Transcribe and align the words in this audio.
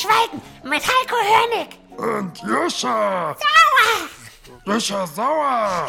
Schweigen 0.00 0.42
mit 0.64 0.82
Heiko 0.82 1.16
Hörnig. 1.16 1.78
Und 1.96 2.38
Joscha! 2.42 3.34
Sauer! 3.34 4.08
Joscha 4.66 5.06
Sauer! 5.06 5.88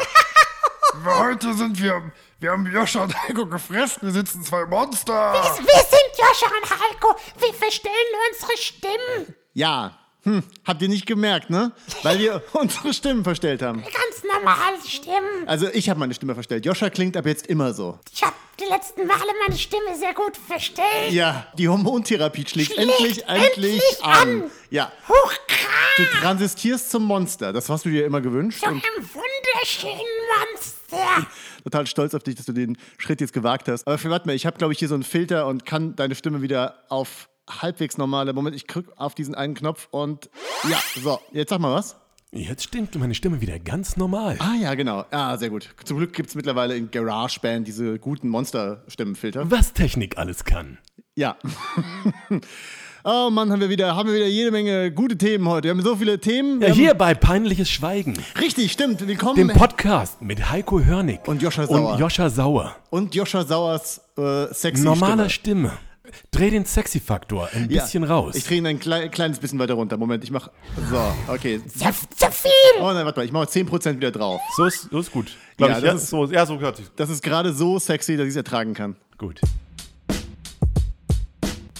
Heute 1.04 1.52
sind 1.54 1.80
wir. 1.82 2.10
Wir 2.40 2.52
haben 2.52 2.66
Joscha 2.66 3.02
und 3.02 3.14
Heiko 3.22 3.46
gefressen. 3.46 3.98
Wir 4.02 4.12
sitzen 4.12 4.42
zwei 4.42 4.64
Monster. 4.64 5.34
Wir 5.34 5.82
sind 5.82 6.16
Joscha 6.16 6.46
und 6.46 6.70
Heiko. 6.70 7.14
Wir 7.38 7.52
verstellen 7.52 7.94
unsere 8.32 8.56
Stimmen. 8.56 9.34
Ja. 9.52 9.98
Hm, 10.22 10.42
habt 10.66 10.82
ihr 10.82 10.88
nicht 10.88 11.06
gemerkt, 11.06 11.50
ne? 11.50 11.72
Weil 12.02 12.18
wir 12.18 12.42
unsere 12.54 12.94
Stimmen 12.94 13.24
verstellt 13.24 13.60
haben. 13.62 13.82
Ganz 13.82 14.24
normale 14.24 14.78
Stimmen. 14.86 15.46
Also 15.46 15.68
ich 15.68 15.90
habe 15.90 16.00
meine 16.00 16.14
Stimme 16.14 16.34
verstellt. 16.34 16.64
Joscha 16.64 16.90
klingt 16.90 17.16
ab 17.16 17.26
jetzt 17.26 17.46
immer 17.46 17.74
so. 17.74 17.98
Ich 18.12 18.22
habe 18.22 18.34
die 18.60 18.64
letzten 18.64 19.06
Male 19.06 19.32
meine 19.46 19.58
Stimme 19.58 19.96
sehr 19.96 20.14
gut 20.14 20.36
verstellt. 20.36 21.10
Ja, 21.10 21.46
die 21.56 21.68
Hormontherapie 21.68 22.44
schlägt, 22.46 22.72
Schlägt 22.72 22.90
endlich, 22.90 23.26
endlich, 23.26 23.48
endlich 23.56 24.04
an. 24.04 24.42
an. 24.42 24.50
Ja, 24.70 24.92
Hochkran. 25.08 25.68
du 25.96 26.04
transistierst 26.20 26.90
zum 26.90 27.04
Monster. 27.04 27.52
Das 27.52 27.68
hast 27.68 27.84
du 27.84 27.90
dir 27.90 28.04
immer 28.04 28.20
gewünscht. 28.20 28.60
Zu 28.60 28.66
einem 28.66 28.80
wunderschönen 28.82 30.00
Monster. 30.52 31.26
total 31.64 31.86
stolz 31.86 32.14
auf 32.14 32.22
dich, 32.22 32.34
dass 32.34 32.46
du 32.46 32.52
den 32.52 32.76
Schritt 32.98 33.20
jetzt 33.20 33.32
gewagt 33.32 33.68
hast. 33.68 33.86
Aber 33.86 33.98
für, 33.98 34.10
warte 34.10 34.26
mal, 34.26 34.34
ich 34.34 34.46
habe, 34.46 34.58
glaube 34.58 34.72
ich, 34.72 34.78
hier 34.78 34.88
so 34.88 34.94
einen 34.94 35.04
Filter 35.04 35.46
und 35.46 35.64
kann 35.64 35.94
deine 35.96 36.14
Stimme 36.14 36.42
wieder 36.42 36.82
auf 36.88 37.28
halbwegs 37.48 37.96
normale. 37.96 38.32
Moment, 38.32 38.56
ich 38.56 38.66
drück 38.66 38.92
auf 38.96 39.14
diesen 39.14 39.34
einen 39.34 39.54
Knopf 39.54 39.88
und 39.90 40.28
ja, 40.68 40.78
so, 41.02 41.20
jetzt 41.32 41.50
sag 41.50 41.60
mal 41.60 41.74
was. 41.74 41.96
Jetzt 42.30 42.64
stimmt 42.64 42.94
meine 42.96 43.14
Stimme 43.14 43.40
wieder 43.40 43.58
ganz 43.58 43.96
normal. 43.96 44.36
Ah 44.38 44.54
ja, 44.60 44.74
genau. 44.74 45.04
Ah, 45.10 45.38
sehr 45.38 45.48
gut. 45.48 45.70
Zum 45.84 45.96
Glück 45.96 46.12
gibt 46.12 46.28
es 46.28 46.34
mittlerweile 46.34 46.76
in 46.76 46.90
GarageBand 46.90 47.66
diese 47.66 47.98
guten 47.98 48.28
Monster-Stimmenfilter. 48.28 49.50
Was 49.50 49.72
Technik 49.72 50.18
alles 50.18 50.44
kann. 50.44 50.76
Ja. 51.14 51.36
oh 53.04 53.30
Mann, 53.30 53.50
haben 53.50 53.60
wir 53.60 53.70
wieder, 53.70 53.96
haben 53.96 54.08
wir 54.10 54.14
wieder 54.14 54.26
jede 54.26 54.50
Menge 54.50 54.92
gute 54.92 55.16
Themen 55.16 55.48
heute. 55.48 55.64
Wir 55.64 55.70
haben 55.70 55.80
so 55.82 55.96
viele 55.96 56.18
Themen. 56.20 56.60
Ja, 56.60 56.68
hier 56.68 56.92
bei 56.92 57.14
Peinliches 57.14 57.70
Schweigen, 57.70 58.14
Richtig, 58.38 58.72
stimmt. 58.72 59.06
Willkommen. 59.06 59.36
dem 59.36 59.48
Podcast 59.48 60.20
mit 60.20 60.50
Heiko 60.50 60.80
Hörnig 60.80 61.20
Und 61.26 61.40
Joscha 61.40 61.66
Sauer. 61.66 61.92
und 61.94 61.98
Joscha 61.98 62.28
Sauer. 62.28 62.76
und 62.90 63.14
Joscha 63.14 63.44
Sauers 63.46 64.02
äh, 64.18 64.52
sexy 64.52 64.84
Normaler 64.84 65.30
Stimme. 65.30 65.70
Stimme. 65.70 65.87
Dreh 66.30 66.50
den 66.50 66.64
Sexy-Faktor 66.64 67.48
ein 67.52 67.68
Ja. 67.70 67.82
bisschen 67.82 68.04
raus. 68.04 68.34
Ich 68.36 68.44
drehe 68.44 68.58
ihn 68.58 68.66
ein 68.66 68.78
klei 68.78 69.08
kleines 69.08 69.38
bisschen 69.38 69.58
weiter 69.58 69.74
runter. 69.74 69.96
Moment, 69.96 70.24
ich 70.24 70.30
mach. 70.30 70.48
So, 70.90 71.32
okay. 71.32 71.60
Zu, 71.66 71.78
zu 72.16 72.30
viel. 72.30 72.50
Oh 72.80 72.92
nein, 72.92 73.04
warte 73.04 73.20
mal, 73.20 73.24
ich 73.26 73.32
mache 73.32 73.46
10% 73.48 73.96
wieder 73.96 74.10
drauf. 74.10 74.40
so, 74.56 74.64
ist, 74.64 74.88
so 74.90 74.98
ist 74.98 75.12
gut. 75.12 75.32
Glaub 75.56 75.70
Ja, 75.70 75.76
ich, 75.78 75.84
das 75.84 75.92
ja, 75.92 75.96
ist- 75.98 76.08
so, 76.10 76.24
ja, 76.26 76.46
so 76.46 76.56
gehört 76.58 76.76
sich. 76.76 76.86
Das 76.96 77.10
ist 77.10 77.22
gerade 77.22 77.52
so 77.52 77.78
sexy, 77.78 78.16
dass 78.16 78.24
ich 78.24 78.30
es 78.30 78.36
ertragen 78.36 78.74
kann. 78.74 78.96
Gut. 79.18 79.40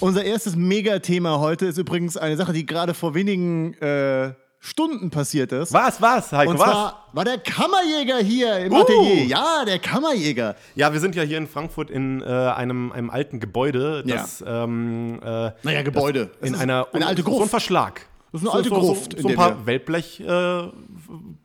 Unser 0.01 0.23
erstes 0.23 0.55
Megathema 0.55 1.39
heute 1.39 1.65
ist 1.65 1.77
übrigens 1.77 2.15
eine 2.15 2.37
Sache, 2.37 2.53
die 2.53 2.65
gerade 2.65 2.93
vor 2.93 3.15
wenigen 3.15 3.73
äh, 3.81 4.33
Stunden 4.61 5.09
passiert 5.09 5.51
ist. 5.53 5.71
Was, 5.73 6.01
was, 6.01 6.33
Heiko, 6.33 6.51
Und 6.51 6.59
was? 6.59 6.69
zwar 6.69 7.05
war 7.13 7.23
der 7.23 7.37
Kammerjäger 7.37 8.17
hier 8.17 8.57
im 8.59 8.73
Uh. 8.73 8.81
Atelier. 8.81 9.23
Ja, 9.25 9.63
der 9.65 9.79
Kammerjäger. 9.79 10.55
Ja, 10.75 10.91
wir 10.91 10.99
sind 10.99 11.15
ja 11.15 11.23
hier 11.23 11.37
in 11.37 11.47
Frankfurt 11.47 11.89
in 11.89 12.21
äh, 12.21 12.25
einem, 12.25 12.91
einem 12.91 13.09
alten 13.09 13.39
Gebäude, 13.39 14.03
das 14.05 14.43
ähm, 14.45 15.19
äh, 15.23 15.51
Naja, 15.63 15.81
Gebäude. 15.83 16.31
In 16.41 16.55
einer 16.55 16.87
eine 16.91 17.07
alte 17.07 17.21
So 17.21 17.29
ein 17.29 17.33
Gruft. 17.37 17.49
Verschlag. 17.51 18.01
Das 18.33 18.41
ist 18.41 18.47
eine 18.47 18.55
alte 18.57 18.69
so, 18.69 18.75
Gruft, 18.75 19.11
So, 19.13 19.17
in 19.17 19.23
so 19.23 19.29
ein 19.29 19.35
paar 19.35 19.65
Wellblech 19.65 20.19
äh, 20.19 20.63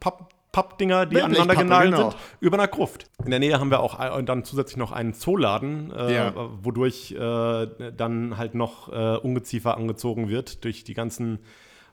Papp, 0.00 0.28
Pappdinger, 0.50 1.06
die 1.06 1.22
aneinander 1.22 1.54
genagelt 1.56 1.94
genau. 1.94 2.10
sind, 2.10 2.20
über 2.40 2.56
einer 2.58 2.68
Gruft. 2.68 3.06
In 3.24 3.30
der 3.30 3.38
Nähe 3.38 3.58
haben 3.58 3.70
wir 3.70 3.80
auch 3.80 3.94
ein- 3.98 4.26
dann 4.26 4.44
zusätzlich 4.44 4.76
noch 4.76 4.92
einen 4.92 5.14
Zooladen, 5.14 5.92
äh, 5.92 6.14
Ja. 6.14 6.32
wodurch 6.62 7.12
äh, 7.12 7.66
dann 7.96 8.36
halt 8.36 8.54
noch 8.54 8.92
äh, 8.92 9.16
Ungeziefer 9.18 9.76
angezogen 9.76 10.28
wird 10.28 10.64
durch 10.64 10.84
die 10.84 10.94
ganzen 10.94 11.38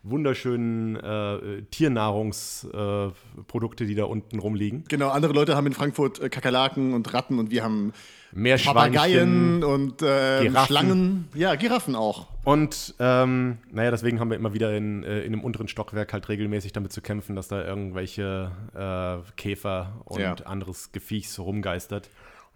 wunderschönen 0.04 0.96
äh, 0.96 1.64
Tiernahrungsprodukte, 1.72 3.84
äh, 3.84 3.88
die 3.88 3.96
da 3.96 4.06
unten 4.06 4.40
rumliegen. 4.40 4.84
Genau, 4.88 5.10
andere 5.10 5.34
Leute 5.34 5.56
haben 5.56 5.68
in 5.68 5.74
Frankfurt 5.74 6.20
äh, 6.20 6.30
Kakerlaken 6.30 6.94
und 6.94 7.14
Ratten 7.14 7.38
und 7.40 7.52
wir 7.52 7.64
haben 7.64 7.94
Meerschweinchen. 8.34 8.94
Papageien 8.94 9.64
und 9.64 10.02
äh. 10.02 10.50
Schlangen. 10.66 11.28
Ja, 11.36 11.56
Giraffen 11.56 11.96
auch. 11.96 12.28
Und 12.44 12.96
ähm, 13.00 13.60
naja, 13.72 13.92
deswegen 13.92 14.20
haben 14.20 14.32
wir 14.32 14.38
immer 14.38 14.54
wieder 14.54 14.76
in, 14.76 15.04
äh, 15.04 15.22
in 15.22 15.34
dem 15.34 15.44
unteren 15.44 15.68
Stockwerk 15.68 16.14
halt 16.14 16.28
regelmäßig 16.30 16.74
damit 16.74 16.92
zu 16.92 17.02
kämpfen, 17.02 17.36
dass 17.36 17.50
da 17.50 17.64
irgendwelche 17.64 18.52
äh, 18.74 19.18
Käfer 19.36 20.02
und 20.06 20.22
Ja. 20.22 20.34
anderes 20.46 20.92
Gefiechs 20.92 21.38
rumgeistert. 21.40 22.10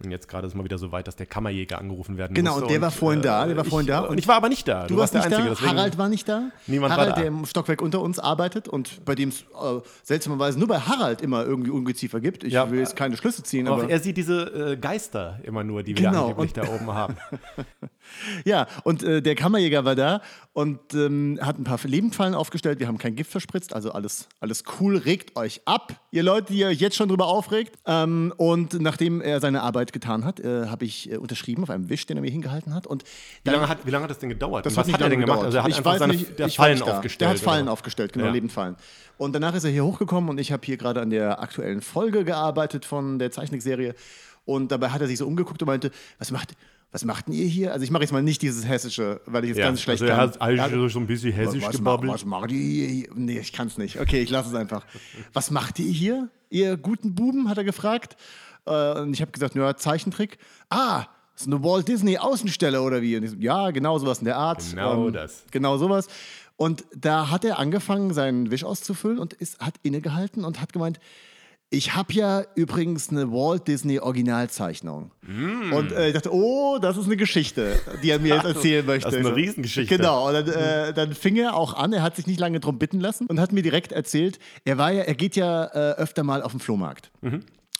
Und 0.04 0.10
jetzt 0.10 0.28
gerade 0.28 0.46
ist 0.46 0.54
mal 0.54 0.62
wieder 0.62 0.76
so 0.76 0.92
weit, 0.92 1.08
dass 1.08 1.16
der 1.16 1.24
Kammerjäger 1.24 1.78
angerufen 1.78 2.18
werden 2.18 2.34
Genau, 2.34 2.50
musste. 2.50 2.64
und 2.66 2.70
der 2.70 2.80
war 2.82 2.90
vorhin 2.90 3.22
da, 3.22 3.46
der 3.46 3.56
war 3.56 3.64
ich, 3.64 3.70
vorhin 3.70 3.86
da. 3.86 4.00
Und 4.00 4.18
ich 4.18 4.28
war 4.28 4.36
aber 4.36 4.50
nicht 4.50 4.68
da. 4.68 4.86
Du, 4.86 4.98
warst 4.98 5.14
der 5.14 5.24
nicht 5.26 5.34
Einzige. 5.38 5.54
da, 5.54 5.70
Harald 5.70 5.96
war 5.96 6.08
nicht 6.10 6.28
da. 6.28 6.50
Niemand 6.66 6.90
war 6.90 6.98
Harald, 6.98 7.12
da. 7.16 7.20
der 7.20 7.26
im 7.28 7.46
Stockwerk 7.46 7.80
unter 7.80 8.02
uns 8.02 8.18
arbeitet 8.18 8.68
und 8.68 9.02
bei 9.06 9.14
dem 9.14 9.30
es 9.30 9.40
äh, 9.42 9.80
seltsamerweise 10.02 10.58
nur 10.58 10.68
bei 10.68 10.80
Harald 10.80 11.22
immer 11.22 11.46
irgendwie 11.46 11.70
Ungeziefer 11.70 12.20
gibt. 12.20 12.44
Ich 12.44 12.52
Ja, 12.52 12.70
will 12.70 12.78
jetzt 12.80 12.94
keine 12.94 13.16
Schlüsse 13.16 13.42
ziehen, 13.42 13.68
Aber 13.68 13.84
aber 13.84 13.90
er 13.90 13.98
sieht 14.00 14.18
diese 14.18 14.72
äh, 14.72 14.76
Geister 14.76 15.40
immer 15.44 15.64
nur, 15.64 15.82
die 15.82 15.96
wir 15.96 16.08
Genau, 16.10 16.28
angeblich 16.28 16.54
und- 16.54 16.66
da 16.68 16.74
oben 16.74 16.92
haben. 16.92 17.16
ja, 18.44 18.66
und 18.84 19.02
äh, 19.02 19.22
der 19.22 19.34
Kammerjäger 19.34 19.84
war 19.84 19.94
da 19.94 20.20
und 20.52 20.94
ähm, 20.94 21.38
hat 21.42 21.58
ein 21.58 21.64
paar 21.64 21.78
Lebendfallen 21.84 22.34
aufgestellt. 22.34 22.80
Wir 22.80 22.86
haben 22.86 22.98
kein 22.98 23.14
Gift 23.14 23.30
verspritzt, 23.30 23.74
also 23.74 23.92
alles, 23.92 24.28
alles 24.40 24.64
cool. 24.80 24.96
Regt 24.96 25.36
euch 25.36 25.60
ab, 25.66 26.00
ihr 26.10 26.22
Leute, 26.22 26.52
die 26.52 26.60
ihr 26.60 26.68
euch 26.68 26.80
jetzt 26.80 26.96
schon 26.96 27.08
drüber 27.08 27.26
aufregt. 27.26 27.76
Ähm, 27.86 28.32
und 28.36 28.80
nachdem 28.80 29.20
er 29.20 29.40
seine 29.40 29.62
Arbeit 29.62 29.92
getan 29.92 30.24
hat, 30.24 30.40
äh, 30.40 30.66
habe 30.66 30.84
ich 30.84 31.12
äh, 31.12 31.18
unterschrieben 31.18 31.62
auf 31.62 31.70
einem 31.70 31.90
Wisch, 31.90 32.06
den 32.06 32.16
er 32.16 32.22
mir 32.22 32.30
hingehalten 32.30 32.72
hat. 32.74 32.86
Und 32.86 33.04
Wie 33.44 33.50
lange, 33.50 33.68
hat, 33.68 33.84
wie 33.84 33.90
lange 33.90 34.04
hat 34.04 34.10
das 34.10 34.18
denn 34.18 34.30
gedauert? 34.30 34.64
Das 34.64 34.76
was 34.76 34.86
nicht 34.86 34.94
hat 34.94 35.02
er 35.02 35.10
denn 35.10 35.20
gemacht? 35.20 35.42
Also 35.42 35.58
er 35.58 35.64
hat 35.64 35.70
ich 35.70 35.76
einfach 35.76 35.98
seine 35.98 36.14
nicht, 36.14 36.38
der 36.38 36.48
Fallen 36.48 36.80
aufgestellt. 36.82 37.20
Der 37.20 37.28
hat 37.28 37.38
Fallen 37.38 37.64
oder? 37.64 37.72
aufgestellt, 37.72 38.12
genau, 38.12 38.26
Ja. 38.26 38.32
Lebendfallen. 38.32 38.76
Und 39.18 39.34
danach 39.34 39.54
ist 39.54 39.64
er 39.64 39.70
hier 39.70 39.84
hochgekommen 39.84 40.30
und 40.30 40.38
ich 40.38 40.52
habe 40.52 40.64
hier 40.64 40.76
gerade 40.76 41.00
an 41.00 41.10
der 41.10 41.40
aktuellen 41.40 41.80
Folge 41.80 42.24
gearbeitet 42.24 42.84
von 42.84 43.18
der 43.18 43.30
Zeichentrickserie. 43.30 43.94
Und 44.44 44.70
dabei 44.72 44.90
hat 44.90 45.00
er 45.00 45.06
sich 45.06 45.18
so 45.18 45.26
umgeguckt 45.26 45.60
und 45.60 45.66
meinte, 45.66 45.90
was 46.18 46.30
macht, 46.30 46.54
was 46.96 47.04
macht 47.04 47.26
denn 47.26 47.34
ihr 47.34 47.44
hier? 47.46 47.72
Also 47.74 47.84
ich 47.84 47.90
mache 47.90 48.02
jetzt 48.04 48.12
mal 48.12 48.22
nicht 48.22 48.40
dieses 48.40 48.66
Hessische, 48.66 49.20
weil 49.26 49.44
ich 49.44 49.48
jetzt 49.50 49.58
Ja, 49.58 49.66
ganz 49.66 49.82
schlecht 49.82 50.00
also 50.00 50.10
er 50.10 50.16
kann. 50.18 50.30
hat 50.30 50.40
eigentlich 50.40 50.82
Ja, 50.82 50.88
so 50.88 50.98
ein 50.98 51.06
bisschen 51.06 51.30
hessisch 51.30 51.62
was, 51.62 51.76
gebabbelt. 51.76 52.10
was 52.10 52.24
macht 52.24 52.50
ihr 52.52 52.88
hier? 52.88 53.08
Nee, 53.14 53.38
ich 53.38 53.52
kann 53.52 53.66
es 53.66 53.76
nicht. 53.76 54.00
Okay, 54.00 54.22
ich 54.22 54.30
lasse 54.30 54.48
es 54.48 54.54
einfach. 54.54 54.82
Was 55.34 55.50
macht 55.50 55.78
ihr 55.78 55.92
hier, 55.92 56.30
ihr 56.48 56.78
guten 56.78 57.14
Buben, 57.14 57.50
hat 57.50 57.58
er 57.58 57.64
gefragt. 57.64 58.16
Äh, 58.64 59.00
und 59.00 59.12
ich 59.12 59.20
habe 59.20 59.30
gesagt, 59.30 59.54
ja, 59.54 59.76
Zeichentrick. 59.76 60.38
Ah, 60.70 61.04
das 61.34 61.42
ist 61.42 61.52
eine 61.52 61.62
Walt 61.62 61.86
Disney 61.86 62.16
Außenstelle 62.16 62.80
oder 62.80 63.02
wie? 63.02 63.14
Und 63.18 63.24
ich 63.24 63.30
so, 63.32 63.36
ja, 63.36 63.70
genau 63.72 63.98
sowas 63.98 64.20
in 64.20 64.24
der 64.24 64.38
Art. 64.38 64.62
Ähm, 64.62 64.70
Genau 64.76 65.10
das. 65.10 65.44
Genau 65.50 65.76
sowas. 65.76 66.08
Und 66.56 66.86
da 66.96 67.28
hat 67.30 67.44
er 67.44 67.58
angefangen, 67.58 68.14
seinen 68.14 68.50
Wisch 68.50 68.64
auszufüllen 68.64 69.18
und 69.18 69.34
ist, 69.34 69.60
hat 69.60 69.74
innegehalten 69.82 70.46
und 70.46 70.62
hat 70.62 70.72
gemeint, 70.72 70.98
ich 71.70 71.94
habe 71.94 72.12
ja 72.12 72.44
übrigens 72.54 73.10
eine 73.10 73.30
Walt 73.32 73.66
Disney 73.66 73.98
Originalzeichnung. 73.98 75.10
Mm. 75.22 75.72
Und 75.72 75.92
äh, 75.92 76.08
ich 76.08 76.14
dachte, 76.14 76.32
oh, 76.32 76.78
das 76.80 76.96
ist 76.96 77.06
eine 77.06 77.16
Geschichte, 77.16 77.80
die 78.02 78.10
er 78.10 78.20
mir 78.20 78.36
jetzt 78.36 78.44
erzählen 78.56 78.86
möchte. 78.86 79.10
Das 79.10 79.18
ist 79.18 79.26
eine 79.26 79.34
Riesengeschichte. 79.34 79.96
Genau. 79.96 80.28
Und 80.28 80.34
dann, 80.34 80.48
äh, 80.48 80.94
dann 80.94 81.12
fing 81.12 81.36
er 81.36 81.56
auch 81.56 81.74
an, 81.74 81.92
er 81.92 82.02
hat 82.02 82.14
sich 82.16 82.26
nicht 82.26 82.38
lange 82.38 82.60
drum 82.60 82.78
bitten 82.78 83.00
lassen 83.00 83.26
und 83.26 83.40
hat 83.40 83.52
mir 83.52 83.62
direkt 83.62 83.90
erzählt, 83.90 84.38
er 84.64 84.78
war 84.78 84.92
ja, 84.92 85.02
er 85.02 85.14
geht 85.14 85.34
ja 85.34 85.64
äh, 85.64 85.94
öfter 85.96 86.22
mal 86.22 86.42
auf 86.42 86.52
den 86.52 86.60
Flohmarkt. 86.60 87.10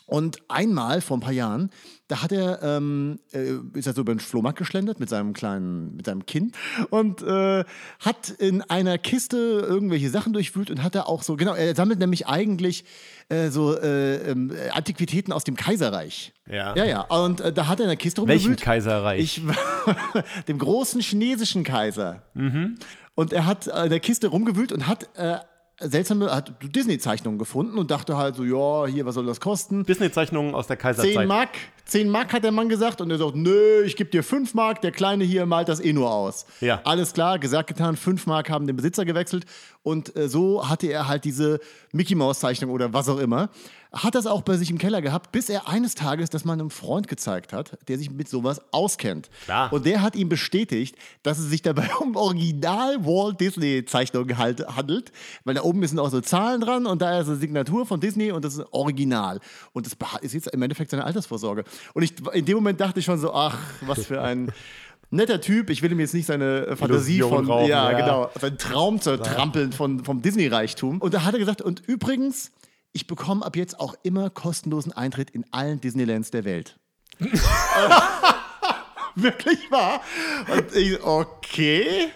Und 0.05 0.41
einmal 0.47 1.01
vor 1.01 1.17
ein 1.17 1.21
paar 1.21 1.33
Jahren, 1.33 1.69
da 2.07 2.21
hat 2.21 2.31
er, 2.31 2.61
ähm, 2.63 3.19
äh, 3.33 3.55
ist 3.73 3.87
er 3.87 3.93
so 3.93 4.01
über 4.01 4.13
den 4.13 4.19
Flohmarkt 4.19 4.57
geschlendert 4.57 4.99
mit 4.99 5.09
seinem 5.09 5.33
kleinen, 5.33 5.95
mit 5.95 6.05
seinem 6.05 6.25
Kind 6.25 6.55
und 6.89 7.21
äh, 7.21 7.65
hat 7.99 8.29
in 8.29 8.61
einer 8.61 8.97
Kiste 8.97 9.37
irgendwelche 9.37 10.09
Sachen 10.09 10.33
durchwühlt 10.33 10.71
und 10.71 10.83
hat 10.83 10.95
da 10.95 11.03
auch 11.03 11.23
so, 11.23 11.35
genau, 11.35 11.53
er 11.53 11.75
sammelt 11.75 11.99
nämlich 11.99 12.27
eigentlich 12.27 12.85
äh, 13.29 13.49
so 13.49 13.77
äh, 13.77 14.31
ähm, 14.31 14.53
Antiquitäten 14.71 15.33
aus 15.33 15.43
dem 15.43 15.55
Kaiserreich. 15.55 16.33
Ja. 16.49 16.75
Ja, 16.75 16.85
ja. 16.85 17.01
Und 17.01 17.41
äh, 17.41 17.51
da 17.51 17.67
hat 17.67 17.79
er 17.79 17.83
in 17.83 17.89
der 17.89 17.97
Kiste 17.97 18.25
Welchen 18.25 18.47
rumgewühlt. 18.47 18.61
Kaiserreich? 18.61 19.21
Ich, 19.21 19.41
dem 20.47 20.57
großen 20.57 21.01
chinesischen 21.01 21.63
Kaiser. 21.63 22.23
Mhm. 22.33 22.77
Und 23.15 23.33
er 23.33 23.45
hat 23.45 23.67
äh, 23.67 23.83
in 23.83 23.89
der 23.89 23.99
Kiste 23.99 24.27
rumgewühlt 24.27 24.71
und 24.71 24.87
hat 24.87 25.09
äh, 25.17 25.39
seltsame 25.79 26.31
hat 26.33 26.53
Disney-Zeichnungen 26.61 27.37
gefunden 27.37 27.77
und 27.77 27.91
dachte 27.91 28.17
halt 28.17 28.35
so, 28.35 28.43
ja, 28.43 28.91
hier, 28.91 29.05
was 29.05 29.15
soll 29.15 29.25
das 29.25 29.39
kosten? 29.39 29.85
Disney-Zeichnungen 29.85 30.55
aus 30.55 30.67
der 30.67 30.77
Kaiserzeit. 30.77 31.13
10 31.13 31.27
Mark, 31.27 31.49
10 31.85 32.09
Mark 32.09 32.33
hat 32.33 32.43
der 32.43 32.51
Mann 32.51 32.67
gesagt 32.67 32.99
und 33.01 33.11
er 33.11 33.17
sagt, 33.17 33.35
nö, 33.35 33.83
ich 33.83 33.95
gebe 33.95 34.09
dir 34.09 34.23
5 34.23 34.53
Mark, 34.53 34.81
der 34.81 34.91
Kleine 34.91 35.23
hier 35.23 35.45
malt 35.45 35.69
das 35.69 35.79
eh 35.79 35.93
nur 35.93 36.11
aus. 36.11 36.45
Ja. 36.61 36.81
Alles 36.83 37.13
klar, 37.13 37.37
gesagt, 37.37 37.67
getan, 37.67 37.95
5 37.95 38.25
Mark 38.25 38.49
haben 38.49 38.65
den 38.65 38.75
Besitzer 38.75 39.05
gewechselt 39.05 39.45
und 39.87 40.17
äh, 40.17 40.27
so 40.27 40.67
hatte 40.67 40.87
er 40.87 41.07
halt 41.07 41.23
diese 41.23 41.61
Mickey 41.93 42.13
Mouse 42.13 42.39
Zeichnung 42.39 42.71
oder 42.71 42.91
was 42.91 43.07
auch 43.07 43.19
immer. 43.19 43.49
Hat 43.93 44.15
das 44.15 44.27
auch 44.27 44.41
bei 44.41 44.57
sich 44.57 44.69
im 44.69 44.77
Keller 44.77 45.01
gehabt, 45.01 45.31
bis 45.31 45.49
er 45.49 45.69
eines 45.69 45.95
Tages 45.95 46.29
das 46.29 46.43
mal 46.43 46.51
einem 46.51 46.69
Freund 46.69 47.07
gezeigt 47.07 47.53
hat, 47.53 47.77
der 47.87 47.97
sich 47.97 48.11
mit 48.11 48.27
sowas 48.27 48.61
auskennt. 48.73 49.29
Klar. 49.45 49.71
Und 49.71 49.85
der 49.85 50.01
hat 50.01 50.17
ihm 50.17 50.27
bestätigt, 50.27 50.97
dass 51.23 51.39
es 51.39 51.45
sich 51.45 51.61
dabei 51.61 51.87
um 52.01 52.17
Original 52.17 53.05
Walt 53.05 53.39
Disney 53.39 53.85
Zeichnungen 53.85 54.37
halt 54.37 54.67
handelt, 54.67 55.13
weil 55.45 55.55
da 55.55 55.61
oben 55.61 55.87
sind 55.87 55.99
auch 55.99 56.09
so 56.09 56.19
Zahlen 56.19 56.59
dran 56.59 56.85
und 56.85 57.01
da 57.01 57.21
ist 57.21 57.29
eine 57.29 57.37
Signatur 57.37 57.85
von 57.85 58.01
Disney 58.01 58.31
und 58.33 58.43
das 58.43 58.57
ist 58.57 58.65
Original. 58.71 59.39
Und 59.71 59.85
das 59.85 59.95
ist 60.21 60.33
jetzt 60.33 60.47
im 60.47 60.61
Endeffekt 60.61 60.91
seine 60.91 61.05
Altersvorsorge. 61.05 61.63
Und 61.93 62.03
ich, 62.03 62.13
in 62.33 62.43
dem 62.43 62.55
Moment 62.57 62.81
dachte 62.81 62.99
ich 62.99 63.05
schon 63.05 63.19
so, 63.19 63.33
ach, 63.33 63.57
was 63.85 64.05
für 64.05 64.21
ein 64.21 64.51
Netter 65.09 65.39
Typ, 65.39 65.69
ich 65.69 65.81
will 65.81 65.91
ihm 65.91 65.99
jetzt 65.99 66.13
nicht 66.13 66.25
seine 66.25 66.67
äh, 66.67 66.75
Fantasie 66.75 67.17
Illusion 67.17 67.45
von, 67.45 67.55
rauben, 67.55 67.69
ja, 67.69 67.91
ja. 67.91 67.97
genau, 67.99 68.29
seinen 68.39 68.57
Traum 68.57 68.99
zertrampeln 68.99 69.71
von, 69.71 70.03
vom 70.03 70.21
Disney-Reichtum. 70.21 70.99
Und 70.99 71.13
da 71.13 71.23
hat 71.23 71.33
er 71.33 71.39
gesagt, 71.39 71.61
und 71.61 71.81
übrigens, 71.87 72.51
ich 72.91 73.07
bekomme 73.07 73.45
ab 73.45 73.55
jetzt 73.55 73.79
auch 73.79 73.95
immer 74.03 74.29
kostenlosen 74.29 74.91
Eintritt 74.91 75.29
in 75.29 75.45
allen 75.51 75.79
Disneylands 75.79 76.31
der 76.31 76.43
Welt. 76.43 76.77
Wirklich 79.15 79.71
wahr? 79.71 80.01
Und 80.51 80.75
ich, 80.75 81.01
okay. 81.01 82.09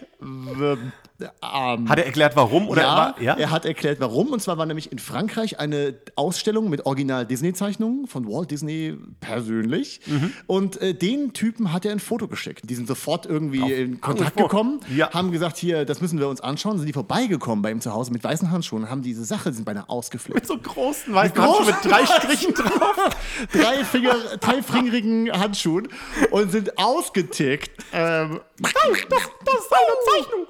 Ähm, 1.21 1.89
Hat 1.89 1.97
er 1.99 2.05
erklärt, 2.05 2.35
warum? 2.35 2.67
Oder 2.67 2.81
ja, 2.83 2.95
war, 2.95 3.21
ja? 3.21 3.33
er 3.35 3.51
hat 3.51 3.65
erklärt, 3.65 3.99
warum. 3.99 4.27
Und 4.33 4.41
zwar 4.41 4.57
war 4.57 4.65
nämlich 4.65 4.91
in 4.91 4.99
Frankreich 4.99 5.59
eine 5.59 5.95
Ausstellung 6.15 6.69
mit 6.69 6.85
Original-Disney-Zeichnungen 6.85 8.07
von 8.07 8.27
Walt 8.27 8.51
Disney 8.51 8.97
persönlich. 9.19 10.01
Mhm. 10.05 10.33
Und 10.47 10.81
äh, 10.81 10.93
den 10.93 11.33
Typen 11.33 11.73
hat 11.73 11.85
er 11.85 11.91
ein 11.91 11.99
Foto 11.99 12.27
geschickt. 12.27 12.69
Die 12.69 12.75
sind 12.75 12.87
sofort 12.87 13.25
irgendwie 13.25 13.71
in 13.73 14.01
Kontakt 14.01 14.37
gekommen, 14.37 14.79
Ja. 14.95 15.11
haben 15.13 15.31
gesagt, 15.31 15.57
hier, 15.57 15.85
das 15.85 16.01
müssen 16.01 16.19
wir 16.19 16.27
uns 16.27 16.41
anschauen. 16.41 16.77
Sind 16.77 16.87
die 16.87 16.93
vorbeigekommen 16.93 17.61
bei 17.61 17.71
ihm 17.71 17.81
zu 17.81 17.93
Hause 17.93 18.11
mit 18.11 18.23
weißen 18.23 18.51
Handschuhen, 18.51 18.89
haben 18.89 19.01
diese 19.01 19.23
Sache, 19.25 19.51
sind 19.53 19.65
beinahe 19.65 19.87
ausgeflippt. 19.89 20.35
mit 20.39 20.47
so 20.47 20.57
großen 20.57 21.13
weißen 21.13 21.35
Mit 21.37 21.41
Handschuhen 21.47 21.65
mit 21.67 21.75
großen 21.81 21.91
drei 21.91 22.05
Strichen 22.19 22.53
drauf. 22.53 22.71
Drei 23.51 23.83
Finger, 23.83 24.15
dreifingerigen 24.39 25.31
Handschuhen 25.31 25.87
und 26.31 26.51
sind 26.51 26.77
ausgetickt. 26.77 27.71
Ähm, 27.93 28.39
Das 28.61 28.71
ist 28.71 29.71
eine 29.71 30.23
Zeichnung. 30.23 30.45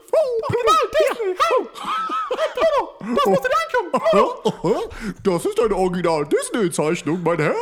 Original 0.61 0.85
Disney. 0.97 1.35
Das 3.15 3.25
musst 3.25 3.43
du 3.43 3.49
reinkommen. 3.49 4.89
Das 5.23 5.45
ist 5.45 5.59
eine 5.59 5.75
Original-Disney-Zeichnung, 5.75 7.21
mein 7.23 7.39
Herr. 7.39 7.55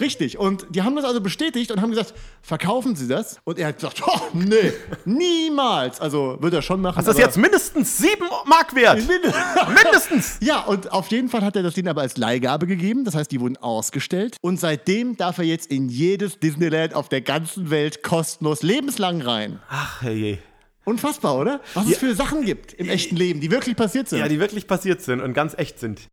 Richtig. 0.00 0.38
Und 0.38 0.66
die 0.70 0.82
haben 0.82 0.96
das 0.96 1.04
also 1.04 1.20
bestätigt 1.20 1.70
und 1.70 1.80
haben 1.80 1.90
gesagt, 1.90 2.14
verkaufen 2.40 2.96
Sie 2.96 3.08
das? 3.08 3.38
Und 3.44 3.58
er 3.58 3.68
hat 3.68 3.76
gesagt, 3.76 4.02
oh, 4.06 4.20
nee, 4.32 4.72
niemals. 5.04 6.00
Also 6.00 6.36
wird 6.40 6.54
er 6.54 6.62
schon 6.62 6.80
machen. 6.80 7.04
Das 7.04 7.14
ist 7.14 7.18
jetzt 7.20 7.36
mindestens 7.36 7.98
sieben 7.98 8.26
Mark 8.46 8.74
wert. 8.74 8.98
mindestens. 9.84 10.38
Ja, 10.40 10.60
und 10.60 10.92
auf 10.92 11.08
jeden 11.08 11.28
Fall 11.28 11.42
hat 11.42 11.56
er 11.56 11.62
das 11.62 11.74
denen 11.74 11.88
aber 11.88 12.02
als 12.02 12.16
Leihgabe 12.16 12.66
gegeben. 12.66 13.04
Das 13.04 13.14
heißt, 13.14 13.30
die 13.30 13.40
wurden 13.40 13.56
ausgestellt. 13.56 14.36
Und 14.40 14.58
seitdem 14.60 15.16
darf 15.16 15.38
er 15.38 15.44
jetzt 15.44 15.70
in 15.70 15.88
jedes 15.88 16.38
Disneyland 16.38 16.94
auf 16.94 17.08
der 17.08 17.20
ganzen 17.20 17.70
Welt 17.70 18.02
kostenlos 18.02 18.62
lebenslang 18.62 19.20
rein. 19.20 19.60
Ach, 19.68 20.02
je. 20.02 20.38
Unfassbar, 20.84 21.38
oder? 21.38 21.60
Was 21.74 21.86
es 21.86 21.98
für 21.98 22.14
Sachen 22.14 22.44
gibt 22.44 22.72
im 22.74 22.88
echten 22.88 23.16
Leben, 23.16 23.40
die 23.40 23.50
wirklich 23.50 23.76
passiert 23.76 24.08
sind. 24.08 24.18
Ja, 24.18 24.28
die 24.28 24.40
wirklich 24.40 24.66
passiert 24.66 25.00
sind 25.02 25.20
und 25.20 25.32
ganz 25.34 25.54
echt 25.56 25.78
sind. 25.78 26.08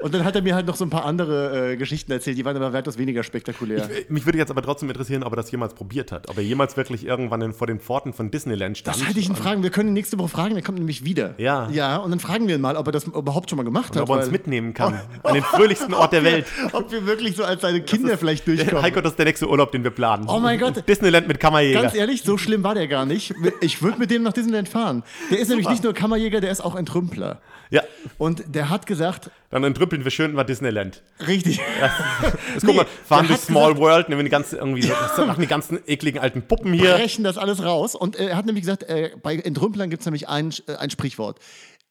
Und 0.00 0.14
dann 0.14 0.24
hat 0.24 0.34
er 0.36 0.42
mir 0.42 0.54
halt 0.54 0.66
noch 0.66 0.76
so 0.76 0.84
ein 0.84 0.90
paar 0.90 1.04
andere 1.04 1.72
äh, 1.72 1.76
Geschichten 1.76 2.12
erzählt, 2.12 2.38
die 2.38 2.44
waren 2.44 2.56
aber 2.56 2.72
weitaus 2.72 2.98
weniger 2.98 3.22
spektakulär. 3.22 3.88
Mich 4.08 4.24
würde 4.26 4.38
jetzt 4.38 4.50
aber 4.50 4.62
trotzdem 4.62 4.88
interessieren, 4.88 5.22
ob 5.22 5.32
er 5.32 5.36
das 5.36 5.50
jemals 5.50 5.74
probiert 5.74 6.12
hat. 6.12 6.28
Ob 6.28 6.36
er 6.36 6.42
jemals 6.42 6.76
wirklich 6.76 7.04
irgendwann 7.06 7.42
in, 7.42 7.52
vor 7.52 7.66
den 7.66 7.80
Pforten 7.80 8.12
von 8.12 8.30
Disneyland 8.30 8.78
stand. 8.78 8.96
Das 8.96 9.06
halte 9.06 9.18
ich 9.18 9.28
ihn 9.28 9.36
fragen. 9.36 9.62
Wir 9.62 9.70
können 9.70 9.90
ihn 9.90 9.94
nächste 9.94 10.18
Woche 10.18 10.28
fragen, 10.28 10.54
der 10.54 10.62
kommt 10.62 10.78
nämlich 10.78 11.04
wieder. 11.04 11.34
Ja. 11.38 11.68
Ja, 11.70 11.96
und 11.98 12.10
dann 12.10 12.20
fragen 12.20 12.48
wir 12.48 12.54
ihn 12.56 12.60
mal, 12.60 12.76
ob 12.76 12.86
er 12.86 12.92
das 12.92 13.04
überhaupt 13.04 13.50
schon 13.50 13.56
mal 13.56 13.62
gemacht 13.62 13.94
hat. 13.94 14.02
ob 14.02 14.10
er 14.10 14.16
uns 14.18 14.30
mitnehmen 14.30 14.74
kann. 14.74 15.00
An 15.22 15.34
den 15.34 15.42
fröhlichsten 15.42 15.94
Ort 15.94 16.12
der 16.12 16.24
Welt. 16.24 16.46
Ob 16.72 16.90
wir 16.90 17.06
wirklich 17.06 17.36
so 17.36 17.44
als 17.44 17.62
seine 17.62 17.82
Kinder 17.82 18.16
vielleicht 18.16 18.46
durchkommen. 18.46 18.82
Heiko, 18.82 19.00
das 19.00 19.12
ist 19.12 19.18
der 19.18 19.26
nächste 19.26 19.48
Urlaub, 19.48 19.72
den 19.72 19.84
wir 19.84 19.90
planen. 19.90 20.26
Oh 20.28 20.38
mein 20.38 20.58
Gott. 20.58 20.88
Disneyland 20.88 21.28
mit 21.28 21.40
Kammerjäger. 21.40 21.82
Ganz 21.82 21.94
ehrlich, 21.94 22.22
so 22.22 22.38
schlimm 22.38 22.62
war 22.62 22.74
der 22.74 22.88
gar 22.88 23.06
nicht. 23.06 23.34
Ich 23.60 23.82
würde 23.82 23.98
mit 23.98 24.10
dem 24.10 24.22
nach 24.22 24.32
Disneyland 24.32 24.68
fahren. 24.68 25.02
Der 25.30 25.38
ist 25.38 25.48
nämlich 25.50 25.68
nicht 25.68 25.82
nur 25.84 25.92
Kammerjäger, 25.92 26.40
der 26.40 26.50
ist 26.50 26.60
auch 26.60 26.74
Entrümpler. 26.74 27.40
Ja, 27.70 27.82
Und 28.18 28.42
der 28.48 28.68
hat 28.68 28.86
gesagt, 28.86 29.30
dann 29.50 29.64
entrümpeln 29.64 30.04
wir 30.04 30.10
schön 30.10 30.32
mal 30.32 30.44
Disneyland. 30.44 31.02
richtig. 31.26 31.58
Jetzt 32.54 32.64
guck 32.64 32.76
mal, 32.76 32.86
fahren 33.04 33.26
durch 33.26 33.40
Small 33.40 33.74
gesagt- 33.74 33.80
World, 33.80 34.08
nehmen 34.08 34.24
die 34.24 34.30
ganzen 34.30 34.58
irgendwie 34.58 34.86
das 34.86 35.16
machen 35.18 35.40
die 35.40 35.46
ganzen 35.48 35.80
ekligen 35.86 36.20
alten 36.20 36.42
Puppen 36.42 36.72
hier. 36.72 36.94
brechen 36.94 37.24
das 37.24 37.36
alles 37.36 37.62
raus. 37.62 37.94
Und 37.94 38.16
äh, 38.18 38.26
er 38.28 38.36
hat 38.36 38.46
nämlich 38.46 38.62
gesagt, 38.62 38.84
äh, 38.84 39.10
bei 39.22 39.36
Entrümplern 39.36 39.90
gibt 39.90 40.00
es 40.00 40.06
nämlich 40.06 40.28
ein, 40.28 40.52
äh, 40.66 40.76
ein 40.76 40.90
Sprichwort. 40.90 41.38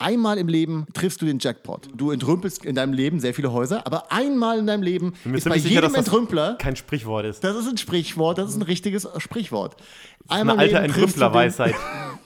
Einmal 0.02 0.38
im 0.38 0.48
Leben 0.48 0.86
triffst 0.94 1.22
du 1.22 1.26
den 1.26 1.40
Jackpot. 1.40 1.90
Du 1.94 2.12
entrümpelst 2.12 2.64
in 2.64 2.74
deinem 2.76 2.94
Leben 2.94 3.20
sehr 3.20 3.34
viele 3.34 3.52
Häuser, 3.52 3.86
aber 3.86 4.14
einmal 4.14 4.58
in 4.60 4.66
deinem 4.66 4.82
Leben 4.82 5.14
ist 5.34 5.44
bei 5.50 5.60
sicher, 5.60 5.82
jedem 5.82 5.94
Entrümpler, 5.94 6.56
kein 6.58 6.78
Sprichwort 6.78 7.26
ist. 7.26 7.44
das 7.44 7.58
ist 7.58 7.68
ein 7.68 7.78
Sprichwort, 7.78 8.38
das 8.38 8.50
ist 8.52 8.56
ein 8.56 8.62
richtiges 8.62 9.06
Sprichwort. 9.18 9.76
Eine 10.30 10.42
Einmal 10.42 10.56
im 10.56 10.60
alte 10.60 10.78
Entrümplerweisheit. 10.80 11.76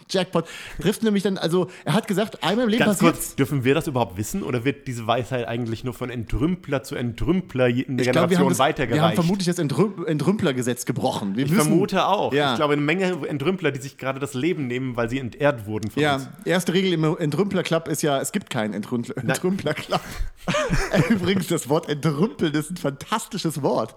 Jackpot. 0.09 0.45
Trifft 0.79 1.01
nämlich 1.01 1.23
dann, 1.23 1.37
also 1.39 1.69
er 1.85 1.93
hat 1.93 2.07
gesagt, 2.07 2.43
einmal 2.43 2.65
im 2.65 2.69
Leben 2.69 2.83
Ganz 2.83 2.97
passiert 2.99 3.13
kurz, 3.15 3.35
dürfen 3.35 3.63
wir 3.63 3.73
das 3.73 3.87
überhaupt 3.87 4.15
wissen 4.17 4.43
oder 4.43 4.63
wird 4.63 4.85
diese 4.85 5.07
Weisheit 5.07 5.47
eigentlich 5.47 5.83
nur 5.85 5.93
von 5.93 6.09
Entrümpler 6.11 6.83
zu 6.83 6.95
Entrümpler 6.95 7.67
in 7.67 7.75
der 7.75 7.81
Ich 7.81 7.87
wir, 7.87 8.11
Generation 8.13 8.19
haben 8.21 8.27
das- 8.27 8.37
wir 8.37 8.45
haben 8.45 8.57
weitergereicht? 8.59 9.15
vermutlich 9.15 9.47
das 9.47 9.57
Entrüm 9.57 10.05
Entrümplergesetz 10.05 10.85
gebrochen. 10.85 11.35
Wir 11.35 11.45
ich 11.45 11.51
müssen- 11.51 11.63
vermute 11.67 12.05
auch. 12.05 12.31
Ja. 12.33 12.51
Ich 12.51 12.57
glaube, 12.57 12.73
eine 12.73 12.81
Menge 12.83 13.27
Entrümpler, 13.27 13.71
die 13.71 13.79
sich 13.79 13.97
gerade 13.97 14.19
das 14.19 14.33
Leben 14.35 14.67
nehmen, 14.67 14.97
weil 14.97 15.09
sie 15.09 15.17
entehrt 15.19 15.65
wurden 15.65 15.89
von 15.89 16.03
uns. 16.03 16.23
Ja, 16.25 16.33
erste 16.45 16.73
Regel 16.73 16.93
im 16.93 17.03
Entrümpler-Club 17.17 17.87
ist 17.87 18.03
ja, 18.03 18.19
es 18.19 18.31
gibt 18.33 18.49
keinen 18.51 18.73
Entrümpler- 18.75 19.17
Entrümpler-Club. 19.17 20.01
Übrigens, 21.09 21.47
das 21.47 21.69
Wort 21.69 21.87
entrümpeln 21.89 22.53
ist 22.53 22.69
ein 22.69 22.77
fantastisches 22.77 23.61
Wort. 23.61 23.95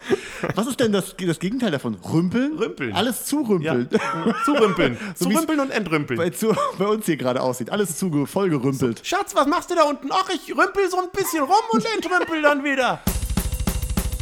Was 0.55 0.67
ist 0.69 0.79
denn 0.81 0.93
das, 0.93 1.17
das 1.19 1.41
Gegenteil 1.41 1.73
davon? 1.73 1.97
Rümpeln? 1.97 2.57
Rümpeln. 2.57 2.93
Alles 2.95 3.25
zurümpeln. 3.27 3.89
Zurümpeln. 4.45 4.97
So 5.15 5.29
Zurümpeln 5.29 5.61
und 5.61 5.71
entrümpeln. 5.71 6.19
Bei, 6.19 6.31
zu, 6.31 6.55
bei 6.79 6.87
uns 6.87 7.07
hier 7.07 7.17
gerade 7.17 7.41
aussieht. 7.43 7.71
Alles 7.71 7.97
zu 7.97 8.27
vollgerümpelt. 8.27 9.01
Schatz, 9.05 9.35
was 9.35 9.47
machst 9.47 9.71
du 9.71 9.75
da 9.75 9.85
unten? 9.85 10.09
Ach, 10.11 10.29
ich 10.31 10.51
rümpel 10.57 10.89
so 10.91 10.99
ein 10.99 11.11
bisschen 11.13 11.43
rum 11.43 11.55
und 11.73 11.85
entrümpel 11.97 12.43
dann 12.43 12.65
wieder. 12.65 13.01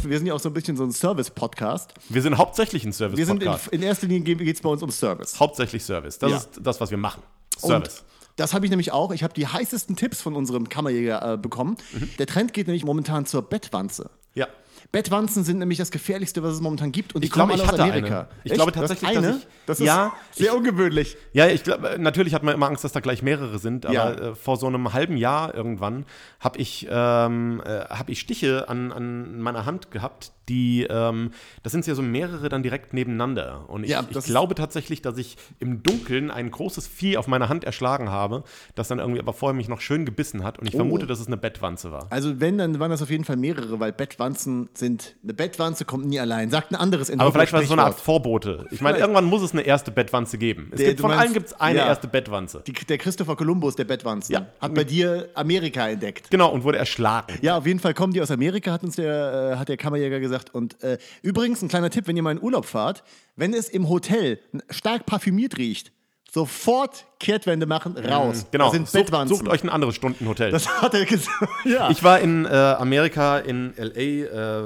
Wir 0.03 0.17
sind 0.19 0.27
ja 0.27 0.33
auch 0.35 0.39
so 0.39 0.49
ein 0.49 0.53
bisschen 0.53 0.77
so 0.77 0.83
ein 0.83 0.91
Service-Podcast. 0.91 1.93
Wir 2.09 2.21
sind 2.21 2.37
hauptsächlich 2.37 2.83
ein 2.83 2.87
Wir 2.89 2.93
sind 2.93 3.11
in, 3.19 3.25
Service-Podcast. 3.27 3.67
in 3.73 3.81
erster 3.81 4.07
Linie 4.07 4.35
geht 4.35 4.55
es 4.55 4.61
bei 4.61 4.69
uns 4.69 4.83
um 4.83 4.91
Service. 4.91 5.39
Hauptsächlich 5.39 5.83
Service. 5.83 6.19
Das 6.19 6.29
Ja. 6.31 6.37
ist 6.37 6.49
das, 6.61 6.79
was 6.79 6.91
wir 6.91 6.97
machen. 6.99 7.23
Und 7.61 7.69
Service. 7.71 8.03
das 8.35 8.53
habe 8.53 8.65
ich 8.65 8.69
nämlich 8.69 8.91
auch. 8.91 9.11
Ich 9.11 9.23
habe 9.23 9.33
die 9.33 9.47
heißesten 9.47 9.95
Tipps 9.95 10.21
von 10.21 10.35
unserem 10.35 10.69
Kammerjäger 10.69 11.33
äh, 11.33 11.37
bekommen. 11.37 11.77
Mhm. 11.93 12.09
Der 12.19 12.27
Trend 12.27 12.53
geht 12.53 12.67
nämlich 12.67 12.83
momentan 12.85 13.25
zur 13.25 13.41
Bettwanze. 13.41 14.09
ja. 14.35 14.47
Bettwanzen 14.95 15.43
sind 15.43 15.59
nämlich 15.59 15.77
das 15.77 15.91
gefährlichste, 15.91 16.41
was 16.41 16.53
es 16.53 16.61
momentan 16.61 16.91
gibt. 16.91 17.15
Und 17.15 17.23
Ich 17.23 17.31
glaube, 17.31 17.53
ich 17.53 17.65
hatte 17.67 17.83
Amerika. 17.83 18.19
eine. 18.21 18.27
Ich 18.43 18.51
Echt? 18.51 18.55
glaube 18.59 18.71
tatsächlich, 18.71 19.09
dass 19.11 19.23
eine? 19.25 19.35
ich- 19.37 19.47
Das 19.65 19.79
ist 19.79 19.85
Ja, 19.85 20.13
sehr 20.31 20.55
ungewöhnlich. 20.55 21.17
Ja, 21.33 21.47
ich 21.47 21.63
glaube, 21.63 21.97
natürlich 21.99 22.33
hat 22.33 22.43
man 22.43 22.53
immer 22.55 22.67
Angst, 22.67 22.83
dass 22.83 22.91
da 22.93 22.99
gleich 23.01 23.21
mehrere 23.21 23.59
sind, 23.59 23.85
aber 23.85 23.93
Ja. 23.93 24.11
äh, 24.11 24.35
vor 24.35 24.57
so 24.57 24.67
einem 24.67 24.93
halben 24.93 25.17
Jahr 25.17 25.53
irgendwann 25.53 26.05
habe 26.39 26.59
ich, 26.59 26.87
ähm, 26.89 27.61
äh, 27.65 27.81
hab 27.89 28.09
ich 28.09 28.19
Stiche 28.19 28.69
an, 28.69 28.91
an 28.91 29.39
meiner 29.41 29.65
Hand 29.65 29.91
gehabt, 29.91 30.31
die, 30.49 30.85
ähm, 30.89 31.31
das 31.63 31.71
sind 31.71 31.85
ja 31.87 31.95
so 31.95 32.01
mehrere 32.01 32.49
dann 32.49 32.63
direkt 32.63 32.93
nebeneinander. 32.93 33.65
Und 33.69 33.83
ich, 33.83 33.89
Ja, 33.91 34.03
ich 34.09 34.19
glaube 34.25 34.55
tatsächlich, 34.55 35.01
dass 35.01 35.17
ich 35.17 35.37
im 35.59 35.81
Dunkeln 35.83 36.31
ein 36.31 36.51
großes 36.51 36.87
Vieh 36.87 37.17
auf 37.17 37.27
meiner 37.27 37.49
Hand 37.49 37.63
erschlagen 37.63 38.09
habe, 38.09 38.43
das 38.75 38.87
dann 38.87 38.99
irgendwie 38.99 39.19
aber 39.19 39.33
vorher 39.33 39.55
mich 39.55 39.67
noch 39.69 39.81
schön 39.81 40.05
gebissen 40.05 40.43
hat. 40.43 40.59
Und 40.59 40.67
ich 40.67 40.73
Oh. 40.75 40.77
vermute, 40.77 41.07
dass 41.07 41.19
es 41.19 41.27
eine 41.27 41.37
Bettwanze 41.37 41.91
war. 41.91 42.07
Also 42.09 42.39
wenn, 42.39 42.57
dann 42.57 42.79
waren 42.79 42.91
das 42.91 43.01
auf 43.01 43.09
jeden 43.09 43.23
Fall 43.23 43.37
mehrere, 43.37 43.79
weil 43.79 43.91
Bettwanzen 43.91 44.69
sind, 44.73 45.15
eine 45.23 45.33
Bettwanze 45.33 45.85
kommt 45.85 46.05
nie 46.05 46.19
allein. 46.19 46.49
Sagt 46.51 46.71
ein 46.71 46.75
anderes 46.75 47.09
Aber 47.11 47.31
vielleicht 47.31 47.53
war 47.53 47.61
es 47.61 47.67
so 47.67 47.73
eine 47.73 47.83
Art. 47.83 47.99
Vorbote. 47.99 48.65
Ich 48.71 48.81
meine, 48.81 48.97
irgendwann 48.99 49.25
muss 49.25 49.41
es 49.41 49.51
eine 49.53 49.61
erste 49.63 49.91
Bettwanze 49.91 50.37
geben. 50.37 50.69
Es 50.71 50.77
Der- 50.79 50.89
gibt, 50.89 51.01
von 51.01 51.09
meinst- 51.09 51.23
allen 51.23 51.33
gibt 51.33 51.47
es 51.47 51.59
eine 51.59 51.79
ja. 51.79 51.85
erste 51.87 52.07
Bettwanze. 52.07 52.61
Die, 52.67 52.73
der 52.73 52.97
Christopher 52.97 53.35
Columbus, 53.35 53.75
der 53.75 53.85
Bettwanzen, 53.85 54.33
Ja. 54.33 54.45
hat 54.61 54.73
bei 54.75 54.83
dir 54.83 55.29
Amerika 55.33 55.87
entdeckt. 55.89 56.29
Genau, 56.29 56.51
und 56.51 56.63
wurde 56.63 56.77
erschlagen. 56.77 57.33
Ja, 57.41 57.57
auf 57.57 57.65
jeden 57.65 57.79
Fall 57.79 57.93
kommen 57.93 58.13
die 58.13 58.21
aus 58.21 58.31
Amerika, 58.31 58.71
hat 58.71 58.83
uns 58.83 58.95
der, 58.97 59.53
äh, 59.53 59.57
hat 59.57 59.69
der 59.69 59.77
Kammerjäger 59.77 60.19
gesagt. 60.19 60.34
Und 60.53 60.81
äh, 60.83 60.97
übrigens, 61.21 61.61
ein 61.61 61.69
kleiner 61.69 61.89
Tipp, 61.89 62.07
wenn 62.07 62.17
ihr 62.17 62.23
mal 62.23 62.31
in 62.31 62.41
Urlaub 62.41 62.65
fahrt, 62.65 63.03
wenn 63.35 63.53
es 63.53 63.69
im 63.69 63.89
Hotel 63.89 64.39
stark 64.69 65.05
parfümiert 65.05 65.57
riecht, 65.57 65.91
sofort 66.35 67.05
Kehrtwende 67.21 67.65
machen, 67.65 67.95
raus. 67.97 68.45
Genau, 68.51 68.69
Das 68.69 68.91
sucht, 68.91 69.09
sucht 69.29 69.47
euch 69.47 69.63
ein 69.63 69.69
anderes 69.69 69.95
Stundenhotel. 69.95 70.51
Das 70.51 70.81
hat 70.81 70.93
er 70.93 71.05
gesagt. 71.05 71.33
Ja. 71.65 71.89
Ich 71.89 72.03
war 72.03 72.19
in 72.19 72.45
äh, 72.45 72.49
Amerika, 72.49 73.39
in 73.39 73.75
L.A., 73.77 73.99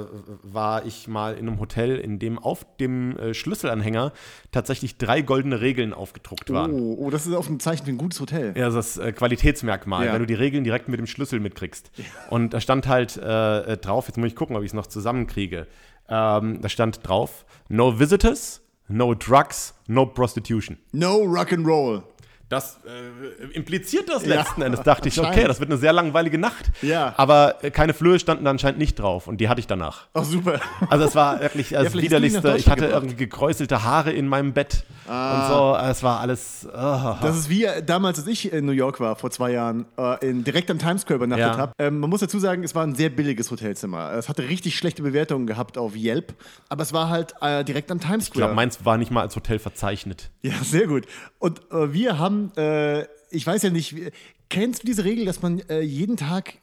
äh, 0.02 0.04
war 0.42 0.84
ich 0.84 1.06
mal 1.08 1.34
in 1.34 1.46
einem 1.48 1.60
Hotel, 1.60 1.96
in 1.96 2.18
dem 2.18 2.38
auf 2.40 2.66
dem 2.80 3.16
äh, 3.16 3.32
Schlüsselanhänger 3.34 4.12
tatsächlich 4.50 4.98
drei 4.98 5.22
goldene 5.22 5.60
Regeln 5.60 5.94
aufgedruckt 5.94 6.52
waren. 6.52 6.72
oh, 6.72 6.96
oh, 6.98 7.10
das 7.10 7.26
ist 7.26 7.34
auf 7.34 7.48
ein 7.48 7.60
Zeichen 7.60 7.84
für 7.84 7.92
ein 7.92 7.98
gutes 7.98 8.20
Hotel. 8.20 8.52
Ja, 8.56 8.68
das 8.68 8.98
äh, 8.98 9.12
Qualitätsmerkmal, 9.12 10.06
Ja. 10.06 10.12
wenn 10.12 10.20
du 10.20 10.26
die 10.26 10.34
Regeln 10.34 10.64
direkt 10.64 10.88
mit 10.88 10.98
dem 10.98 11.06
Schlüssel 11.06 11.38
mitkriegst. 11.40 11.90
Und 12.28 12.52
da 12.52 12.60
stand 12.60 12.88
halt 12.88 13.16
äh, 13.16 13.60
äh, 13.72 13.76
drauf, 13.76 14.08
jetzt 14.08 14.16
muss 14.18 14.26
ich 14.26 14.36
gucken, 14.36 14.56
ob 14.56 14.62
ich 14.62 14.70
es 14.70 14.74
noch 14.74 14.88
zusammenkriege. 14.88 15.68
Ähm, 16.08 16.60
da 16.60 16.68
stand 16.68 17.06
drauf, 17.06 17.44
no 17.68 17.98
visitors, 18.00 18.60
no 18.90 19.14
drugs, 19.14 19.72
no 19.88 20.06
prostitution. 20.06 20.78
No 20.92 21.20
Rock'n'Roll. 21.20 22.04
Das 22.50 22.78
äh, 22.84 23.52
impliziert 23.56 24.08
das 24.08 24.26
Ja, 24.26 24.34
letzten 24.34 24.60
Endes. 24.62 24.82
Dachte 24.82 25.08
ich, 25.08 25.18
okay, 25.18 25.44
das 25.46 25.60
wird 25.60 25.70
eine 25.70 25.78
sehr 25.78 25.92
langweilige 25.92 26.36
Nacht. 26.36 26.70
Ja. 26.82 27.14
Aber 27.16 27.62
äh, 27.64 27.70
keine 27.70 27.94
Flöhe 27.94 28.18
standen 28.18 28.44
da 28.44 28.50
anscheinend 28.50 28.78
nicht 28.80 28.98
drauf 28.98 29.26
und 29.28 29.40
die 29.40 29.48
hatte 29.48 29.60
ich 29.60 29.68
danach. 29.68 30.08
Oh, 30.14 30.22
super. 30.24 30.60
Also 30.90 31.04
es 31.06 31.14
war 31.14 31.40
wirklich 31.40 31.70
das 31.70 31.92
du 31.92 31.98
ihn 31.98 32.04
Widerlichste. 32.04 32.56
Ich 32.56 32.68
hatte 32.68 32.82
Deutschland 32.82 32.92
irgendwie 33.04 33.16
gekräuselte 33.16 33.84
Haare 33.84 34.10
in 34.12 34.26
meinem 34.26 34.52
Bett 34.52 34.84
und 35.06 35.46
so. 35.48 35.76
Es 35.80 36.02
war 36.02 36.20
alles. 36.20 36.66
Oh. 36.68 37.14
Das 37.22 37.36
ist 37.36 37.48
wie 37.48 37.64
äh, 37.64 37.82
damals, 37.84 38.18
als 38.18 38.26
ich 38.26 38.52
in 38.52 38.66
New 38.66 38.72
York 38.72 38.98
war, 39.00 39.14
vor 39.16 39.30
zwei 39.30 39.52
Jahren, 39.52 39.86
äh, 39.96 40.28
in, 40.28 40.42
direkt 40.42 40.70
am 40.72 40.78
Times 40.80 41.02
Square 41.02 41.16
übernachtet 41.18 41.46
Ja. 41.46 41.56
habe. 41.56 41.72
Ähm, 41.78 42.00
man 42.00 42.10
muss 42.10 42.18
dazu 42.20 42.40
sagen, 42.40 42.64
es 42.64 42.74
war 42.74 42.82
ein 42.84 42.96
sehr 42.96 43.10
billiges 43.10 43.48
Hotelzimmer. 43.50 44.12
Es 44.14 44.28
hatte 44.28 44.48
richtig 44.48 44.76
schlechte 44.76 45.02
Bewertungen 45.02 45.46
gehabt 45.46 45.78
auf 45.78 45.94
Yelp, 45.94 46.34
aber 46.68 46.82
es 46.82 46.92
war 46.92 47.08
halt 47.10 47.34
äh, 47.42 47.62
direkt 47.64 47.92
am 47.92 48.00
Times 48.00 48.24
Ich 48.24 48.30
Square. 48.30 48.40
glaube, 48.46 48.54
meins 48.54 48.84
war 48.84 48.96
nicht 48.98 49.12
mal 49.12 49.20
als 49.22 49.36
Hotel 49.36 49.60
verzeichnet. 49.60 50.30
Ja, 50.42 50.54
sehr 50.64 50.86
gut. 50.86 51.04
Und 51.38 51.60
äh, 51.70 51.92
wir 51.92 52.18
haben, 52.18 52.39
äh, 52.56 53.06
ich 53.30 53.46
weiß 53.46 53.62
ja 53.62 53.70
nicht, 53.70 53.94
kennst 54.48 54.82
du 54.82 54.86
diese 54.86 55.04
Regel, 55.04 55.24
dass 55.24 55.42
man 55.42 55.60
äh, 55.68 55.80
jeden 55.80 56.16
Tag 56.16 56.54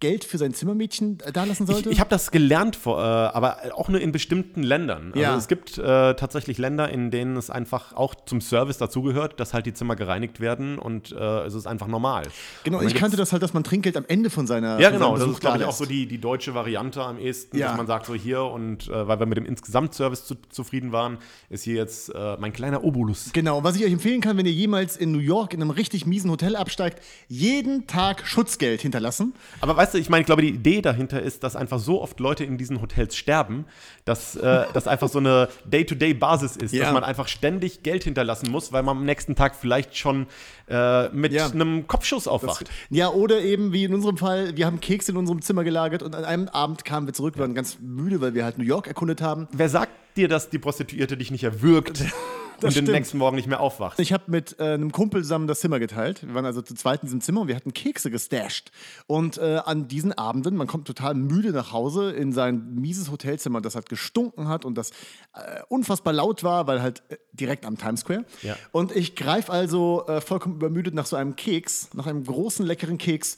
Geld 0.00 0.24
für 0.24 0.38
sein 0.38 0.54
Zimmermädchen 0.54 1.18
dalassen 1.34 1.64
Ich, 1.64 1.70
sollte? 1.72 1.90
ich 1.90 2.00
habe 2.00 2.08
das 2.08 2.30
gelernt, 2.30 2.74
vor, 2.74 2.98
äh, 2.98 3.02
aber 3.02 3.58
auch 3.74 3.90
nur 3.90 4.00
in 4.00 4.12
bestimmten 4.12 4.62
Ländern. 4.62 5.08
Also 5.08 5.20
Ja. 5.20 5.36
es 5.36 5.46
gibt 5.46 5.76
äh, 5.76 5.82
tatsächlich 6.14 6.56
Länder, 6.56 6.88
in 6.88 7.10
denen 7.10 7.36
es 7.36 7.50
einfach 7.50 7.92
auch 7.92 8.14
zum 8.24 8.40
Service 8.40 8.78
dazugehört, 8.78 9.38
dass 9.40 9.52
halt 9.52 9.66
die 9.66 9.74
Zimmer 9.74 9.94
gereinigt 9.94 10.40
werden 10.40 10.78
und 10.78 11.12
äh, 11.12 11.40
es 11.44 11.52
ist 11.52 11.66
einfach 11.66 11.86
normal. 11.86 12.22
genau, 12.64 12.80
ich 12.80 12.94
kannte 12.94 13.18
das 13.18 13.32
halt, 13.32 13.42
dass 13.42 13.52
man 13.52 13.62
Trinkgeld 13.62 13.98
am 13.98 14.06
Ende 14.08 14.30
von 14.30 14.46
seiner 14.46 14.80
Ja, 14.80 14.88
von 14.88 14.98
genau. 15.00 15.18
Das 15.18 15.28
ist, 15.28 15.40
glaube 15.40 15.58
ich, 15.58 15.64
auch 15.64 15.72
so 15.74 15.84
die, 15.84 16.06
die 16.06 16.18
deutsche 16.18 16.54
Variante 16.54 17.02
am 17.02 17.18
ehesten, 17.18 17.58
Ja. 17.58 17.68
dass 17.68 17.76
man 17.76 17.86
sagt, 17.86 18.06
so 18.06 18.14
hier 18.14 18.42
und 18.44 18.88
äh, 18.88 19.06
weil 19.06 19.18
wir 19.18 19.26
mit 19.26 19.36
dem 19.36 19.44
Insgesamtservice 19.44 20.24
zu, 20.24 20.36
zufrieden 20.48 20.92
waren, 20.92 21.18
ist 21.50 21.64
hier 21.64 21.74
jetzt 21.74 22.08
äh, 22.14 22.38
mein 22.38 22.54
kleiner 22.54 22.84
Obolus. 22.84 23.30
Genau, 23.34 23.62
was 23.64 23.76
ich 23.76 23.84
euch 23.84 23.92
empfehlen 23.92 24.22
kann, 24.22 24.38
wenn 24.38 24.46
ihr 24.46 24.52
jemals 24.52 24.96
in 24.96 25.12
New 25.12 25.18
York 25.18 25.52
in 25.52 25.60
einem 25.60 25.70
richtig 25.72 26.06
miesen 26.06 26.30
Hotel 26.30 26.56
absteigt, 26.56 27.02
jeden 27.28 27.86
Tag 27.86 28.26
Schutzgeld 28.26 28.80
hinterlassen. 28.80 29.34
Aber 29.60 29.76
weißt 29.76 29.94
du, 29.94 29.98
ich 29.98 30.08
meine, 30.08 30.20
ich 30.20 30.26
glaube, 30.26 30.42
die 30.42 30.50
Idee 30.50 30.80
dahinter 30.82 31.20
ist, 31.20 31.42
dass 31.42 31.56
einfach 31.56 31.78
so 31.78 32.00
oft 32.00 32.20
Leute 32.20 32.44
in 32.44 32.58
diesen 32.58 32.80
Hotels 32.80 33.16
sterben, 33.16 33.64
dass 34.04 34.36
äh, 34.36 34.64
das 34.72 34.86
einfach 34.86 35.08
so 35.08 35.18
eine 35.18 35.48
Day-to-Day-Basis 35.64 36.56
ist, 36.56 36.72
Ja. 36.72 36.84
dass 36.84 36.92
man 36.94 37.04
einfach 37.04 37.28
ständig 37.28 37.82
Geld 37.82 38.04
hinterlassen 38.04 38.50
muss, 38.50 38.72
weil 38.72 38.82
man 38.82 38.98
am 38.98 39.04
nächsten 39.04 39.34
Tag 39.34 39.56
vielleicht 39.56 39.96
schon 39.96 40.26
äh, 40.68 41.08
mit 41.08 41.32
Ja. 41.32 41.46
einem 41.46 41.86
Kopfschuss 41.86 42.28
aufwacht. 42.28 42.70
Ja, 42.90 43.08
oder 43.10 43.40
eben 43.40 43.72
wie 43.72 43.84
in 43.84 43.94
unserem 43.94 44.16
Fall, 44.16 44.56
wir 44.56 44.66
haben 44.66 44.80
Kekse 44.80 45.12
in 45.12 45.18
unserem 45.18 45.42
Zimmer 45.42 45.64
gelagert 45.64 46.02
und 46.02 46.14
an 46.14 46.24
einem 46.24 46.48
Abend 46.48 46.84
kamen 46.84 47.06
wir 47.06 47.14
zurück, 47.14 47.36
wir 47.36 47.40
waren 47.42 47.54
ganz 47.54 47.78
müde, 47.80 48.20
weil 48.20 48.34
wir 48.34 48.44
halt 48.44 48.58
New 48.58 48.64
York 48.64 48.86
erkundet 48.86 49.20
haben. 49.22 49.48
Wer 49.52 49.68
sagt 49.68 49.92
dir, 50.16 50.28
dass 50.28 50.50
die 50.50 50.58
Prostituierte 50.58 51.16
dich 51.16 51.30
nicht 51.30 51.44
erwürgt 51.44 52.04
und 52.64 52.74
den 52.74 52.84
stimmt. 52.84 52.88
nächsten 52.90 53.18
Morgen 53.18 53.36
nicht 53.36 53.48
mehr 53.48 53.60
aufwacht? 53.60 53.98
Ich 53.98 54.12
habe 54.12 54.24
mit 54.26 54.58
äh, 54.58 54.74
einem 54.74 54.92
Kumpel 54.92 55.22
zusammen 55.22 55.46
das 55.46 55.60
Zimmer 55.60 55.78
geteilt. 55.78 56.26
Wir 56.26 56.34
waren 56.34 56.44
also 56.44 56.62
zu 56.62 56.74
zweit 56.74 57.02
in 57.02 57.06
diesem 57.06 57.20
Zimmer 57.20 57.42
und 57.42 57.48
wir 57.48 57.56
hatten 57.56 57.72
Kekse 57.72 58.10
gestasht. 58.10 58.70
Und 59.06 59.38
äh, 59.38 59.60
an 59.64 59.88
diesen 59.88 60.12
Abenden, 60.12 60.56
man 60.56 60.66
kommt 60.66 60.86
total 60.86 61.14
müde 61.14 61.52
nach 61.52 61.72
Hause 61.72 62.10
in 62.12 62.32
sein 62.32 62.74
mieses 62.74 63.10
Hotelzimmer, 63.10 63.60
das 63.60 63.74
halt 63.74 63.88
gestunken 63.88 64.48
hat 64.48 64.64
und 64.64 64.76
das 64.76 64.90
äh, 65.34 65.62
unfassbar 65.68 66.12
laut 66.12 66.44
war, 66.44 66.66
weil 66.66 66.82
halt 66.82 67.02
äh, 67.08 67.16
direkt 67.32 67.64
am 67.64 67.78
Times 67.78 68.00
Square. 68.00 68.24
Ja. 68.42 68.56
Und 68.72 68.94
ich 68.94 69.16
greife 69.16 69.52
also 69.52 70.06
äh, 70.06 70.20
vollkommen 70.20 70.56
übermüdet 70.56 70.94
nach 70.94 71.06
so 71.06 71.16
einem 71.16 71.36
Keks, 71.36 71.90
nach 71.94 72.06
einem 72.06 72.24
großen, 72.24 72.66
leckeren 72.66 72.98
Keks 72.98 73.36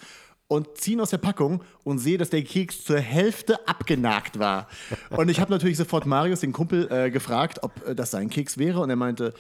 und 0.50 0.76
ziehe 0.76 0.96
ihn 0.96 1.00
aus 1.00 1.10
der 1.10 1.18
Packung 1.18 1.62
und 1.84 1.98
sehe, 1.98 2.18
dass 2.18 2.30
der 2.30 2.42
Keks 2.42 2.82
zur 2.82 2.98
Hälfte 2.98 3.68
abgenagt 3.68 4.40
war. 4.40 4.66
Und 5.10 5.28
ich 5.28 5.38
habe 5.38 5.52
natürlich 5.52 5.76
sofort 5.76 6.06
Marius, 6.06 6.40
den 6.40 6.52
Kumpel, 6.52 6.90
äh, 6.90 7.10
gefragt, 7.12 7.60
ob 7.62 7.86
äh, 7.86 7.94
das 7.94 8.10
sein 8.10 8.30
Keks 8.30 8.58
wäre. 8.58 8.80
Und 8.80 8.90
er 8.90 8.96
meinte, 8.96 9.32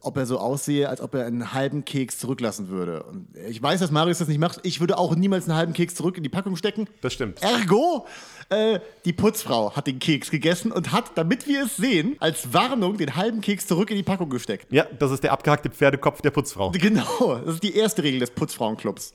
ob 0.00 0.16
er 0.16 0.24
so 0.24 0.38
aussehe, 0.38 0.88
als 0.88 1.02
ob 1.02 1.14
er 1.14 1.26
einen 1.26 1.52
halben 1.52 1.84
Keks 1.84 2.18
zurücklassen 2.18 2.68
würde. 2.68 3.02
Und 3.02 3.28
ich 3.46 3.62
weiß, 3.62 3.80
dass 3.80 3.90
Marius 3.90 4.18
das 4.18 4.28
nicht 4.28 4.38
macht. 4.38 4.60
Ich 4.62 4.80
würde 4.80 4.96
auch 4.96 5.14
niemals 5.14 5.50
einen 5.50 5.58
halben 5.58 5.74
Keks 5.74 5.96
zurück 5.96 6.16
in 6.16 6.22
die 6.22 6.30
Packung 6.30 6.56
stecken. 6.56 6.88
Das 7.02 7.12
stimmt. 7.12 7.42
Ergo, 7.42 8.06
äh, 8.48 8.80
die 9.04 9.12
Putzfrau 9.12 9.76
hat 9.76 9.86
den 9.86 9.98
Keks 9.98 10.30
gegessen 10.30 10.72
und 10.72 10.92
hat, 10.92 11.10
damit 11.16 11.46
wir 11.46 11.64
es 11.64 11.76
sehen, 11.76 12.16
als 12.20 12.54
Warnung 12.54 12.96
den 12.96 13.16
halben 13.16 13.42
Keks 13.42 13.66
zurück 13.66 13.90
in 13.90 13.96
die 13.96 14.02
Packung 14.02 14.30
gesteckt. 14.30 14.72
Ja, 14.72 14.86
das 14.98 15.10
ist 15.10 15.24
der 15.24 15.32
abgehackte 15.32 15.68
Pferdekopf 15.68 16.22
der 16.22 16.30
Putzfrau. 16.30 16.70
Genau, 16.70 17.38
das 17.44 17.56
ist 17.56 17.62
die 17.62 17.76
erste 17.76 18.02
Regel 18.02 18.20
des 18.20 18.30
Putzfrauenclubs. 18.30 19.12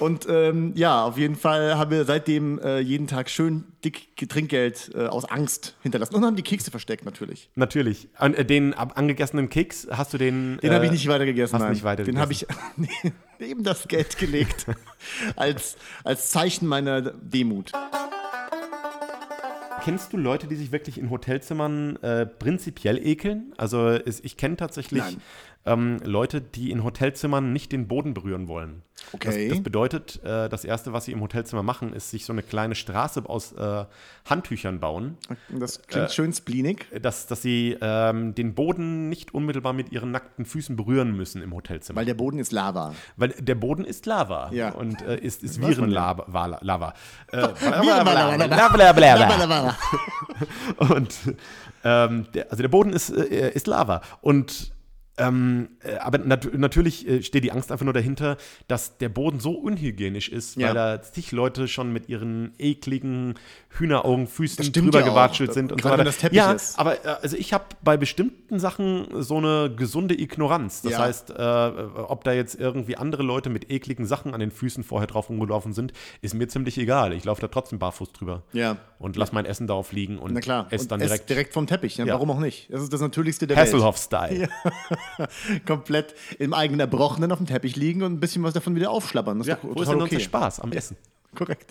Und 0.00 0.26
ähm, 0.28 0.72
ja, 0.76 1.04
auf 1.04 1.18
jeden 1.18 1.36
Fall 1.36 1.76
haben 1.76 1.90
wir 1.90 2.04
seitdem 2.04 2.58
äh, 2.58 2.80
jeden 2.80 3.06
Tag 3.06 3.28
schön 3.28 3.64
dick 3.84 4.16
Trinkgeld 4.16 4.90
äh, 4.94 5.06
aus 5.06 5.26
Angst 5.26 5.76
hinterlassen. 5.82 6.14
Und 6.14 6.24
haben 6.24 6.36
die 6.36 6.42
Kekse 6.42 6.70
versteckt 6.70 7.04
natürlich. 7.04 7.50
Natürlich. 7.54 8.08
An, 8.16 8.34
äh, 8.34 8.44
den 8.44 8.72
angegessenen 8.74 9.50
Keks, 9.50 9.88
hast 9.90 10.14
du 10.14 10.18
den. 10.18 10.58
Den 10.62 10.72
äh, 10.72 10.74
habe 10.74 10.86
ich 10.86 10.92
nicht 10.92 11.06
weitergegessen. 11.06 11.54
hast 11.54 11.62
nein. 11.62 11.72
nicht 11.72 11.84
weitergegessen. 11.84 12.14
Den 12.14 12.20
habe 12.20 12.32
ich 12.32 12.46
neben 13.38 13.62
das 13.62 13.88
Geld 13.88 14.16
gelegt. 14.18 14.66
als, 15.36 15.76
als 16.02 16.30
Zeichen 16.30 16.66
meiner 16.66 17.02
Demut. 17.02 17.72
Kennst 19.82 20.12
du 20.12 20.16
Leute, 20.18 20.46
die 20.46 20.56
sich 20.56 20.72
wirklich 20.72 20.98
in 20.98 21.10
Hotelzimmern 21.10 21.96
äh, 21.96 22.26
prinzipiell 22.26 22.98
ekeln? 22.98 23.54
Also 23.56 23.98
ich 24.04 24.36
kenne 24.36 24.56
tatsächlich 24.56 25.02
ähm, 25.64 25.98
Leute, 26.04 26.40
die 26.40 26.70
in 26.70 26.84
Hotelzimmern 26.84 27.52
nicht 27.52 27.72
den 27.72 27.88
Boden 27.88 28.14
berühren 28.14 28.48
wollen. 28.48 28.82
Okay. 29.12 29.48
Das, 29.48 29.56
das 29.56 29.62
bedeutet, 29.64 30.20
äh, 30.24 30.48
das 30.48 30.64
Erste, 30.64 30.92
was 30.92 31.04
sie 31.06 31.12
im 31.12 31.20
Hotelzimmer 31.20 31.62
machen, 31.62 31.92
ist 31.92 32.10
sich 32.10 32.24
so 32.24 32.32
eine 32.32 32.42
kleine 32.42 32.74
Straße 32.74 33.22
aus 33.26 33.52
äh, 33.52 33.84
Handtüchern 34.28 34.78
bauen, 34.78 35.16
Das 35.48 35.82
klingt 35.82 36.12
schön 36.12 36.32
spleenig. 36.32 36.86
dass, 37.02 37.26
dass 37.26 37.42
sie 37.42 37.76
ähm, 37.80 38.34
den 38.34 38.54
Boden 38.54 39.08
nicht 39.08 39.34
unmittelbar 39.34 39.72
mit 39.72 39.90
ihren 39.90 40.10
nackten 40.12 40.44
Füßen 40.44 40.76
berühren 40.76 41.16
müssen 41.16 41.42
im 41.42 41.52
Hotelzimmer. 41.54 41.98
Weil 41.98 42.06
der 42.06 42.14
Boden 42.14 42.38
ist 42.38 42.52
Lava. 42.52 42.94
Weil 43.16 43.30
der 43.30 43.54
Boden 43.56 43.84
ist 43.84 44.06
Lava 44.06 44.50
Ja. 44.52 44.70
und 44.70 45.02
äh, 45.02 45.18
ist, 45.18 45.42
ist 45.42 45.60
Virenlava. 45.66 46.26
Lava. 46.28 46.58
Lava. 46.62 46.94
Äh, 47.32 47.38
Lava. 49.06 49.76
Und 50.78 51.18
ähm, 51.84 52.26
der, 52.34 52.50
also 52.50 52.62
der 52.62 52.68
Boden 52.68 52.92
ist, 52.92 53.10
äh, 53.10 53.50
ist 53.50 53.66
Lava. 53.66 54.02
Und 54.20 54.72
ähm, 55.20 55.68
äh, 55.84 55.96
aber 55.98 56.18
nat 56.18 56.48
natürlich 56.58 57.06
äh, 57.08 57.22
steht 57.22 57.44
die 57.44 57.52
Angst 57.52 57.70
einfach 57.70 57.84
nur 57.84 57.92
dahinter, 57.94 58.36
dass 58.68 58.98
der 58.98 59.08
Boden 59.08 59.38
so 59.40 59.52
unhygienisch 59.52 60.28
ist, 60.28 60.56
Ja. 60.56 60.68
weil 60.68 60.74
da 60.74 61.02
zig 61.02 61.32
Leute 61.32 61.68
schon 61.68 61.92
mit 61.92 62.08
ihren 62.08 62.52
ekligen 62.58 63.34
Hühneraugenfüßen 63.70 64.72
drüber 64.72 65.00
ja 65.00 65.06
gewatschelt 65.06 65.52
sind 65.54 65.72
und 65.72 65.82
so 65.82 65.88
weiter. 65.88 65.98
wenn 65.98 66.04
das 66.06 66.18
Teppich 66.18 66.36
ja, 66.38 66.52
ist. 66.52 66.78
aber 66.78 67.04
äh, 67.04 67.16
also 67.22 67.36
ich 67.36 67.52
habe 67.52 67.64
bei 67.82 67.96
bestimmten 67.96 68.58
Sachen 68.58 69.06
so 69.22 69.36
eine 69.38 69.72
gesunde 69.74 70.18
Ignoranz. 70.20 70.82
Das 70.82 70.92
Ja. 70.92 70.98
heißt, 71.00 71.30
äh, 71.30 71.34
ob 71.34 72.24
da 72.24 72.32
jetzt 72.32 72.58
irgendwie 72.58 72.96
andere 72.96 73.22
Leute 73.22 73.50
mit 73.50 73.70
ekligen 73.70 74.06
Sachen 74.06 74.34
an 74.34 74.40
den 74.40 74.50
Füßen 74.50 74.82
vorher 74.84 75.06
drauf 75.06 75.28
rumgelaufen 75.28 75.72
sind, 75.72 75.92
ist 76.20 76.34
mir 76.34 76.48
ziemlich 76.48 76.78
egal. 76.78 77.12
Ich 77.12 77.24
laufe 77.24 77.40
da 77.40 77.48
trotzdem 77.48 77.78
barfuß 77.78 78.12
drüber. 78.12 78.42
Ja. 78.52 78.76
Und 78.98 79.16
lass 79.16 79.32
mein 79.32 79.46
Essen 79.46 79.66
darauf 79.66 79.92
liegen 79.92 80.18
und 80.18 80.36
esse 80.36 80.52
Und 80.82 80.90
dann 80.92 81.00
ess 81.00 81.08
direkt, 81.10 81.30
direkt 81.30 81.54
vom 81.54 81.66
Teppich. 81.66 81.96
Ja, 81.96 82.04
Ja. 82.04 82.14
Warum 82.14 82.30
auch 82.32 82.40
nicht? 82.40 82.68
Das 82.72 82.82
ist 82.82 82.92
das 82.92 83.00
Natürlichste 83.00 83.46
der 83.46 83.56
Welt. 83.56 83.66
Hasselhoff-Style. 83.68 84.48
Komplett 85.66 86.14
im 86.38 86.54
eigenen 86.54 86.80
Erbrochenen 86.80 87.32
auf 87.32 87.38
dem 87.38 87.46
Teppich 87.46 87.76
liegen 87.76 88.02
und 88.02 88.12
ein 88.14 88.20
bisschen 88.20 88.42
was 88.42 88.54
davon 88.54 88.74
wieder 88.76 88.90
aufschlabbern. 88.90 89.38
Das 89.38 89.46
ist 89.46 89.50
Ja, 89.50 89.56
doch 89.56 89.76
wo 89.76 89.82
ist 89.82 89.88
denn 89.88 90.00
okay. 90.00 90.14
unser 90.14 90.20
Spaß 90.24 90.60
am 90.60 90.72
Essen? 90.72 90.96
Korrekt. 91.34 91.70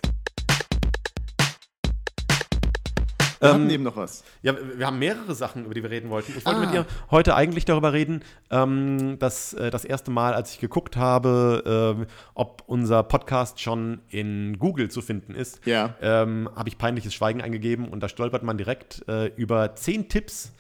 Wir 3.41 3.53
hatten 3.53 3.69
eben 3.69 3.83
noch 3.83 3.95
was. 3.95 4.25
Ja, 4.41 4.53
wir 4.75 4.85
haben 4.85 4.99
mehrere 4.99 5.33
Sachen, 5.33 5.63
über 5.63 5.73
die 5.73 5.81
wir 5.81 5.89
reden 5.89 6.09
wollten. 6.09 6.33
Ich 6.37 6.45
wollte 6.45 6.59
Ah. 6.59 6.65
mit 6.65 6.73
dir 6.73 6.85
heute 7.09 7.35
eigentlich 7.35 7.63
darüber 7.63 7.93
reden, 7.93 8.21
ähm, 8.51 9.17
dass 9.17 9.53
äh, 9.53 9.69
das 9.71 9.85
erste 9.85 10.11
Mal, 10.11 10.33
als 10.33 10.51
ich 10.51 10.59
geguckt 10.59 10.97
habe, 10.97 11.95
ähm, 11.97 12.07
ob 12.33 12.63
unser 12.67 13.01
Podcast 13.03 13.61
schon 13.61 14.01
in 14.09 14.59
Google 14.59 14.91
zu 14.91 15.01
finden 15.01 15.35
ist, 15.35 15.65
Ja. 15.65 15.95
ähm, 16.01 16.49
habe 16.53 16.67
ich 16.67 16.77
peinliches 16.77 17.13
Schweigen 17.13 17.41
eingegeben 17.41 17.87
und 17.87 18.01
da 18.01 18.09
stolpert 18.09 18.43
man 18.43 18.57
direkt 18.57 19.07
äh, 19.07 19.27
über 19.37 19.73
zehn 19.73 20.09
Tipps. 20.09 20.51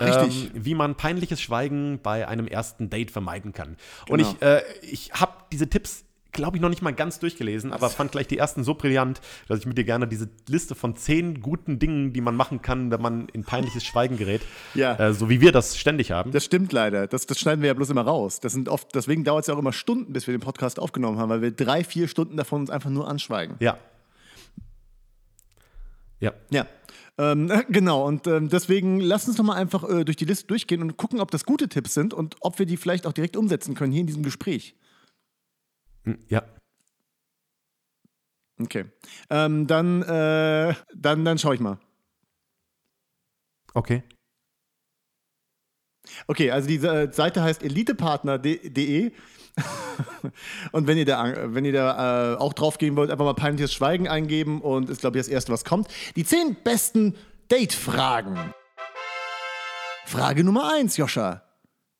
Richtig. 0.00 0.46
Ähm, 0.54 0.64
wie 0.64 0.74
man 0.74 0.94
peinliches 0.96 1.40
Schweigen 1.40 2.00
bei 2.02 2.26
einem 2.26 2.46
ersten 2.46 2.90
Date 2.90 3.10
vermeiden 3.10 3.52
kann. 3.52 3.76
Und 4.08 4.18
Genau. 4.18 4.30
ich, 4.30 4.42
äh, 4.42 4.62
ich 4.82 5.12
habe 5.12 5.32
diese 5.52 5.68
Tipps, 5.68 6.04
glaube 6.32 6.56
ich, 6.56 6.62
noch 6.62 6.68
nicht 6.68 6.80
mal 6.80 6.92
ganz 6.92 7.18
durchgelesen, 7.18 7.72
aber 7.72 7.90
fand 7.90 8.12
gleich 8.12 8.28
die 8.28 8.38
ersten 8.38 8.62
so 8.62 8.74
brillant, 8.74 9.20
dass 9.48 9.58
ich 9.58 9.66
mit 9.66 9.76
dir 9.76 9.82
gerne 9.84 10.06
diese 10.06 10.28
Liste 10.48 10.76
von 10.76 10.94
zehn 10.94 11.40
guten 11.40 11.80
Dingen, 11.80 12.12
die 12.12 12.20
man 12.20 12.36
machen 12.36 12.62
kann, 12.62 12.92
wenn 12.92 13.02
man 13.02 13.28
in 13.30 13.42
peinliches 13.42 13.84
Schweigen 13.84 14.16
gerät, 14.16 14.40
Ja. 14.74 14.94
äh, 14.96 15.12
so 15.12 15.28
wie 15.28 15.40
wir 15.40 15.50
das 15.50 15.76
ständig 15.76 16.12
haben. 16.12 16.30
Das 16.30 16.44
stimmt 16.44 16.72
leider. 16.72 17.08
Das, 17.08 17.26
das 17.26 17.40
schneiden 17.40 17.62
wir 17.62 17.66
ja 17.68 17.74
bloß 17.74 17.90
immer 17.90 18.02
raus. 18.02 18.38
Das 18.38 18.52
sind 18.52 18.68
oft, 18.68 18.94
deswegen 18.94 19.24
dauert 19.24 19.42
es 19.42 19.46
ja 19.48 19.54
auch 19.54 19.58
immer 19.58 19.72
Stunden, 19.72 20.12
bis 20.12 20.28
wir 20.28 20.32
den 20.34 20.40
Podcast 20.40 20.78
aufgenommen 20.78 21.18
haben, 21.18 21.30
weil 21.30 21.42
wir 21.42 21.50
drei, 21.50 21.82
vier 21.82 22.06
Stunden 22.06 22.36
davon 22.36 22.60
uns 22.60 22.70
einfach 22.70 22.90
nur 22.90 23.08
anschweigen. 23.08 23.56
ja. 23.58 23.76
Ja. 26.20 26.32
Ja. 26.50 26.66
Ähm, 27.20 27.52
genau, 27.68 28.06
und 28.06 28.26
ähm, 28.26 28.48
deswegen 28.48 28.98
lass 29.00 29.28
uns 29.28 29.36
doch 29.36 29.44
mal 29.44 29.54
einfach 29.54 29.84
äh, 29.88 30.04
durch 30.04 30.16
die 30.16 30.24
Liste 30.24 30.46
durchgehen 30.46 30.80
und 30.80 30.96
gucken, 30.96 31.20
ob 31.20 31.30
das 31.30 31.44
gute 31.44 31.68
Tipps 31.68 31.92
sind 31.92 32.14
und 32.14 32.36
ob 32.40 32.58
wir 32.58 32.64
die 32.64 32.78
vielleicht 32.78 33.06
auch 33.06 33.12
direkt 33.12 33.36
umsetzen 33.36 33.74
können 33.74 33.92
hier 33.92 34.00
in 34.00 34.06
diesem 34.06 34.22
Gespräch. 34.22 34.74
Hm, 36.04 36.18
Ja. 36.28 36.42
Okay. 38.58 38.84
Ähm, 39.30 39.66
dann, 39.66 40.02
äh, 40.02 40.74
dann, 40.94 41.24
dann 41.24 41.38
schaue 41.38 41.54
ich 41.54 41.60
mal. 41.60 41.78
Okay. 43.74 44.02
Okay, 46.26 46.50
also 46.50 46.68
diese 46.68 46.88
äh, 46.88 47.12
Seite 47.12 47.42
heißt 47.42 47.62
elitepartner.de. 47.62 49.12
und 50.72 50.86
wenn 50.86 50.96
ihr 50.98 51.04
da, 51.04 51.54
wenn 51.54 51.64
ihr 51.64 51.72
da 51.72 52.34
äh, 52.34 52.36
auch 52.36 52.52
drauf 52.52 52.78
gehen 52.78 52.96
wollt, 52.96 53.10
einfach 53.10 53.24
mal 53.24 53.34
peinliches 53.34 53.72
Schweigen 53.72 54.08
eingeben 54.08 54.60
und 54.60 54.90
ist, 54.90 55.00
glaube 55.00 55.18
ich, 55.18 55.24
das 55.24 55.32
Erste, 55.32 55.52
was 55.52 55.64
kommt. 55.64 55.88
Die 56.16 56.24
zehn 56.24 56.56
besten 56.62 57.16
Date-Fragen. 57.48 58.54
Frage 60.06 60.44
Nummer 60.44 60.72
eins, 60.72 60.96
Joscha. 60.96 61.42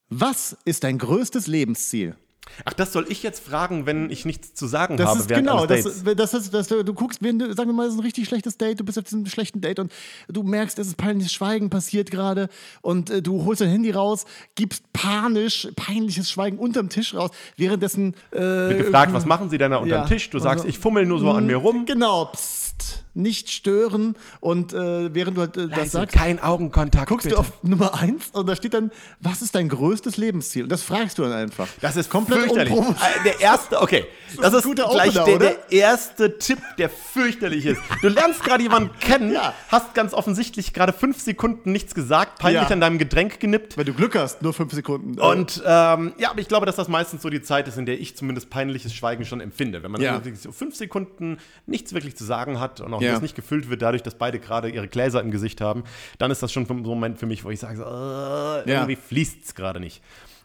Was 0.09 0.57
ist 0.65 0.85
dein 0.85 0.99
größtes 0.99 1.47
Lebensziel? 1.47 2.17
Ach, 2.65 2.73
das 2.73 2.93
soll 2.93 3.07
ich 3.09 3.23
jetzt 3.23 3.45
fragen, 3.47 3.87
wenn 3.87 4.11
ich 4.11 4.25
nichts 4.25 4.55
zu 4.55 4.67
sagen 4.67 4.97
Das 4.97 5.09
habe 5.09 5.21
ist 5.21 5.29
genau, 5.29 5.67
das, 5.67 5.85
Dates. 5.85 6.05
das 6.17 6.35
ist, 6.35 6.53
das, 6.55 6.69
du 6.69 6.95
guckst, 6.95 7.23
wenn 7.23 7.39
du, 7.39 7.55
sagen 7.55 7.71
wir 7.71 7.75
mal, 7.75 7.85
das 7.85 7.95
ist 7.95 8.01
ein 8.01 8.05
richtig 8.05 8.27
schlechtes 8.29 8.59
Date, 8.59 8.81
du 8.81 8.85
bist 8.85 8.99
auf 8.99 9.05
diesem 9.05 9.25
schlechten 9.27 9.61
Date 9.61 9.79
und 9.79 9.93
du 10.29 10.43
merkst, 10.43 10.79
es 10.79 10.89
ist 10.89 10.97
peinliches 10.97 11.33
Schweigen 11.33 11.71
passiert 11.71 12.11
gerade 12.11 12.49
und 12.83 13.09
äh, 13.11 13.23
du 13.23 13.45
holst 13.45 13.61
dein 13.61 13.69
Handy 13.71 13.91
raus, 13.93 14.25
gibst 14.57 14.83
panisch 14.93 15.69
peinliches 15.77 16.31
Schweigen 16.31 16.59
unterm 16.59 16.89
Tisch 16.89 17.15
raus, 17.15 17.31
währenddessen 17.57 18.15
äh, 18.33 18.39
Wird 18.41 18.79
gefragt, 18.79 19.13
was 19.13 19.27
machen 19.27 19.49
Sie 19.49 19.57
denn 19.59 19.71
da 19.71 19.79
unterm 19.79 20.03
ja. 20.03 20.07
Tisch? 20.07 20.29
Du 20.31 20.39
sagst, 20.39 20.65
Also- 20.65 20.69
ich 20.69 20.79
fummel 20.79 21.07
nur 21.07 21.19
so 21.21 21.31
an 21.31 21.47
mir 21.47 21.57
rum. 21.57 21.87
Genau, 21.87 22.27
psst, 22.27 23.00
nicht 23.15 23.51
stören 23.51 24.15
und 24.41 24.73
äh, 24.73 25.13
während 25.15 25.37
du 25.37 25.41
halt, 25.43 25.57
äh, 25.57 25.69
das 25.69 25.79
Also 25.79 25.99
sagst, 25.99 26.15
kein 26.17 26.41
Augenkontakt. 26.43 27.09
guckst 27.09 27.25
bitte. 27.25 27.35
du 27.37 27.41
auf 27.41 27.53
Nummer 27.63 27.95
eins 27.95 28.29
und 28.33 28.47
da 28.47 28.55
steht 28.57 28.75
dann, 28.75 28.91
was 29.21 29.43
ist 29.43 29.55
dein 29.55 29.69
größtes 29.69 30.17
Lebensziel? 30.17 30.65
Und 30.65 30.69
das 30.73 30.83
fragst 30.83 31.19
du 31.19 31.23
dann 31.23 31.33
einfach. 31.33 31.67
Das 31.81 31.97
ist 31.97 32.09
komplett 32.11 32.41
fürchterlich. 32.41 32.73
unprovoziert. 32.73 33.11
Äh, 33.21 33.25
Der 33.25 33.41
erste, 33.41 33.81
okay. 33.81 34.07
Das 34.41 34.53
ein 34.53 34.59
ist 34.61 34.65
guter 34.65 34.89
gleich 34.91 35.19
Opener, 35.21 35.39
der, 35.39 35.51
der 35.55 35.73
erste 35.73 36.39
Tipp, 36.39 36.59
der 36.79 36.89
fürchterlich 36.89 37.67
ist. 37.67 37.81
Du 38.03 38.09
lernst 38.09 38.45
gerade 38.45 38.63
jemanden 38.63 38.91
kennen, 39.01 39.33
Ja. 39.33 39.55
hast 39.69 39.95
ganz 39.95 40.15
offensichtlich 40.15 40.73
gerade 40.73 40.93
fünf 40.93 41.21
Sekunden 41.21 41.73
nichts 41.73 41.95
gesagt, 41.95 42.39
peinlich 42.39 42.63
Ja. 42.63 42.69
an 42.69 42.81
deinem 42.81 42.99
Getränk 42.99 43.41
genippt. 43.41 43.77
Wenn 43.77 43.87
du 43.87 43.93
Glück 43.95 44.15
hast, 44.17 44.43
nur 44.43 44.53
fünf 44.55 44.73
Sekunden. 44.73 45.19
Und 45.21 45.63
ähm, 45.67 46.13
ja, 46.19 46.31
aber 46.31 46.41
ich 46.41 46.49
glaube, 46.49 46.67
dass 46.67 46.77
das 46.77 46.89
meistens 46.89 47.23
so 47.23 47.31
die 47.31 47.43
Zeit 47.43 47.67
ist, 47.69 47.77
in 47.77 47.87
der 47.87 48.01
ich 48.01 48.17
zumindest 48.17 48.51
peinliches 48.51 48.95
Schweigen 48.95 49.25
schon 49.25 49.41
empfinde. 49.41 49.83
Wenn 49.83 49.91
man 49.91 50.01
Ja. 50.01 50.21
fünf 50.53 50.77
Sekunden 50.77 51.39
nichts 51.67 51.93
wirklich 51.93 52.17
zu 52.17 52.25
sagen 52.25 52.61
hat 52.61 52.81
und 52.81 52.95
auch 52.95 53.00
Ja. 53.07 53.13
das 53.13 53.23
nicht 53.23 53.35
gefüllt 53.35 53.71
wird, 53.71 53.83
dadurch, 53.83 54.03
dass 54.03 54.15
beide 54.17 54.39
gerade 54.39 54.69
ihre 54.71 54.89
Gläser 54.89 55.21
im 55.21 55.31
Gesicht 55.31 55.61
haben, 55.61 55.85
dann 56.19 56.31
ist 56.31 56.43
das 56.43 56.53
schon 56.53 56.67
so 56.67 56.75
ein 56.75 56.81
Moment 56.83 57.19
für 57.19 57.27
mich, 57.27 57.45
wo 57.45 57.51
ich 57.51 57.61
sage, 57.61 57.77
so, 57.79 57.85
äh, 57.85 58.71
Ja. 58.71 58.81
irgendwie 58.81 58.97
fließt 58.97 59.45
es 59.45 59.55
gerade 59.55 59.81
nicht. 59.81 60.03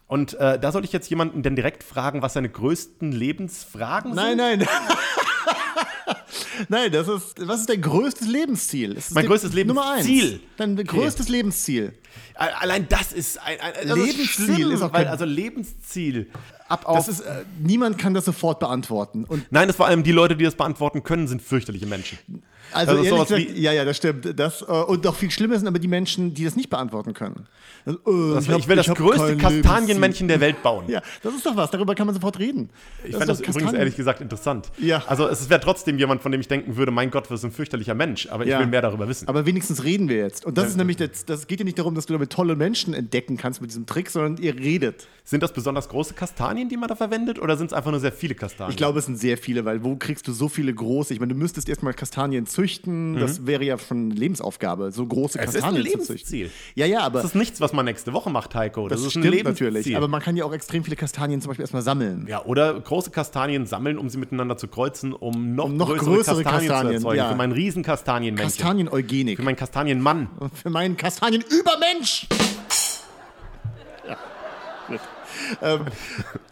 Und 0.08 0.36
äh, 0.36 0.60
da 0.60 0.72
sollte 0.72 0.86
ich 0.86 0.94
jetzt 0.94 1.10
jemanden 1.10 1.42
denn 1.42 1.56
direkt 1.56 1.84
fragen, 1.84 2.22
was 2.22 2.34
seine 2.34 2.50
größten 2.50 3.12
Lebensfragen 3.12 4.14
Nein, 4.14 4.38
sind? 4.38 4.60
nein. 4.60 4.68
nein, 6.70 6.92
das 6.92 7.08
ist. 7.08 7.48
Was 7.48 7.62
ist 7.62 7.70
dein 7.70 7.82
größtes 7.82 8.28
Lebensziel? 8.28 8.98
Mein 9.12 9.26
größtes. 9.26 9.54
Lebensziel. 9.54 10.40
Dein 10.58 10.76
größtes 10.76 11.30
Lebensziel. 11.30 11.94
A- 12.36 12.46
Allein 12.60 12.88
das 12.88 13.14
ist 13.14 13.40
ein, 13.42 13.60
ein 13.60 13.88
das 13.88 13.98
Lebensziel 13.98 14.24
ist, 14.26 14.32
schlimm, 14.32 14.72
ist 14.72 14.82
auch 14.82 14.94
weil 14.94 15.08
also 15.08 15.26
Lebensziel 15.26 16.30
ab 16.68 16.86
auf 16.86 16.98
Das 16.98 17.08
ist, 17.08 17.22
äh, 17.22 17.46
niemand 17.60 17.98
kann 17.98 18.14
das 18.14 18.26
sofort 18.26 18.60
beantworten. 18.60 19.26
Und 19.26 19.46
Nein, 19.52 19.68
das 19.68 19.78
vor 19.78 19.86
allem 19.88 20.04
die 20.04 20.12
Leute, 20.12 20.36
die 20.36 20.44
das 20.44 20.56
beantworten 20.56 21.04
können, 21.04 21.28
sind 21.28 21.42
fürchterliche 21.42 21.86
Menschen. 21.86 22.18
Also 22.72 22.94
Das 22.94 23.06
ist 23.06 23.12
ehrlich 23.32 23.48
gesagt, 23.48 23.58
ja, 23.60 23.72
ja, 23.74 23.86
das 23.86 23.98
stimmt. 23.98 24.40
Das, 24.40 24.62
äh, 24.62 24.66
und 24.66 25.04
noch 25.04 25.16
viel 25.16 25.32
schlimmer 25.32 25.58
sind 25.58 25.68
aber 25.68 25.80
die 25.80 25.88
Menschen, 25.88 26.34
die 26.34 26.44
das 26.46 26.56
nicht 26.56 26.70
beantworten 26.70 27.14
können. 27.14 27.48
Also, 27.86 28.00
äh, 28.00 28.34
Das, 28.36 28.50
hab- 28.50 28.60
ich 28.60 28.68
will 28.68 28.76
das 28.76 28.88
hab 28.88 28.98
größte 28.98 29.38
Kastanienmännchen 29.38 30.28
der 30.28 30.40
Welt 30.40 30.62
bauen. 30.64 30.86
Ja, 30.88 31.02
das 31.24 31.34
ist 31.36 31.46
doch 31.46 31.56
was. 31.56 31.72
Darüber 31.72 31.96
kann 31.96 32.08
man 32.08 32.14
sofort 32.16 32.40
reden. 32.40 32.70
Ich 33.04 33.16
fand 33.16 33.30
das 33.30 33.42
übrigens 33.42 33.74
ehrlich 33.74 33.96
gesagt 33.96 34.22
interessant. 34.22 34.72
Ja. 34.78 35.04
Also 35.08 35.28
es 35.28 35.50
wäre 35.50 35.60
trotzdem 35.60 35.98
jemand, 35.98 36.22
von 36.22 36.32
dem 36.32 36.42
ich 36.42 36.48
denken 36.48 36.76
würde, 36.78 36.92
mein 36.92 37.12
Gott, 37.12 37.30
was 37.32 37.44
ein 37.44 37.52
fürchterlicher 37.52 37.94
Mensch, 37.96 38.28
aber 38.30 38.44
ich 38.44 38.50
Ja. 38.50 38.60
will 38.60 38.68
mehr 38.68 38.82
darüber 38.82 39.08
wissen. 39.08 39.28
Aber 39.28 39.46
wenigstens 39.46 39.84
reden 39.84 40.10
wir 40.10 40.18
jetzt. 40.18 40.46
Und 40.46 40.58
das 40.58 40.68
ist 40.70 40.78
nämlich, 40.78 40.98
das, 40.98 41.26
das 41.26 41.48
geht 41.48 41.60
ja 41.60 41.66
nicht 41.66 41.80
darum, 41.80 41.96
dass 41.96 42.06
du 42.06 42.14
damit 42.14 42.32
tolle 42.32 42.56
Menschen 42.56 42.94
entdecken 42.94 43.38
kannst 43.38 43.62
mit 43.62 43.70
diesem 43.72 43.86
Trick, 43.86 44.10
sondern 44.10 44.38
ihr 44.44 44.56
redet. 44.56 45.08
sind 45.24 45.42
das 45.42 45.54
besonders 45.54 45.90
große 45.90 46.14
Kastanien, 46.14 46.70
die 46.70 46.78
man 46.78 46.88
da 46.88 46.96
verwendet, 46.96 47.40
oder 47.40 47.58
sind 47.58 47.68
es 47.68 47.74
einfach 47.74 47.90
nur 47.92 48.00
sehr 48.00 48.12
viele 48.12 48.36
Kastanien? 48.36 48.70
Ich 48.72 48.78
glaube, 48.78 49.00
es 49.00 49.06
sind 49.06 49.18
sehr 49.18 49.38
viele, 49.40 49.66
weil 49.66 49.84
wo 49.84 49.96
kriegst 49.96 50.28
du 50.28 50.32
so 50.34 50.50
viele 50.50 50.72
große? 50.74 51.14
Ich 51.16 51.20
meine, 51.20 51.34
du 51.34 51.40
müsstest 51.40 51.68
erstmal 51.68 51.94
Kastanien 51.96 52.46
züchten. 52.56 53.18
Das 53.20 53.46
wäre 53.46 53.64
ja 53.64 53.78
schon 53.78 54.10
Lebensaufgabe, 54.12 54.92
so 54.92 55.06
große 55.06 55.38
Mhm. 55.38 55.42
Ein 55.42 55.46
Kastanien 55.52 55.84
zu 55.84 55.90
Lebensziel. 55.90 56.16
züchten. 56.48 56.52
Ja, 56.76 56.86
ja, 56.86 57.00
aber 57.02 57.20
das 57.20 57.32
ist 57.32 57.36
nichts, 57.36 57.62
was 57.62 57.74
man 57.74 57.86
nächste 57.86 58.14
Woche 58.14 58.30
macht, 58.30 58.56
Heiko. 58.56 58.88
Das, 58.88 59.00
das 59.00 59.08
ist 59.10 59.16
ein 59.18 59.22
stimmt 59.22 59.36
Lebensziel. 59.36 59.68
natürlich. 59.72 59.98
Aber 59.98 60.08
man 60.08 60.22
kann 60.22 60.36
ja 60.38 60.46
auch 60.46 60.54
extrem 60.54 60.84
viele 60.84 60.96
Kastanien 60.96 61.42
zum 61.42 61.50
Beispiel 61.50 61.64
erstmal 61.64 61.82
sammeln. 61.82 62.26
ja, 62.28 62.44
oder 62.46 62.80
große 62.80 63.12
Kastanien 63.12 63.66
sammeln, 63.66 63.98
um 63.98 64.10
sie 64.10 64.18
miteinander 64.18 64.58
zu 64.58 64.68
kreuzen, 64.68 65.14
um 65.14 65.56
noch, 65.56 65.66
Um 65.66 65.78
noch 65.78 65.88
größere, 65.90 66.16
größere 66.16 66.44
Kastanien, 66.44 66.70
Kastanien, 66.70 67.02
zu 67.02 67.08
erzeugen. 67.08 67.18
ja. 67.18 67.30
Für 67.30 67.36
meinen 67.36 67.52
riesen 67.54 67.84
Kastanienmännchen. 67.84 68.58
Kastanieneugenik. 68.58 69.38
Für 69.38 69.44
meinen 69.44 69.56
Kastanienmann. 69.58 70.30
Für 70.54 70.70
meinen 70.70 70.98
Kastanienübermensch. 70.98 72.28
Ja. 74.08 74.18
Ähm, 75.62 75.82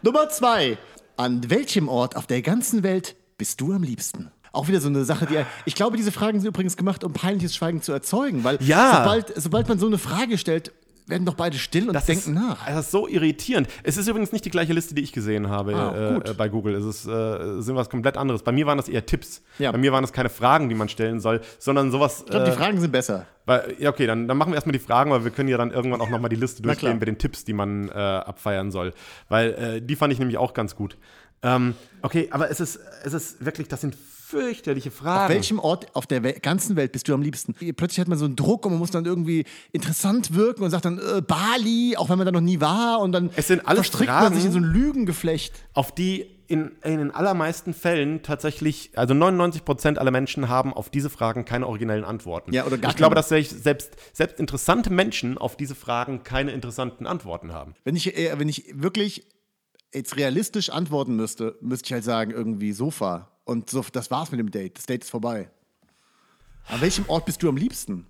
Nummer 0.02 0.28
zwei. 0.28 0.76
An 1.16 1.48
welchem 1.48 1.88
Ort 1.88 2.16
auf 2.16 2.26
der 2.26 2.42
ganzen 2.42 2.82
Welt 2.82 3.16
bist 3.38 3.60
du 3.60 3.72
am 3.72 3.82
liebsten? 3.82 4.30
Auch 4.54 4.68
wieder 4.68 4.80
so 4.80 4.88
eine 4.88 5.04
Sache, 5.04 5.26
die. 5.26 5.36
Ich 5.66 5.74
glaube, 5.74 5.96
diese 5.96 6.12
Fragen 6.12 6.40
sind 6.40 6.48
übrigens 6.48 6.76
gemacht, 6.76 7.04
um 7.04 7.12
peinliches 7.12 7.54
Schweigen 7.54 7.82
zu 7.82 7.92
erzeugen, 7.92 8.44
weil 8.44 8.58
Ja. 8.62 9.02
sobald, 9.02 9.32
sobald 9.42 9.68
man 9.68 9.78
so 9.78 9.86
eine 9.86 9.98
Frage 9.98 10.38
stellt, 10.38 10.72
werden 11.06 11.26
doch 11.26 11.34
beide 11.34 11.58
still 11.58 11.88
und 11.90 11.94
denken 12.08 12.12
ist, 12.12 12.28
nach. 12.28 12.66
Das 12.66 12.86
ist 12.86 12.90
so 12.90 13.06
irritierend. 13.06 13.68
Es 13.82 13.98
ist 13.98 14.08
übrigens 14.08 14.32
nicht 14.32 14.46
die 14.46 14.50
gleiche 14.50 14.72
Liste, 14.72 14.94
die 14.94 15.02
ich 15.02 15.12
gesehen 15.12 15.50
habe 15.50 15.74
Ah, 15.74 15.92
äh, 16.24 16.30
äh, 16.30 16.34
bei 16.34 16.48
Google. 16.48 16.74
Es 16.76 16.84
ist 16.86 17.06
äh, 17.06 17.60
sind 17.60 17.76
was 17.76 17.90
komplett 17.90 18.16
anderes. 18.16 18.42
Bei 18.42 18.52
mir 18.52 18.64
waren 18.66 18.78
das 18.78 18.88
eher 18.88 19.04
Tipps. 19.04 19.42
Ja. 19.58 19.70
Bei 19.70 19.76
mir 19.76 19.92
waren 19.92 20.02
das 20.02 20.14
keine 20.14 20.30
Fragen, 20.30 20.70
die 20.70 20.74
man 20.74 20.88
stellen 20.88 21.20
soll, 21.20 21.42
sondern 21.58 21.90
sowas. 21.90 22.22
Ich 22.24 22.30
glaube, 22.30 22.46
äh, 22.46 22.50
die 22.50 22.56
Fragen 22.56 22.80
sind 22.80 22.90
besser. 22.90 23.26
weil, 23.44 23.74
ja, 23.78 23.90
okay, 23.90 24.06
dann, 24.06 24.28
dann 24.28 24.38
machen 24.38 24.52
wir 24.52 24.54
erstmal 24.54 24.72
die 24.72 24.78
Fragen, 24.78 25.10
weil 25.10 25.24
wir 25.24 25.30
können 25.30 25.50
ja 25.50 25.58
dann 25.58 25.72
irgendwann 25.72 26.00
auch 26.00 26.08
nochmal 26.08 26.30
die 26.30 26.36
Liste 26.36 26.62
durchgehen 26.62 26.98
mit 26.98 27.06
den 27.06 27.18
Tipps, 27.18 27.44
die 27.44 27.52
man 27.52 27.90
äh, 27.90 27.92
abfeiern 27.92 28.70
soll. 28.70 28.94
Weil 29.28 29.52
äh, 29.52 29.82
die 29.82 29.96
fand 29.96 30.10
ich 30.10 30.18
nämlich 30.18 30.38
auch 30.38 30.54
ganz 30.54 30.74
gut. 30.74 30.96
Ähm, 31.42 31.74
okay, 32.00 32.28
aber 32.30 32.50
es 32.50 32.60
ist, 32.60 32.80
es 33.04 33.12
ist 33.12 33.44
wirklich, 33.44 33.68
das 33.68 33.82
sind 33.82 33.94
fürchterliche 34.40 34.90
Fragen. 34.90 35.24
Auf 35.24 35.28
welchem 35.30 35.58
Ort 35.58 35.94
auf 35.94 36.06
der 36.06 36.22
Wel 36.22 36.34
ganzen 36.34 36.76
Welt 36.76 36.92
bist 36.92 37.08
du 37.08 37.14
am 37.14 37.22
liebsten? 37.22 37.54
Plötzlich 37.74 38.00
hat 38.00 38.08
man 38.08 38.18
so 38.18 38.24
einen 38.24 38.36
Druck 38.36 38.66
und 38.66 38.72
man 38.72 38.78
muss 38.78 38.90
dann 38.90 39.04
irgendwie 39.04 39.44
interessant 39.72 40.34
wirken 40.34 40.62
und 40.64 40.70
sagt 40.70 40.84
dann 40.84 40.98
äh, 40.98 41.22
Bali, 41.22 41.96
auch 41.96 42.08
wenn 42.08 42.18
man 42.18 42.26
da 42.26 42.32
noch 42.32 42.40
nie 42.40 42.60
war 42.60 43.00
und 43.00 43.12
dann 43.12 43.30
Es 43.36 43.48
sind 43.48 43.66
alles 43.66 43.86
verstrickt 43.86 44.10
man 44.10 44.22
Fragen- 44.22 44.34
sich 44.36 44.44
in 44.44 44.52
so 44.52 44.58
ein 44.58 44.64
Lügengeflecht. 44.64 45.54
auf 45.72 45.92
die 45.94 46.26
in, 46.46 46.72
in 46.84 46.98
den 46.98 47.10
allermeisten 47.10 47.72
Fällen 47.72 48.22
tatsächlich, 48.22 48.90
also 48.96 49.14
99 49.14 49.64
Prozent 49.64 49.98
aller 49.98 50.10
Menschen 50.10 50.50
haben 50.50 50.74
auf 50.74 50.90
diese 50.90 51.08
Fragen 51.08 51.46
keine 51.46 51.66
originellen 51.66 52.04
Antworten. 52.04 52.52
Ja, 52.52 52.66
oder 52.66 52.76
gar 52.76 52.90
ich 52.90 52.96
glaube, 52.98 53.14
dass 53.14 53.30
selbst, 53.30 53.62
selbst, 53.64 53.92
selbst 54.12 54.38
interessante 54.38 54.90
Menschen 54.90 55.38
auf 55.38 55.56
diese 55.56 55.74
Fragen 55.74 56.22
keine 56.22 56.52
interessanten 56.52 57.06
Antworten 57.06 57.52
haben. 57.54 57.74
Wenn 57.84 57.96
ich, 57.96 58.14
äh, 58.18 58.38
wenn 58.38 58.50
ich 58.50 58.74
wirklich 58.74 59.26
jetzt 59.94 60.16
realistisch 60.16 60.68
antworten 60.68 61.16
müsste, 61.16 61.56
müsste 61.62 61.86
ich 61.86 61.92
halt 61.94 62.04
sagen, 62.04 62.30
irgendwie 62.30 62.72
Sofa. 62.72 63.30
Und 63.44 63.70
so, 63.70 63.84
das 63.92 64.10
war's 64.10 64.30
mit 64.30 64.40
dem 64.40 64.50
Date. 64.50 64.78
Das 64.78 64.86
Date 64.86 65.04
ist 65.04 65.10
vorbei. 65.10 65.50
An 66.68 66.80
welchem 66.80 67.04
Ort 67.08 67.26
bist 67.26 67.42
du 67.42 67.48
am 67.48 67.56
liebsten? 67.56 68.06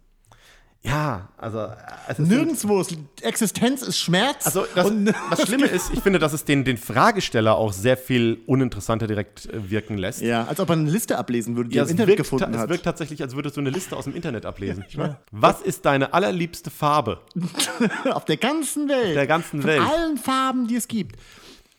Ja, 0.83 1.31
also 1.39 1.61
äh, 1.61 2.15
Nirgendwo. 2.19 2.83
Ist, 2.83 2.95
Existenz 3.23 3.81
ist 3.81 3.99
Schmerz. 3.99 4.45
Also 4.45 4.67
das, 4.75 4.93
das 5.31 5.43
Schlimme 5.47 5.67
ist, 5.67 5.91
ich 5.95 6.01
finde, 6.01 6.19
dass 6.19 6.35
es 6.35 6.45
den, 6.45 6.63
den 6.63 6.77
Fragesteller 6.77 7.57
auch 7.57 7.73
sehr 7.73 7.97
viel 7.97 8.43
uninteressanter 8.47 9.07
direkt 9.07 9.47
äh, 9.47 9.71
wirken 9.71 9.97
lässt. 9.97 10.21
ja, 10.21 10.45
als 10.45 10.61
ob 10.61 10.69
man 10.69 10.81
eine 10.81 10.91
Liste 10.91 11.17
ablesen 11.17 11.57
würde, 11.57 11.71
die 11.71 11.79
er 11.79 11.85
es 11.85 11.89
im 11.89 11.95
Internet 11.95 12.19
wirkt, 12.19 12.31
gefunden 12.31 12.59
hat. 12.59 12.65
Es 12.65 12.69
wirkt 12.69 12.85
tatsächlich, 12.85 13.23
als 13.23 13.35
würdest 13.35 13.57
du 13.57 13.63
eine 13.63 13.71
Liste 13.71 13.97
aus 13.97 14.05
dem 14.05 14.15
Internet 14.15 14.45
ablesen. 14.45 14.85
Was 15.31 15.63
ist 15.63 15.87
deine 15.87 16.13
allerliebste 16.13 16.71
Farbe? 16.71 17.23
Auf 18.13 18.27
der 18.27 18.37
ganzen 18.37 18.87
Welt. 18.87 19.17
Der 19.17 19.27
ganzen 19.27 19.63
Von 19.63 19.71
Welt. 19.71 19.81
allen 19.81 20.19
Farben, 20.19 20.67
die 20.67 20.77
es 20.77 20.87
gibt. 20.87 21.17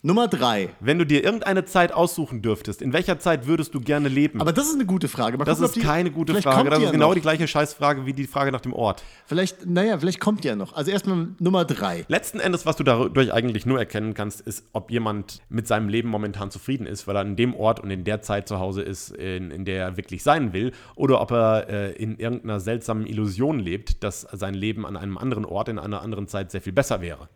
Nummer 0.06 0.28
drei. 0.28 0.70
Wenn 0.80 1.00
du 1.00 1.06
dir 1.06 1.24
irgendeine 1.24 1.66
Zeit 1.66 1.92
aussuchen 1.92 2.44
dürftest, 2.44 2.84
in 2.84 2.94
welcher 2.94 3.18
Zeit 3.18 3.48
würdest 3.48 3.74
du 3.74 3.80
gerne 3.82 4.08
leben? 4.08 4.40
Aber 4.40 4.54
das 4.54 4.68
ist 4.68 4.76
eine 4.76 4.86
gute 4.86 5.08
Frage. 5.08 5.36
Mal 5.36 5.46
das 5.46 5.58
gucken, 5.58 5.66
ist 5.70 5.76
die- 5.78 5.80
keine 5.82 6.12
gute 6.12 6.36
Frage. 6.44 6.70
Das 6.70 6.78
ist 6.78 6.86
ja 6.86 6.92
genau 6.92 7.08
noch. 7.08 7.16
die 7.16 7.22
gleiche 7.22 7.48
Scheißfrage 7.48 8.06
wie 8.06 8.14
die 8.14 8.28
Frage 8.28 8.52
nach 8.52 8.62
dem 8.62 8.72
Ort. 8.72 9.04
Vielleicht, 9.26 9.66
naja, 9.66 9.98
vielleicht 9.98 10.20
kommt 10.20 10.46
ja 10.46 10.56
noch. 10.56 10.74
Also 10.74 10.92
erstmal 10.92 11.30
Nummer 11.40 11.66
drei. 11.66 12.06
Letzten 12.08 12.40
Endes, 12.40 12.68
was 12.68 12.76
du 12.76 12.84
dadurch 12.84 13.34
eigentlich 13.34 13.66
nur 13.66 13.80
erkennen 13.80 14.14
kannst, 14.14 14.42
ist, 14.42 14.66
ob 14.74 14.92
jemand 14.92 15.42
mit 15.50 15.66
seinem 15.68 15.90
Leben 15.90 16.10
momentan 16.10 16.52
zufrieden 16.52 16.86
ist, 16.86 17.08
weil 17.08 17.16
er 17.16 17.22
an 17.22 17.36
dem 17.36 17.56
Ort 17.56 17.80
und 17.80 17.90
in 17.90 18.04
der 18.04 18.22
Zeit 18.22 18.48
zu 18.48 18.60
Hause 18.60 18.84
ist, 18.84 19.10
in, 19.10 19.50
in 19.50 19.66
der 19.66 19.82
er 19.86 19.98
wirklich 19.98 20.22
sein 20.22 20.54
will, 20.54 20.72
oder 20.96 21.20
ob 21.20 21.32
er 21.32 21.68
äh, 21.68 21.92
in 21.94 22.20
irgendeiner 22.20 22.60
seltsamen 22.60 23.08
Illusion 23.08 23.58
lebt, 23.58 24.04
dass 24.04 24.22
sein 24.22 24.54
Leben 24.54 24.86
an 24.86 24.98
einem 24.98 25.18
anderen 25.18 25.46
Ort 25.46 25.68
in 25.70 25.80
einer 25.80 26.04
anderen 26.04 26.28
Zeit 26.28 26.52
sehr 26.52 26.62
viel 26.62 26.74
besser 26.74 27.02
wäre. 27.02 27.28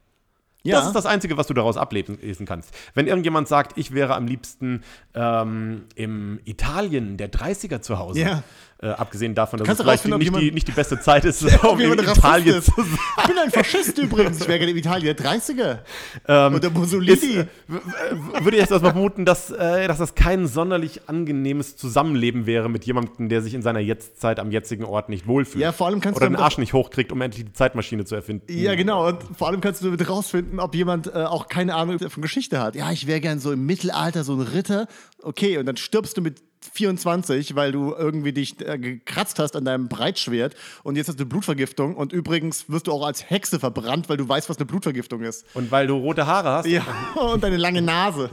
Ja. 0.69 0.77
Das 0.77 0.88
ist 0.88 0.93
das 0.95 1.05
Einzige, 1.05 1.38
was 1.38 1.47
du 1.47 1.53
daraus 1.53 1.77
ablesen 1.77 2.45
kannst. 2.45 2.73
Wenn 2.93 3.08
irgendjemand 3.08 3.47
sagt, 3.47 3.77
ich 3.77 3.93
wäre 3.93 4.15
am 4.15 4.27
liebsten 4.27 4.84
ähm, 5.13 5.86
im 5.95 6.39
Italien 6.45 7.17
der 7.17 7.32
30er 7.32 7.82
zu 7.82 7.99
Hause, 7.99 8.21
Ja. 8.21 8.43
Äh, 8.81 8.91
abgesehen 8.91 9.35
davon, 9.35 9.59
dass 9.59 9.67
es 9.67 9.81
vielleicht 9.81 10.05
ob 10.09 10.19
nicht, 10.19 10.33
die, 10.37 10.51
nicht 10.53 10.65
die 10.65 10.71
beste 10.71 10.97
Zeit 11.01 11.25
ist, 11.25 11.43
um 11.65 11.77
in 11.81 11.91
Italien 11.99 12.55
Rassist 12.55 12.73
zu 12.75 12.81
ist. 12.81 12.87
Ich 13.17 13.27
bin 13.27 13.37
ein 13.37 13.51
Faschist 13.51 13.97
übrigens. 13.97 14.39
Ich 14.39 14.47
wäre 14.47 14.57
gerne 14.57 14.71
in 14.71 14.77
Italien. 14.77 15.17
Der 15.17 15.25
30er. 15.25 15.79
Ähm, 16.25 16.53
Und 16.53 16.63
der 16.63 16.71
ist, 16.71 16.77
Mussolini. 16.77 17.39
äh, 17.39 17.45
würde 17.67 18.55
ich 18.55 18.61
jetzt 18.61 18.71
erstmal 18.71 18.93
vermuten, 18.93 19.25
dass, 19.25 19.51
äh, 19.51 19.85
dass 19.89 19.97
das 19.97 20.15
kein 20.15 20.47
sonderlich 20.47 21.09
angenehmes 21.09 21.75
Zusammenleben 21.75 22.45
wäre 22.45 22.69
mit 22.69 22.85
jemandem, 22.85 23.27
der 23.27 23.41
sich 23.41 23.53
in 23.53 23.61
seiner 23.61 23.81
Jetztzeit 23.81 24.39
am 24.39 24.49
jetzigen 24.49 24.85
Ort 24.85 25.09
nicht 25.09 25.27
wohlfühlt. 25.27 25.61
Ja, 25.61 25.73
vor 25.73 25.87
allem 25.87 25.99
kannst 25.99 26.15
Oder 26.15 26.27
du 26.29 26.35
den 26.37 26.41
Arsch 26.41 26.57
nicht 26.57 26.71
hochkriegt, 26.71 27.11
um 27.11 27.19
endlich 27.19 27.43
die 27.43 27.51
Zeitmaschine 27.51 28.05
zu 28.05 28.15
erfinden. 28.15 28.45
Ja, 28.47 28.75
genau. 28.75 29.09
Und 29.09 29.21
vor 29.37 29.49
allem 29.49 29.59
kannst 29.59 29.81
du 29.81 29.87
damit 29.87 30.07
rausfinden, 30.07 30.61
ob 30.61 30.73
jemand 30.73 31.07
äh, 31.07 31.25
auch 31.25 31.49
keine 31.49 31.75
Ahnung 31.75 31.99
von 31.99 32.21
Geschichte 32.21 32.61
hat. 32.61 32.75
Ja, 32.75 32.93
ich 32.93 33.07
wäre 33.07 33.19
gern 33.19 33.41
so 33.41 33.51
im 33.51 33.65
Mittelalter 33.65 34.23
so 34.23 34.35
ein 34.35 34.41
Ritter. 34.41 34.87
Okay, 35.21 35.57
und 35.57 35.65
dann 35.65 35.75
stirbst 35.75 36.15
du 36.15 36.21
mit 36.21 36.41
24, 36.73 37.55
weil 37.55 37.71
du 37.71 37.93
irgendwie 37.93 38.34
dich 38.34 38.60
äh, 38.65 38.77
gekratzt 38.77 39.39
hast 39.39 39.55
an 39.55 39.65
deinem 39.65 39.88
Breitschwert 39.89 40.55
und 40.84 40.95
jetzt 40.95 41.08
hast 41.08 41.19
du 41.19 41.25
Blutvergiftung 41.25 41.95
und 41.95 42.13
übrigens 42.13 42.69
wirst 42.69 42.88
du 42.88 42.91
auch 42.93 43.05
als 43.05 43.29
Hexe 43.29 43.60
verbrannt, 43.60 44.10
weil 44.10 44.17
du 44.17 44.27
weißt, 44.27 44.49
was 44.49 44.58
eine 44.58 44.65
Blutvergiftung 44.65 45.21
ist. 45.21 45.45
Und 45.55 45.71
weil 45.71 45.88
du 45.88 45.95
rote 45.95 46.25
Haare 46.27 46.49
hast, 46.49 46.65
Ja, 46.67 46.84
und 47.15 47.43
deine 47.43 47.58
lange 47.58 47.82
Nase. 47.82 48.29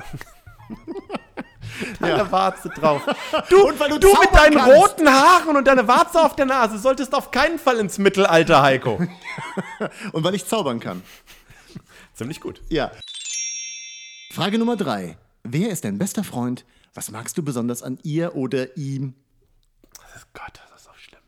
deine 2.01 2.31
Warze 2.33 2.69
drauf. 2.71 3.03
Du, 3.51 3.67
Und 3.69 3.79
weil 3.79 3.91
du 3.91 3.99
du 3.99 4.09
mit 4.09 4.33
deinen 4.35 4.57
kannst. 4.57 4.77
roten 4.77 5.09
Haaren 5.09 5.57
und 5.57 5.67
deiner 5.67 5.87
Warze 5.87 6.21
auf 6.25 6.35
der 6.37 6.47
Nase 6.47 6.79
solltest 6.79 7.15
auf 7.15 7.31
keinen 7.31 7.59
Fall 7.59 7.79
ins 7.79 7.99
Mittelalter, 7.99 8.63
Heiko. 8.63 8.99
Und 10.13 10.25
weil 10.25 10.35
ich 10.35 10.47
zaubern 10.47 10.81
kann. 10.81 11.03
Ziemlich 12.15 12.41
gut. 12.41 12.63
Ja. 12.71 12.91
Frage 14.33 14.59
Nummer 14.59 14.77
drei. 14.77 15.17
Wer 15.45 15.71
ist 15.71 15.85
dein 15.85 15.99
bester 15.99 16.25
Freund? 16.25 16.65
Was 16.97 17.11
magst 17.11 17.37
du 17.37 17.43
besonders 17.43 17.83
an 17.83 17.99
ihr 18.03 18.35
oder 18.35 18.77
ihm? 18.77 19.13
Gott, 20.33 20.61
das 20.71 20.81
ist 20.83 20.89
auch 20.89 20.97
schlimm. 20.97 21.21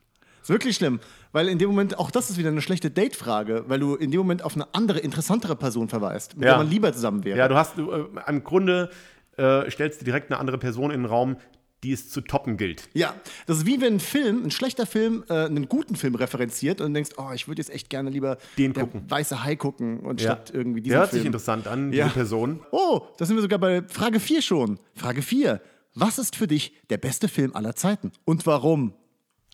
Ist 0.42 0.48
wirklich 0.48 0.76
schlimm, 0.76 0.98
weil 1.32 1.48
in 1.48 1.58
dem 1.58 1.68
Moment, 1.68 1.98
auch 1.98 2.10
das 2.10 2.30
ist 2.30 2.38
wieder 2.38 2.48
eine 2.48 2.62
schlechte 2.62 2.90
Date-Frage, 2.90 3.64
weil 3.68 3.78
du 3.78 3.94
in 3.94 4.10
dem 4.10 4.18
Moment 4.18 4.42
auf 4.42 4.54
eine 4.54 4.66
andere, 4.74 4.98
interessantere 5.00 5.56
Person 5.56 5.88
verweist, 5.90 6.36
mit 6.36 6.44
Ja. 6.46 6.52
der 6.52 6.58
man 6.58 6.70
lieber 6.70 6.92
zusammen 6.94 7.22
wäre. 7.24 7.36
Ja, 7.38 7.48
du 7.48 7.54
hast, 7.56 7.76
du, 7.76 7.90
äh, 7.92 8.04
im 8.28 8.44
Grunde 8.44 8.90
äh, 9.36 9.70
stellst 9.70 10.00
du 10.00 10.04
direkt 10.06 10.30
eine 10.32 10.40
andere 10.40 10.56
Person 10.58 10.90
in 10.90 11.02
den 11.02 11.06
Raum, 11.06 11.36
die 11.84 11.92
es 11.92 12.10
zu 12.10 12.20
toppen 12.20 12.56
gilt. 12.56 12.88
Ja, 12.94 13.14
das 13.46 13.58
ist 13.58 13.66
wie 13.66 13.80
wenn 13.80 13.94
ein 13.94 14.00
Film, 14.00 14.44
ein 14.44 14.50
schlechter 14.50 14.84
Film, 14.86 15.24
äh, 15.28 15.44
einen 15.44 15.68
guten 15.68 15.94
Film 15.96 16.14
referenziert 16.16 16.80
und 16.80 16.88
du 16.88 16.92
denkst, 16.94 17.10
oh, 17.18 17.30
ich 17.34 17.46
würde 17.46 17.60
jetzt 17.60 17.70
echt 17.70 17.88
gerne 17.90 18.10
lieber 18.10 18.38
Den 18.56 18.72
gucken. 18.74 19.02
weiße 19.08 19.44
Hai 19.44 19.54
gucken 19.56 20.00
und 20.00 20.20
statt 20.20 20.50
irgendwie 20.52 20.80
diesen 20.80 20.92
Der 20.92 21.00
hört 21.00 21.10
Film. 21.10 21.20
sich 21.20 21.26
interessant 21.26 21.66
an, 21.68 21.92
Ja. 21.92 22.04
diese 22.04 22.14
Person. 22.14 22.60
Oh, 22.72 23.02
da 23.16 23.24
sind 23.26 23.36
wir 23.36 23.42
sogar 23.42 23.58
bei 23.60 23.82
Frage 23.88 24.18
4 24.20 24.42
schon. 24.42 24.78
Frage 24.94 25.22
4. 25.22 25.60
Was 25.94 26.18
ist 26.18 26.36
für 26.36 26.46
dich 26.46 26.72
der 26.90 26.98
beste 26.98 27.28
Film 27.28 27.54
aller 27.54 27.74
Zeiten 27.74 28.12
und 28.24 28.44
warum? 28.46 28.94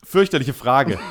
Fürchterliche 0.05 0.53
Frage. 0.53 0.99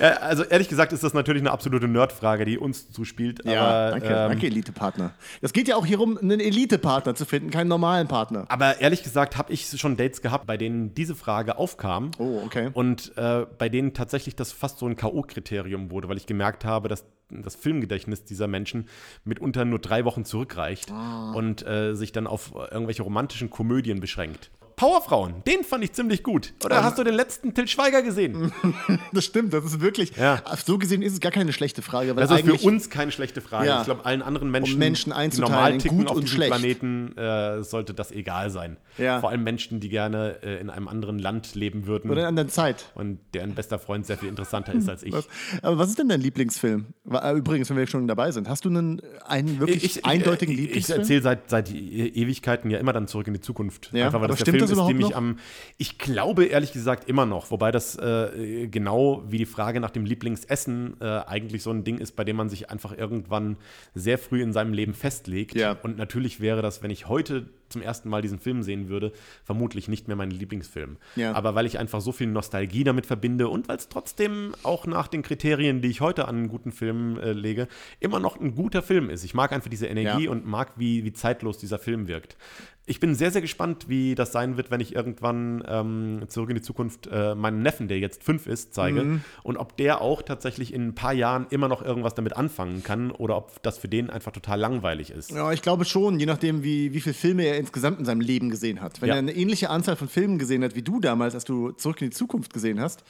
Also 0.00 0.44
ehrlich 0.44 0.68
gesagt 0.68 0.92
ist 0.92 1.02
das 1.02 1.14
natürlich 1.14 1.42
eine 1.42 1.50
absolute 1.50 1.88
Nerdfrage, 1.88 2.44
die 2.44 2.58
uns 2.58 2.90
zuspielt. 2.90 3.46
aber, 3.46 3.90
danke, 3.90 4.06
ähm, 4.06 4.14
danke, 4.30 4.46
Elite-Partner. 4.46 5.12
Das 5.40 5.52
geht 5.52 5.68
ja 5.68 5.76
auch 5.76 5.84
hier 5.86 6.00
um, 6.00 6.16
einen 6.18 6.40
Elite-Partner 6.40 7.14
zu 7.14 7.24
finden, 7.26 7.50
keinen 7.50 7.68
normalen 7.68 8.08
Partner. 8.08 8.44
Aber 8.48 8.80
ehrlich 8.80 9.02
gesagt 9.02 9.36
habe 9.36 9.52
ich 9.52 9.66
schon 9.66 9.96
Dates 9.96 10.22
gehabt, 10.22 10.46
bei 10.46 10.56
denen 10.56 10.94
diese 10.94 11.14
Frage 11.14 11.58
aufkam. 11.58 12.10
Oh, 12.18 12.42
okay. 12.44 12.70
Und 12.72 13.12
äh, 13.16 13.46
bei 13.58 13.68
denen 13.68 13.92
tatsächlich 13.94 14.36
das 14.36 14.52
fast 14.52 14.78
so 14.78 14.86
ein 14.86 14.96
K.O.-Kriterium 14.96 15.90
wurde, 15.90 16.08
weil 16.08 16.16
ich 16.16 16.26
gemerkt 16.26 16.64
habe, 16.64 16.88
dass 16.88 17.04
das 17.30 17.54
Filmgedächtnis 17.54 18.24
dieser 18.24 18.48
Menschen 18.48 18.88
mitunter 19.24 19.64
nur 19.64 19.78
drei 19.78 20.04
Wochen 20.04 20.24
zurückreicht 20.24 20.90
Ah. 20.90 21.32
und 21.32 21.64
äh, 21.66 21.94
sich 21.94 22.10
dann 22.12 22.26
auf 22.26 22.52
irgendwelche 22.70 23.02
romantischen 23.02 23.50
Komödien 23.50 24.00
beschränkt. 24.00 24.50
Powerfrauen, 24.80 25.44
den 25.46 25.62
fand 25.62 25.84
ich 25.84 25.92
ziemlich 25.92 26.22
gut. 26.22 26.54
Oder 26.64 26.78
Ähm. 26.78 26.84
hast 26.84 26.98
du 26.98 27.04
den 27.04 27.12
letzten 27.12 27.52
Till 27.52 27.68
Schweiger 27.68 28.00
gesehen? 28.02 28.50
Das 29.12 29.24
stimmt, 29.24 29.52
das 29.52 29.64
ist 29.64 29.80
wirklich. 29.80 30.16
Ja. 30.16 30.42
So 30.64 30.78
gesehen 30.78 31.02
ist 31.02 31.12
es 31.14 31.20
gar 31.20 31.32
keine 31.32 31.52
schlechte 31.52 31.82
Frage, 31.82 32.16
weil 32.16 32.26
Das 32.26 32.30
ist 32.40 32.46
für 32.46 32.66
uns 32.66 32.88
keine 32.88 33.10
schlechte 33.12 33.40
Frage. 33.40 33.66
Ja. 33.66 33.80
Ich 33.80 33.84
glaube, 33.84 34.06
allen 34.06 34.22
anderen 34.22 34.50
Menschen, 34.50 34.74
Um 34.74 34.78
Menschen 34.78 35.12
die 35.32 35.40
normal 35.40 35.76
ticken 35.78 35.98
gut 35.98 36.06
auf 36.08 36.16
und 36.16 36.22
diesem 36.24 36.36
schlecht. 36.36 36.52
Planeten, 36.52 37.16
äh, 37.18 37.62
sollte 37.62 37.92
das 37.92 38.10
egal 38.12 38.48
sein. 38.50 38.76
Ja. 38.98 39.20
Vor 39.20 39.30
allem 39.30 39.42
Menschen, 39.44 39.80
die 39.80 39.88
gerne 39.90 40.36
äh, 40.42 40.60
in 40.60 40.70
einem 40.70 40.88
anderen 40.88 41.18
Land 41.18 41.54
leben 41.54 41.86
würden 41.86 42.10
oder 42.10 42.20
in 42.20 42.26
einer 42.26 42.28
anderen 42.28 42.48
Zeit. 42.48 42.86
und 42.94 43.18
deren 43.34 43.54
bester 43.54 43.78
Freund 43.78 44.06
sehr 44.06 44.16
viel 44.16 44.28
interessanter 44.30 44.72
ist 44.72 44.88
als 44.88 45.02
ich. 45.02 45.12
Was, 45.12 45.28
aber 45.62 45.76
was 45.78 45.90
ist 45.90 45.98
denn 45.98 46.08
dein 46.08 46.20
Lieblingsfilm? 46.20 46.86
Äh, 47.10 47.36
Übrigens, 47.36 47.68
wenn 47.70 47.76
wir 47.76 47.86
schon 47.86 48.06
dabei 48.08 48.30
sind, 48.30 48.48
hast 48.48 48.64
du 48.64 48.68
einen, 48.70 49.02
einen 49.26 49.60
wirklich 49.60 50.04
eindeutigen 50.06 50.54
ich, 50.54 50.60
ich 50.60 50.64
Lieblingsfilm? 50.66 51.00
erzähle 51.00 51.22
seit, 51.22 51.50
seit 51.50 51.70
E- 51.70 52.06
Ewigkeiten 52.14 52.70
ja 52.70 52.78
immer 52.78 52.92
dann 52.92 53.08
zurück 53.08 53.26
in 53.26 53.34
die 53.34 53.40
Zukunft. 53.40 53.90
Ja, 53.92 54.06
Einfach 54.06 54.20
weil 54.20 54.28
das 54.28 54.38
der 54.38 54.44
stimmt 54.44 54.58
Film 54.58 54.60
das 54.62 54.69
ist, 54.72 54.76
überhaupt 54.76 54.92
dem 54.92 55.00
ich 55.00 55.10
noch? 55.10 55.16
am. 55.16 55.38
Ich 55.78 55.98
glaube 55.98 56.44
ehrlich 56.44 56.72
gesagt 56.72 57.08
immer 57.08 57.26
noch, 57.26 57.50
wobei 57.50 57.70
das 57.70 57.96
äh, 57.96 58.68
genau 58.68 59.22
wie 59.28 59.38
die 59.38 59.46
Frage 59.46 59.80
nach 59.80 59.90
dem 59.90 60.04
Lieblingsessen 60.04 60.96
äh, 61.00 61.04
eigentlich 61.04 61.62
so 61.62 61.70
ein 61.70 61.84
Ding 61.84 61.98
ist, 61.98 62.16
bei 62.16 62.24
dem 62.24 62.36
man 62.36 62.48
sich 62.48 62.70
einfach 62.70 62.96
irgendwann 62.96 63.56
sehr 63.94 64.18
früh 64.18 64.42
in 64.42 64.52
seinem 64.52 64.72
Leben 64.72 64.94
festlegt. 64.94 65.54
Ja. 65.54 65.76
Und 65.82 65.96
natürlich 65.96 66.40
wäre 66.40 66.62
das, 66.62 66.82
wenn 66.82 66.90
ich 66.90 67.08
heute 67.08 67.48
zum 67.70 67.82
ersten 67.82 68.08
Mal 68.08 68.20
diesen 68.22 68.38
Film 68.38 68.62
sehen 68.62 68.88
würde, 68.88 69.12
vermutlich 69.44 69.88
nicht 69.88 70.08
mehr 70.08 70.16
mein 70.16 70.30
Lieblingsfilm. 70.30 70.98
Ja. 71.16 71.32
Aber 71.32 71.54
weil 71.54 71.66
ich 71.66 71.78
einfach 71.78 72.00
so 72.00 72.12
viel 72.12 72.26
Nostalgie 72.26 72.84
damit 72.84 73.06
verbinde 73.06 73.48
und 73.48 73.68
weil 73.68 73.76
es 73.76 73.88
trotzdem 73.88 74.54
auch 74.62 74.86
nach 74.86 75.08
den 75.08 75.22
Kriterien, 75.22 75.80
die 75.80 75.88
ich 75.88 76.00
heute 76.00 76.28
an 76.28 76.36
einen 76.36 76.48
guten 76.48 76.72
Film 76.72 77.18
äh, 77.18 77.32
lege, 77.32 77.68
immer 78.00 78.20
noch 78.20 78.38
ein 78.40 78.54
guter 78.54 78.82
Film 78.82 79.10
ist. 79.10 79.24
Ich 79.24 79.34
mag 79.34 79.52
einfach 79.52 79.70
diese 79.70 79.86
Energie 79.86 80.24
Ja. 80.24 80.30
und 80.30 80.46
mag, 80.46 80.72
wie, 80.76 81.04
wie 81.04 81.12
zeitlos 81.12 81.58
dieser 81.58 81.78
Film 81.78 82.08
wirkt. 82.08 82.36
Ich 82.86 82.98
bin 82.98 83.14
sehr, 83.14 83.30
sehr 83.30 83.42
gespannt, 83.42 83.88
wie 83.88 84.16
das 84.16 84.32
sein 84.32 84.56
wird, 84.56 84.72
wenn 84.72 84.80
ich 84.80 84.96
irgendwann 84.96 85.62
ähm, 85.68 86.22
zurück 86.26 86.48
in 86.50 86.56
die 86.56 86.62
Zukunft 86.62 87.08
äh, 87.12 87.36
meinen 87.36 87.62
Neffen, 87.62 87.86
der 87.86 88.00
jetzt 88.00 88.24
fünf 88.24 88.48
ist, 88.48 88.74
zeige. 88.74 89.02
Mhm. 89.04 89.20
Und 89.44 89.58
ob 89.58 89.76
der 89.76 90.00
auch 90.00 90.22
tatsächlich 90.22 90.74
in 90.74 90.88
ein 90.88 90.94
paar 90.96 91.12
Jahren 91.12 91.46
immer 91.50 91.68
noch 91.68 91.82
irgendwas 91.82 92.14
damit 92.16 92.36
anfangen 92.36 92.82
kann 92.82 93.12
oder 93.12 93.36
ob 93.36 93.62
das 93.62 93.78
für 93.78 93.86
den 93.86 94.10
einfach 94.10 94.32
total 94.32 94.58
langweilig 94.58 95.10
ist. 95.12 95.30
Ja, 95.30 95.52
ich 95.52 95.62
glaube 95.62 95.84
schon, 95.84 96.18
je 96.18 96.26
nachdem, 96.26 96.64
wie, 96.64 96.92
wie 96.92 97.00
viele 97.00 97.14
Filme 97.14 97.44
er 97.44 97.58
insgesamt 97.60 97.98
in 98.00 98.04
seinem 98.04 98.20
Leben 98.20 98.50
gesehen 98.50 98.80
hat. 98.80 99.00
Wenn 99.00 99.08
Ja. 99.10 99.14
er 99.14 99.18
eine 99.18 99.34
ähnliche 99.34 99.70
Anzahl 99.70 99.96
von 99.96 100.08
Filmen 100.08 100.38
gesehen 100.38 100.64
hat 100.64 100.74
wie 100.74 100.82
du 100.82 101.00
damals, 101.00 101.34
als 101.34 101.44
du 101.44 101.70
zurück 101.72 102.00
in 102.02 102.10
die 102.10 102.16
Zukunft 102.16 102.52
gesehen 102.52 102.80
hast, 102.80 103.04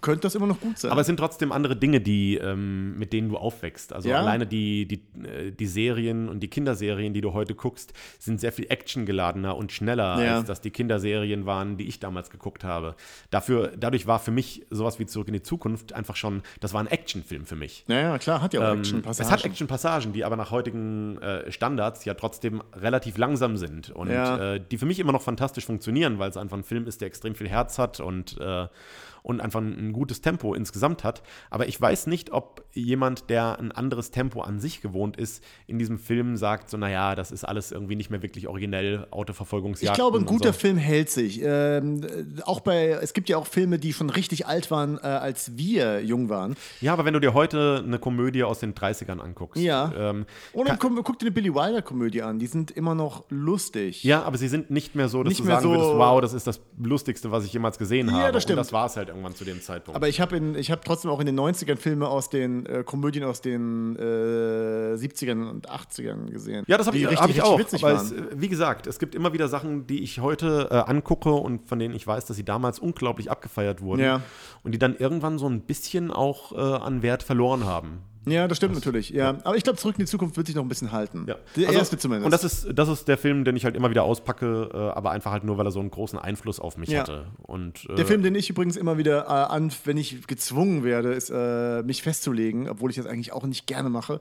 könnte 0.00 0.22
das 0.22 0.34
immer 0.34 0.46
noch 0.46 0.60
gut 0.60 0.78
sein. 0.78 0.90
Aber 0.90 1.00
es 1.02 1.06
sind 1.06 1.16
trotzdem 1.18 1.52
andere 1.52 1.76
Dinge, 1.76 2.00
die, 2.00 2.36
ähm, 2.36 2.98
mit 2.98 3.12
denen 3.12 3.28
du 3.28 3.36
aufwächst. 3.36 3.92
Also 3.92 4.08
Ja. 4.08 4.18
alleine 4.20 4.46
die, 4.46 4.86
die, 4.86 5.02
äh, 5.26 5.50
die 5.52 5.66
Serien 5.66 6.28
und 6.28 6.40
die 6.40 6.48
Kinderserien, 6.48 7.14
die 7.14 7.20
du 7.20 7.32
heute 7.32 7.54
guckst, 7.54 7.92
sind 8.18 8.40
sehr 8.40 8.52
viel 8.52 8.66
actiongeladener 8.70 9.56
und 9.56 9.72
schneller, 9.72 10.22
Ja. 10.24 10.38
als 10.38 10.46
das 10.46 10.60
die 10.60 10.70
Kinderserien 10.70 11.46
waren, 11.46 11.76
die 11.76 11.86
ich 11.88 12.00
damals 12.00 12.30
geguckt 12.30 12.64
habe. 12.64 12.94
Dafür, 13.30 13.72
dadurch 13.78 14.06
war 14.06 14.18
für 14.18 14.30
mich 14.30 14.64
sowas 14.70 14.98
wie 14.98 15.06
Zurück 15.06 15.28
in 15.28 15.34
die 15.34 15.42
Zukunft 15.42 15.92
einfach 15.92 16.16
schon, 16.16 16.42
das 16.60 16.72
war 16.72 16.80
ein 16.80 16.86
Actionfilm 16.86 17.44
für 17.46 17.56
mich. 17.56 17.84
ja, 17.88 18.00
ja, 18.00 18.18
klar, 18.18 18.40
hat 18.42 18.54
ja 18.54 18.60
auch 18.60 18.72
Ähm, 18.72 18.78
Action 18.80 19.02
es 19.08 19.30
hat 19.30 19.44
Action-Passagen, 19.44 20.12
die 20.12 20.24
aber 20.24 20.36
nach 20.36 20.50
heutigen 20.50 21.18
äh, 21.18 21.50
Standards 21.52 22.04
ja 22.04 22.14
trotzdem 22.14 22.62
relativ 22.74 23.16
langsam 23.18 23.56
sind 23.56 23.90
und 23.90 24.08
Ja. 24.10 24.54
äh, 24.54 24.60
die 24.60 24.78
für 24.78 24.86
mich 24.86 24.98
immer 24.98 25.12
noch 25.12 25.22
fantastisch 25.22 25.64
funktionieren, 25.66 26.18
weil 26.18 26.30
es 26.30 26.36
einfach 26.36 26.56
ein 26.56 26.64
Film 26.64 26.86
ist, 26.86 27.00
der 27.00 27.08
extrem 27.08 27.34
viel 27.34 27.48
Herz 27.48 27.78
hat 27.78 28.00
und, 28.00 28.38
äh, 28.40 28.66
und 29.24 29.40
einfach 29.40 29.60
ein, 29.62 29.92
gutes 29.94 30.20
Tempo 30.20 30.52
insgesamt 30.54 31.02
hat. 31.02 31.22
Aber 31.48 31.66
ich 31.66 31.80
weiß 31.80 32.08
nicht, 32.08 32.30
ob 32.32 32.62
jemand, 32.74 33.30
der 33.30 33.58
ein 33.58 33.72
anderes 33.72 34.10
Tempo 34.10 34.42
an 34.42 34.60
sich 34.60 34.82
gewohnt 34.82 35.16
ist, 35.16 35.42
in 35.66 35.78
diesem 35.78 35.98
Film 35.98 36.36
sagt, 36.36 36.68
so, 36.68 36.76
naja, 36.76 37.14
das 37.14 37.32
ist 37.32 37.42
alles 37.42 37.72
irgendwie 37.72 37.96
nicht 37.96 38.10
mehr 38.10 38.20
wirklich 38.22 38.48
originell, 38.48 39.06
Autoverfolgungsjagden 39.10 39.92
Ich 39.92 39.96
glaube, 39.96 40.18
ein 40.18 40.26
guter 40.26 40.52
so. 40.52 40.58
Film 40.58 40.76
hält 40.76 41.08
sich. 41.08 41.40
Ähm, 41.42 42.02
äh, 42.02 42.42
auch 42.42 42.60
bei, 42.60 42.88
es 42.90 43.14
gibt 43.14 43.30
ja 43.30 43.38
auch 43.38 43.46
Filme, 43.46 43.78
die 43.78 43.94
schon 43.94 44.10
richtig 44.10 44.46
alt 44.46 44.70
waren, 44.70 44.98
äh, 44.98 45.06
als 45.06 45.56
wir 45.56 46.04
jung 46.04 46.28
waren. 46.28 46.54
Ja, 46.82 46.92
aber 46.92 47.06
wenn 47.06 47.14
du 47.14 47.20
dir 47.20 47.32
heute 47.32 47.82
eine 47.82 47.98
Komödie 47.98 48.44
aus 48.44 48.58
den 48.58 48.74
30ern 48.74 49.20
anguckst, 49.20 49.62
Ja. 49.62 49.90
ähm, 49.96 50.26
Oder 50.52 50.76
guck, 50.76 51.02
guck 51.02 51.18
dir 51.18 51.26
eine 51.26 51.30
Billy 51.34 51.54
Wilder-Komödie 51.54 52.20
an, 52.20 52.38
die 52.38 52.46
sind 52.46 52.70
immer 52.72 52.94
noch 52.94 53.24
lustig. 53.30 54.04
Ja, 54.04 54.22
aber 54.24 54.36
sie 54.36 54.48
sind 54.48 54.70
nicht 54.70 54.94
mehr 54.94 55.08
so, 55.08 55.22
dass 55.22 55.30
Nicht 55.30 55.40
du 55.40 55.44
sagen 55.46 55.62
so- 55.62 55.70
würdest, 55.70 55.90
wow, 55.96 56.20
das 56.20 56.34
ist 56.34 56.46
das 56.46 56.60
Lustigste, 56.78 57.30
was 57.32 57.46
ich 57.46 57.52
jemals 57.54 57.78
gesehen 57.78 58.08
Ja, 58.08 58.12
habe. 58.14 58.32
das 58.32 58.42
stimmt. 58.42 58.58
Und 58.58 58.66
das 58.66 58.72
war 58.74 58.84
es 58.84 58.96
halt 58.98 59.13
irgendwann 59.14 59.34
zu 59.34 59.44
dem 59.44 59.60
Zeitpunkt. 59.60 59.96
Aber 59.96 60.08
ich 60.08 60.20
habe 60.20 60.36
hab 60.36 60.84
trotzdem 60.84 61.10
auch 61.10 61.20
in 61.20 61.26
den 61.26 61.38
90ern 61.38 61.76
Filme 61.76 62.08
aus 62.08 62.28
den 62.28 62.66
äh, 62.66 62.82
Komödien 62.84 63.24
aus 63.24 63.40
den 63.40 63.96
äh, 63.96 64.00
70ern 64.94 65.48
und 65.48 65.70
80ern 65.70 66.30
gesehen. 66.30 66.64
ja, 66.66 66.76
das 66.76 66.86
habe 66.86 66.96
ich, 66.96 67.04
richtig, 67.04 67.20
hab 67.20 67.30
ich 67.30 67.36
richtig 67.36 67.52
auch. 67.52 67.58
witzig 67.58 67.84
Aber 67.84 67.96
waren. 67.96 68.06
es, 68.06 68.12
äh, 68.12 68.22
wie 68.34 68.48
gesagt, 68.48 68.86
es 68.86 68.98
gibt 68.98 69.14
immer 69.14 69.32
wieder 69.32 69.48
Sachen, 69.48 69.86
die 69.86 70.02
ich 70.02 70.20
heute 70.20 70.68
äh, 70.70 70.74
angucke 70.74 71.32
und 71.32 71.68
von 71.68 71.78
denen 71.78 71.94
ich 71.94 72.06
weiß, 72.06 72.26
dass 72.26 72.36
sie 72.36 72.44
damals 72.44 72.78
unglaublich 72.78 73.30
abgefeiert 73.30 73.80
wurden. 73.80 74.02
Ja. 74.02 74.22
Und 74.62 74.72
die 74.72 74.78
dann 74.78 74.96
irgendwann 74.96 75.38
so 75.38 75.48
ein 75.48 75.62
bisschen 75.62 76.10
auch 76.10 76.52
äh, 76.52 76.56
an 76.58 77.02
Wert 77.02 77.22
verloren 77.22 77.64
haben. 77.64 78.02
Ja, 78.26 78.48
das 78.48 78.56
stimmt 78.58 78.74
natürlich. 78.74 79.10
Ja. 79.10 79.36
Aber 79.44 79.56
ich 79.56 79.62
glaube, 79.64 79.78
Zurück 79.78 79.96
in 79.98 80.04
die 80.04 80.10
Zukunft 80.10 80.36
wird 80.36 80.46
sich 80.46 80.56
noch 80.56 80.62
ein 80.62 80.68
bisschen 80.68 80.92
halten. 80.92 81.24
Ja. 81.28 81.36
Der 81.56 81.68
Also, 81.68 81.78
erste 81.78 81.98
zumindest. 81.98 82.24
Und 82.26 82.30
das 82.32 82.44
ist, 82.44 82.68
das 82.78 82.88
ist 82.88 83.08
der 83.08 83.18
Film, 83.18 83.44
den 83.44 83.56
ich 83.56 83.64
halt 83.64 83.76
immer 83.76 83.90
wieder 83.90 84.04
auspacke, 84.04 84.70
äh, 84.72 84.76
aber 84.76 85.10
einfach 85.10 85.32
halt 85.32 85.44
nur, 85.44 85.58
weil 85.58 85.66
er 85.66 85.70
so 85.72 85.80
einen 85.80 85.90
großen 85.90 86.18
Einfluss 86.18 86.60
auf 86.60 86.76
mich 86.76 86.90
Ja. 86.90 87.00
hatte. 87.00 87.26
Und, 87.42 87.86
äh, 87.90 87.94
Der 87.96 88.06
Film, 88.06 88.22
den 88.22 88.34
ich 88.34 88.50
übrigens 88.50 88.76
immer 88.76 88.98
wieder 88.98 89.24
äh, 89.24 89.28
an, 89.28 89.72
wenn 89.84 89.96
ich 89.96 90.26
gezwungen 90.26 90.84
werde, 90.84 91.12
ist, 91.12 91.30
äh, 91.30 91.82
mich 91.82 92.02
festzulegen, 92.02 92.68
obwohl 92.68 92.90
ich 92.90 92.96
das 92.96 93.06
eigentlich 93.06 93.32
auch 93.32 93.44
nicht 93.44 93.66
gerne 93.66 93.88
mache, 93.90 94.20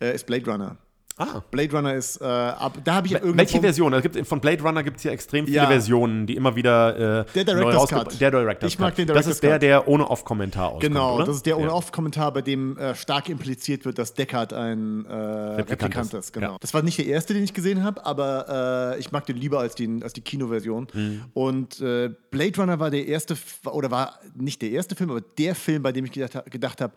äh, 0.00 0.14
ist 0.14 0.26
Blade 0.26 0.50
Runner. 0.50 0.76
Ah. 1.22 1.42
Blade 1.50 1.76
Runner 1.76 1.94
ist, 1.94 2.20
äh, 2.20 2.24
ab, 2.24 2.78
da 2.84 2.94
habe 2.94 3.06
ich 3.06 3.14
irgendwie. 3.14 3.38
Welche 3.38 3.60
Version? 3.60 3.92
Es 3.92 4.02
gibt, 4.02 4.26
von 4.26 4.40
Blade 4.40 4.62
Runner 4.62 4.82
gibt 4.82 4.98
es 4.98 5.04
ja 5.04 5.12
extrem 5.12 5.46
viele 5.46 5.56
ja. 5.58 5.66
Versionen, 5.66 6.26
die 6.26 6.36
immer 6.36 6.56
wieder 6.56 7.20
äh, 7.20 7.24
der 7.34 7.44
Director's 7.44 7.90
Cut. 7.90 8.20
Der 8.20 8.30
Director's 8.30 8.72
ich 8.72 8.78
mag 8.78 8.90
Cut. 8.90 8.98
den 8.98 9.06
Director's 9.06 9.26
Das 9.26 9.34
ist 9.34 9.42
der, 9.42 9.58
der 9.58 9.88
ohne 9.88 10.08
Off-Kommentar 10.08 10.68
auskommt, 10.68 10.82
Genau, 10.82 11.16
oder? 11.16 11.26
das 11.26 11.36
ist 11.36 11.46
der 11.46 11.56
ohne 11.56 11.68
ja. 11.68 11.72
Off-Kommentar, 11.72 12.32
bei 12.32 12.42
dem 12.42 12.76
äh, 12.78 12.94
stark 12.94 13.28
impliziert 13.28 13.84
wird, 13.84 13.98
dass 13.98 14.14
Deckard 14.14 14.52
ein 14.52 15.04
äh, 15.06 15.12
Replikant, 15.12 15.94
Replikant, 15.94 16.14
ist. 16.14 16.32
Genau. 16.32 16.52
Ja. 16.52 16.56
Das 16.60 16.74
war 16.74 16.82
nicht 16.82 16.98
der 16.98 17.06
erste, 17.06 17.34
den 17.34 17.44
ich 17.44 17.54
gesehen 17.54 17.82
habe, 17.82 18.04
aber 18.04 18.94
äh, 18.96 19.00
ich 19.00 19.12
mag 19.12 19.26
den 19.26 19.36
lieber 19.36 19.60
als, 19.60 19.74
den, 19.74 20.02
als 20.02 20.12
die 20.12 20.20
Kinoversion. 20.20 20.86
Mhm. 20.92 21.22
Und 21.34 21.80
äh, 21.80 22.10
Blade 22.30 22.60
Runner 22.60 22.78
war 22.78 22.90
der 22.90 23.06
erste, 23.06 23.36
oder 23.70 23.90
war 23.90 24.18
nicht 24.34 24.62
der 24.62 24.70
erste 24.70 24.94
Film, 24.94 25.10
aber 25.10 25.20
der 25.20 25.54
Film, 25.54 25.82
bei 25.82 25.92
dem 25.92 26.04
ich 26.04 26.12
gedacht, 26.12 26.50
gedacht 26.50 26.80
habe, 26.80 26.94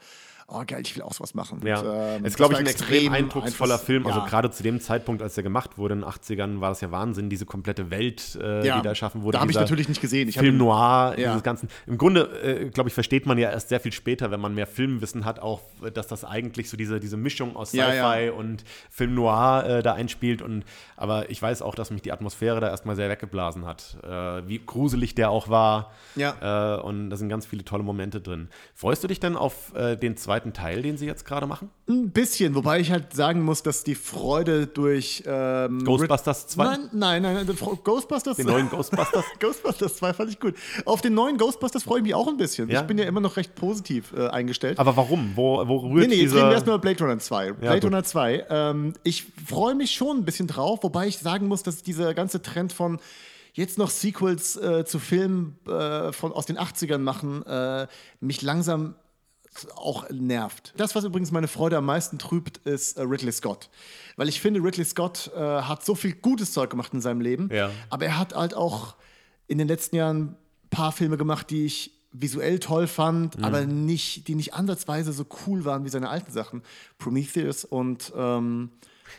oh 0.48 0.64
geil, 0.66 0.82
ich 0.86 0.96
will 0.96 1.04
auch 1.04 1.14
sowas 1.14 1.34
machen. 1.34 1.60
Ja. 1.66 1.80
Und, 1.80 1.88
ähm, 1.88 2.26
ist, 2.26 2.38
glaube 2.38 2.54
ich, 2.54 2.60
ein 2.60 2.68
extrem 2.68 3.14
eindrucksvoller 3.14 3.80
Film. 3.80 4.06
Also 4.06 4.22
gerade 4.22 4.52
zu 4.52 4.64
dem 4.64 4.80
Zeitpunkt, 4.80 5.22
als 5.22 5.36
er 5.38 5.44
gemacht 5.44 5.78
wurde 5.78 5.96
in 5.96 6.02
den 6.02 6.10
80ern, 6.10 6.62
war 6.62 6.70
das 6.70 6.82
ja 6.82 6.92
Wahnsinn, 6.92 7.30
diese 7.30 7.46
komplette 7.46 7.90
Welt, 7.90 8.38
äh, 8.42 8.66
ja. 8.66 8.78
die 8.78 8.84
da 8.84 8.90
erschaffen 8.90 9.24
wurde. 9.24 9.38
Da 9.38 9.42
habe 9.42 9.52
ich 9.52 9.58
natürlich 9.58 9.90
nicht 9.90 10.02
gesehen. 10.02 10.30
Ich 10.30 10.38
Film 10.38 10.58
Noir, 10.58 11.16
ja. 11.18 11.30
dieses 11.30 11.44
ganzen. 11.44 11.70
Im 11.88 11.98
Grunde, 11.98 12.22
äh, 12.44 12.70
glaube 12.70 12.90
ich, 12.90 12.94
versteht 12.94 13.26
man 13.26 13.38
ja 13.38 13.50
erst 13.50 13.70
sehr 13.70 13.80
viel 13.80 13.92
später, 13.92 14.32
wenn 14.32 14.40
man 14.40 14.54
mehr 14.54 14.68
Filmwissen 14.68 15.26
hat, 15.26 15.40
auch, 15.40 15.62
dass 15.94 16.08
das 16.08 16.24
eigentlich 16.24 16.70
so 16.70 16.78
diese, 16.78 17.00
diese 17.00 17.18
Mischung 17.18 17.56
aus 17.56 17.70
Sci-Fi 17.70 18.30
und 18.30 18.64
Film 18.90 19.16
Noir 19.16 19.66
äh, 19.66 19.84
da 19.84 19.94
einspielt. 19.94 20.42
Und, 20.42 20.64
aber 20.96 21.30
ich 21.30 21.42
weiß 21.42 21.62
auch, 21.62 21.76
dass 21.76 21.90
mich 21.90 22.04
die 22.04 22.12
Atmosphäre 22.12 22.60
da 22.60 22.70
erstmal 22.70 22.96
sehr 22.96 23.10
weggeblasen 23.10 23.66
hat. 23.66 23.98
Äh, 24.04 24.48
wie 24.48 24.60
gruselig 24.64 25.16
der 25.16 25.30
auch 25.32 25.50
war. 25.50 25.92
Ja. 26.16 26.78
Äh, 26.78 26.82
und 26.82 27.10
da 27.10 27.18
sind 27.18 27.30
ganz 27.30 27.46
viele 27.46 27.66
tolle 27.66 27.84
Momente 27.84 28.22
drin. 28.22 28.50
Freust 28.74 29.04
du 29.04 29.08
dich 29.08 29.20
denn 29.20 29.36
auf 29.36 29.74
äh, 29.76 29.96
den 29.96 30.18
zweiten 30.18 30.35
zweiten 30.36 30.52
Teil, 30.52 30.82
den 30.82 30.98
sie 30.98 31.06
jetzt 31.06 31.24
gerade 31.24 31.48
machen? 31.48 31.70
Ein 31.88 32.10
bisschen, 32.10 32.56
wobei 32.56 32.82
ich 32.82 32.92
halt 32.92 33.14
sagen 33.14 33.42
muss, 33.42 33.64
dass 33.64 33.86
die 33.86 33.96
Freude 33.96 34.68
durch 34.68 35.24
ähm, 35.26 35.84
Ghostbusters 35.86 36.48
2? 36.48 36.64
Nein, 36.66 36.90
nein, 36.92 37.22
nein, 37.22 37.58
Ghostbusters 37.84 38.36
Den 38.36 38.48
neuen 38.48 38.70
Ghostbusters? 38.70 39.24
Ghostbusters 39.40 39.96
2 39.96 40.14
fand 40.14 40.30
ich 40.32 40.40
gut. 40.40 40.56
Auf 40.84 41.00
den 41.00 41.14
neuen 41.14 41.38
Ghostbusters 41.38 41.84
freue 41.84 42.00
ich 42.00 42.04
mich 42.04 42.14
auch 42.14 42.28
ein 42.28 42.36
bisschen. 42.36 42.70
Ja? 42.70 42.82
Ich 42.82 42.88
bin 42.88 42.98
ja 42.98 43.06
immer 43.06 43.22
noch 43.22 43.38
recht 43.38 43.56
positiv 43.56 44.14
äh, 44.14 44.28
eingestellt. 44.28 44.78
Aber 44.78 44.98
warum? 44.98 45.32
Wo, 45.36 45.66
wo 45.68 45.78
rührt 45.78 46.10
Nee, 46.10 46.16
nee, 46.16 46.22
jetzt 46.24 46.34
reden 46.34 46.48
wir 46.48 46.54
erstmal 46.54 46.76
über 46.76 46.82
Blade 46.82 47.00
Runner 47.00 47.20
2. 47.20 47.54
Blade 47.54 47.78
ja, 47.78 47.84
Runner 47.84 48.04
2. 48.04 48.46
Ähm, 48.50 48.94
ich 49.04 49.26
freue 49.48 49.76
mich 49.76 49.92
schon 49.92 50.18
ein 50.18 50.26
bisschen 50.26 50.48
drauf, 50.48 50.80
wobei 50.84 51.08
ich 51.08 51.20
sagen 51.20 51.48
muss, 51.48 51.64
dass 51.64 51.82
dieser 51.82 52.14
ganze 52.14 52.42
Trend 52.42 52.74
von 52.74 53.00
jetzt 53.54 53.78
noch 53.78 53.90
Sequels 53.90 54.58
äh, 54.58 54.84
zu 54.84 55.00
Filmen 55.00 55.58
äh, 55.66 56.12
von, 56.12 56.34
aus 56.34 56.46
den 56.46 56.58
80ern 56.58 56.98
machen, 56.98 57.46
äh, 57.46 57.88
mich 58.20 58.42
langsam 58.42 58.96
auch 59.76 60.10
nervt. 60.10 60.74
Das, 60.78 60.96
was 60.96 61.04
übrigens 61.04 61.32
meine 61.32 61.48
Freude 61.48 61.78
am 61.78 61.86
meisten 61.86 62.20
trübt, 62.20 62.58
ist 62.60 62.98
äh, 62.98 63.02
Ridley 63.02 63.32
Scott. 63.32 63.70
Weil 64.18 64.30
ich 64.30 64.42
finde, 64.42 64.62
Ridley 64.62 64.86
Scott 64.86 65.32
äh, 65.36 65.40
hat 65.40 65.86
so 65.86 65.96
viel 65.96 66.14
gutes 66.14 66.52
Zeug 66.54 66.70
gemacht 66.70 66.94
in 66.94 67.02
seinem 67.02 67.22
Leben, 67.22 67.50
ja. 67.52 67.72
aber 67.90 68.06
er 68.06 68.20
hat 68.20 68.36
halt 68.36 68.54
auch 68.54 68.96
in 69.48 69.58
den 69.58 69.68
letzten 69.68 69.96
Jahren 69.96 70.22
ein 70.22 70.38
paar 70.70 70.92
Filme 70.92 71.18
gemacht, 71.18 71.50
die 71.50 71.66
ich 71.66 71.92
visuell 72.12 72.60
toll 72.60 72.88
fand, 72.88 73.38
mhm. 73.38 73.44
aber 73.44 73.66
nicht, 73.66 74.28
die 74.28 74.36
nicht 74.36 74.54
ansatzweise 74.54 75.12
so 75.12 75.26
cool 75.48 75.66
waren 75.66 75.84
wie 75.86 75.90
seine 75.90 76.10
alten 76.10 76.32
Sachen. 76.32 76.64
Prometheus 76.98 77.66
und 77.66 78.14
ähm, 78.16 78.72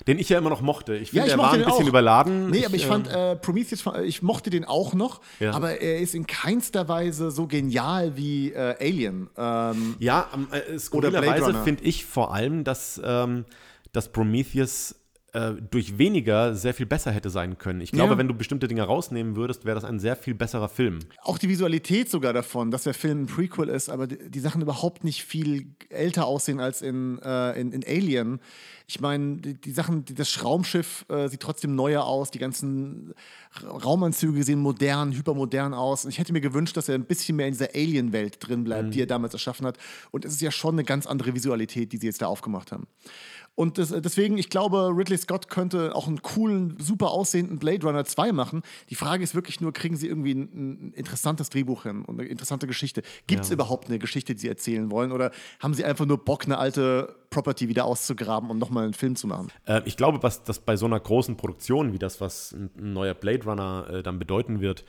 den 0.06 0.18
ich 0.18 0.28
ja 0.28 0.38
immer 0.38 0.50
noch 0.50 0.61
mochte. 0.61 0.96
Ich 0.96 1.11
finde, 1.11 1.26
ja, 1.26 1.32
er 1.32 1.38
war 1.38 1.52
ein 1.52 1.64
bisschen 1.64 1.72
auch. 1.72 1.88
überladen. 1.88 2.50
Nee, 2.50 2.64
aber 2.64 2.74
ich, 2.74 2.82
ich 2.82 2.87
fand 2.88 3.09
äh, 3.09 3.37
Prometheus, 3.37 3.85
ich 4.04 4.22
mochte 4.22 4.50
den 4.50 4.64
auch 4.64 4.94
noch, 4.94 5.20
ja. 5.40 5.52
aber 5.52 5.80
er 5.80 5.98
ist 6.00 6.14
in 6.14 6.26
keinster 6.26 6.88
Weise 6.88 7.30
so 7.30 7.46
genial 7.46 8.16
wie 8.16 8.52
äh, 8.52 8.76
Alien. 8.80 9.28
Ähm, 9.37 9.96
ja, 9.98 10.28
äh, 10.50 10.78
skurrilerweise 10.78 11.54
finde 11.64 11.85
ich 11.85 12.04
vor 12.04 12.35
allem, 12.35 12.64
dass, 12.64 13.00
ähm, 13.04 13.44
dass 13.92 14.09
Prometheus 14.09 14.94
äh, 15.33 15.53
durch 15.71 15.99
weniger 15.99 16.55
sehr 16.55 16.73
viel 16.73 16.87
besser 16.87 17.11
hätte 17.11 17.31
sein 17.31 17.59
können. 17.59 17.81
Ich 17.81 17.93
glaube, 17.93 18.12
ja. 18.12 18.19
wenn 18.19 18.29
du 18.29 18.35
bestimmte 18.35 18.69
Dinge 18.69 18.83
rausnehmen 18.85 19.37
würdest, 19.37 19.65
wäre 19.65 19.75
das 19.75 19.85
ein 19.85 19.99
sehr 19.99 20.17
viel 20.17 20.35
besserer 20.35 20.69
Film. 20.69 21.01
Auch 21.21 21.37
die 21.37 21.49
Visualität 21.49 22.09
sogar 22.11 22.33
davon, 22.33 22.71
dass 22.71 22.85
der 22.85 22.95
Film 22.95 23.23
ein 23.23 23.27
Prequel 23.27 23.69
ist, 23.69 23.91
aber 23.91 24.07
die, 24.07 24.31
die 24.31 24.41
Sachen 24.41 24.62
überhaupt 24.62 25.05
nicht 25.05 25.25
viel 25.25 25.75
älter 25.91 26.27
aussehen 26.27 26.61
als 26.61 26.81
in, 26.81 27.19
äh, 27.23 27.61
in, 27.61 27.73
in, 27.73 27.85
Alien. 27.85 28.41
Ich 28.87 29.01
meine, 29.01 29.37
die, 29.37 29.61
die, 29.61 29.73
Sachen, 29.73 30.05
das 30.05 30.45
Raumschiff 30.45 31.05
äh, 31.09 31.29
sieht 31.29 31.41
trotzdem 31.41 31.75
neuer 31.75 32.05
aus, 32.05 32.31
die 32.31 32.39
ganzen 32.39 33.12
Raumanzüge 33.62 34.43
sehen 34.43 34.61
modern, 34.61 35.12
hypermodern 35.12 35.75
aus. 35.75 36.05
Und 36.05 36.12
ich 36.12 36.19
hätte 36.19 36.33
mir 36.33 36.41
gewünscht, 36.41 36.77
dass 36.77 36.89
er 36.89 36.95
ein 36.95 37.05
bisschen 37.05 37.37
mehr 37.37 37.49
in 37.49 37.53
dieser 37.53 37.75
Alien-Welt 37.75 38.37
drin 38.41 38.65
bleibt, 38.65 38.87
mhm. 38.87 38.91
die 38.93 39.03
er 39.03 39.07
damals 39.07 39.35
erschaffen 39.35 39.67
hat. 39.67 39.77
Und 40.12 40.25
es 40.25 40.35
ist 40.35 40.41
ja 40.41 40.51
schon 40.51 40.77
eine 40.77 40.85
ganz 40.85 41.07
andere 41.07 41.35
Visualität, 41.35 41.93
die 41.93 41.99
sie 41.99 42.07
jetzt 42.07 42.23
da 42.23 42.27
aufgemacht 42.27 42.73
haben. 42.73 42.87
Und 43.57 43.79
das, 43.79 43.88
deswegen, 43.88 44.37
ich 44.37 44.51
glaube, 44.51 44.92
Ridley 44.95 45.16
Scott 45.16 45.49
könnte 45.49 45.95
auch 45.95 46.07
einen 46.07 46.21
coolen, 46.21 46.77
super 46.79 47.11
aussehenden 47.11 47.59
Blade 47.59 47.87
Runner 47.87 48.05
2 48.05 48.33
machen. 48.33 48.62
Die 48.90 48.95
Frage 48.95 49.25
ist 49.25 49.35
wirklich 49.35 49.62
nur, 49.62 49.73
kriegen 49.73 49.97
sie 49.97 50.09
irgendwie 50.09 50.35
ein, 50.35 50.42
ein 50.42 50.92
interessantes 50.92 51.49
Drehbuch 51.49 51.85
hin 51.85 52.05
und 52.05 52.21
eine 52.21 52.29
interessante 52.29 52.66
Geschichte? 52.66 53.03
Gibt 53.27 53.42
es 53.42 53.49
ja. 53.49 53.55
überhaupt 53.55 53.88
eine 53.88 53.99
Geschichte, 53.99 54.35
die 54.35 54.40
sie 54.40 54.49
erzählen 54.49 54.90
wollen? 54.90 55.11
Oder 55.11 55.33
haben 55.59 55.73
sie 55.73 55.87
einfach 55.87 56.05
nur 56.05 56.23
Bock, 56.23 56.45
eine 56.45 56.59
alte 56.59 57.16
Property 57.31 57.69
wieder 57.69 57.87
auszugraben 57.87 58.51
und 58.51 58.59
nochmal 58.59 58.85
einen 58.85 58.95
Film 58.95 59.16
zu 59.16 59.27
machen? 59.27 59.49
Äh, 59.64 59.81
ich 59.87 59.97
glaube, 59.97 60.23
was 60.23 60.45
das 60.45 60.59
bei 60.59 60.77
so 60.77 60.85
einer 60.85 61.01
großen 61.01 61.38
Produktion 61.38 61.95
wie 61.95 61.99
das, 61.99 62.21
was 62.21 62.53
ein, 62.53 62.71
ein 62.79 62.92
neuer 62.92 63.14
Blade 63.14 63.45
Runner 63.45 63.88
äh, 63.90 64.03
dann 64.03 64.19
bedeuten 64.19 64.61
wird, 64.61 64.85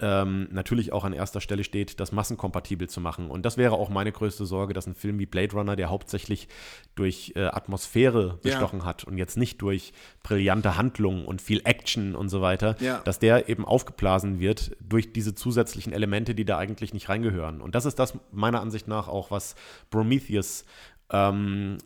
ähm, 0.00 0.48
natürlich 0.50 0.92
auch 0.92 1.04
an 1.04 1.12
erster 1.12 1.40
Stelle 1.40 1.64
steht, 1.64 2.00
das 2.00 2.12
massenkompatibel 2.12 2.88
zu 2.88 3.00
machen. 3.00 3.30
Und 3.30 3.44
das 3.44 3.56
wäre 3.56 3.74
auch 3.74 3.88
meine 3.88 4.12
größte 4.12 4.46
Sorge, 4.46 4.72
dass 4.72 4.86
ein 4.86 4.94
Film 4.94 5.18
wie 5.18 5.26
Blade 5.26 5.52
Runner, 5.52 5.76
der 5.76 5.90
hauptsächlich 5.90 6.48
durch 6.94 7.32
äh, 7.36 7.44
Atmosphäre 7.44 8.38
bestochen 8.42 8.80
ja. 8.80 8.84
hat 8.86 9.04
und 9.04 9.18
jetzt 9.18 9.36
nicht 9.36 9.60
durch 9.62 9.92
brillante 10.22 10.76
Handlungen 10.76 11.24
und 11.24 11.42
viel 11.42 11.60
Action 11.64 12.14
und 12.14 12.28
so 12.28 12.40
weiter, 12.40 12.76
ja. 12.80 13.00
dass 13.04 13.18
der 13.18 13.48
eben 13.48 13.64
aufgeblasen 13.64 14.40
wird 14.40 14.76
durch 14.80 15.12
diese 15.12 15.34
zusätzlichen 15.34 15.92
Elemente, 15.92 16.34
die 16.34 16.44
da 16.44 16.58
eigentlich 16.58 16.94
nicht 16.94 17.08
reingehören. 17.08 17.60
Und 17.60 17.74
das 17.74 17.84
ist 17.84 17.98
das 17.98 18.18
meiner 18.32 18.60
Ansicht 18.60 18.88
nach 18.88 19.08
auch, 19.08 19.30
was 19.30 19.54
Prometheus 19.90 20.64
ähm, 21.10 21.78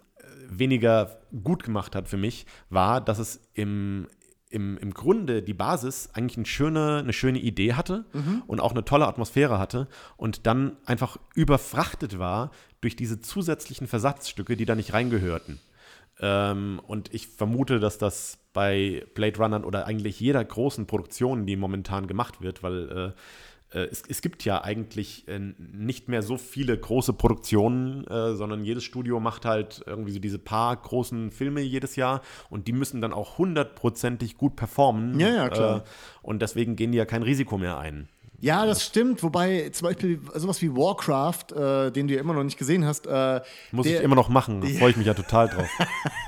weniger 0.49 1.19
gut 1.43 1.63
gemacht 1.65 1.95
hat 1.97 2.09
für 2.09 2.17
mich, 2.17 2.47
war, 2.71 3.01
dass 3.01 3.19
es 3.19 3.41
im, 3.55 4.07
im, 4.55 4.79
im 4.79 4.95
Grunde 4.95 5.43
die 5.43 5.53
Basis 5.53 6.11
eigentlich 6.15 6.37
eine 6.37 6.47
schöne, 6.47 6.99
eine 6.99 7.13
schöne 7.13 7.41
Idee 7.41 7.75
hatte 7.75 8.05
mhm. 8.13 8.43
und 8.47 8.61
auch 8.61 8.71
eine 8.71 8.85
tolle 8.85 9.07
Atmosphäre 9.09 9.59
hatte 9.59 9.89
und 10.17 10.47
dann 10.47 10.77
einfach 10.87 11.17
überfrachtet 11.35 12.19
war 12.19 12.53
durch 12.81 12.95
diese 12.95 13.21
zusätzlichen 13.21 13.89
Versatzstücke, 13.89 14.57
die 14.57 14.65
da 14.65 14.77
nicht 14.77 14.93
reingehörten. 14.93 15.59
Ähm, 16.21 16.81
und 16.87 17.13
ich 17.13 17.27
vermute, 17.27 17.81
dass 17.81 17.99
das 17.99 18.39
bei 18.53 19.05
Blade 19.15 19.37
Runnern 19.37 19.65
oder 19.65 19.87
eigentlich 19.87 20.21
jeder 20.21 20.45
großen 20.45 20.87
Produktion, 20.87 21.47
die 21.47 21.57
momentan 21.57 22.07
gemacht 22.07 22.41
wird, 22.41 22.63
weil 22.63 22.91
äh, 22.91 23.21
es, 23.81 24.03
es, 24.09 24.23
gibt 24.23 24.45
ja 24.45 24.63
eigentlich 24.63 25.27
äh, 25.29 25.39
nicht 25.59 26.09
mehr 26.09 26.23
so 26.23 26.37
viele 26.37 26.77
große 26.79 27.13
Produktionen, 27.13 28.07
äh, 28.07 28.35
sondern 28.35 28.65
jedes 28.65 28.85
Studio 28.85 29.21
macht 29.21 29.45
halt 29.45 29.83
irgendwie 29.87 30.13
so 30.13 30.19
diese 30.19 30.39
paar 30.39 30.77
großen 30.77 31.31
Filme 31.31 31.61
jedes 31.61 31.97
Jahr 31.97 32.23
und 32.51 32.69
die 32.69 32.73
müssen 32.73 33.01
dann 33.01 33.13
auch 33.13 33.39
hundertprozentig 33.39 34.37
gut 34.37 34.57
performen. 34.57 35.19
Ja, 35.19 35.29
ja, 35.29 35.49
klar. 35.49 35.79
Äh, 35.79 35.83
und 36.23 36.41
deswegen 36.41 36.77
gehen 36.77 36.93
die 36.93 36.99
ja 36.99 37.05
kein 37.05 37.23
Risiko 37.23 37.59
mehr 37.59 37.79
ein. 37.79 38.09
Ja, 38.41 38.67
das 38.67 38.85
stimmt. 38.85 39.23
Wobei 39.23 39.71
zum 39.71 39.89
Beispiel 39.89 40.21
sowas 40.35 40.61
wie 40.61 40.71
Warcraft, 40.71 41.53
äh, 41.57 41.91
den 41.91 42.09
du 42.09 42.15
ja 42.15 42.21
immer 42.21 42.35
noch 42.35 42.45
nicht 42.45 42.59
gesehen 42.59 42.85
hast. 42.85 43.07
Äh, 43.07 43.41
Muss 43.73 43.87
der, 43.87 43.99
ich 43.99 44.05
immer 44.05 44.17
noch 44.17 44.29
machen. 44.29 44.61
Da 44.61 44.69
freue 44.69 44.91
ich 44.91 44.97
mich 44.99 45.07
ja 45.07 45.15
total 45.15 45.49
drauf. 45.49 45.69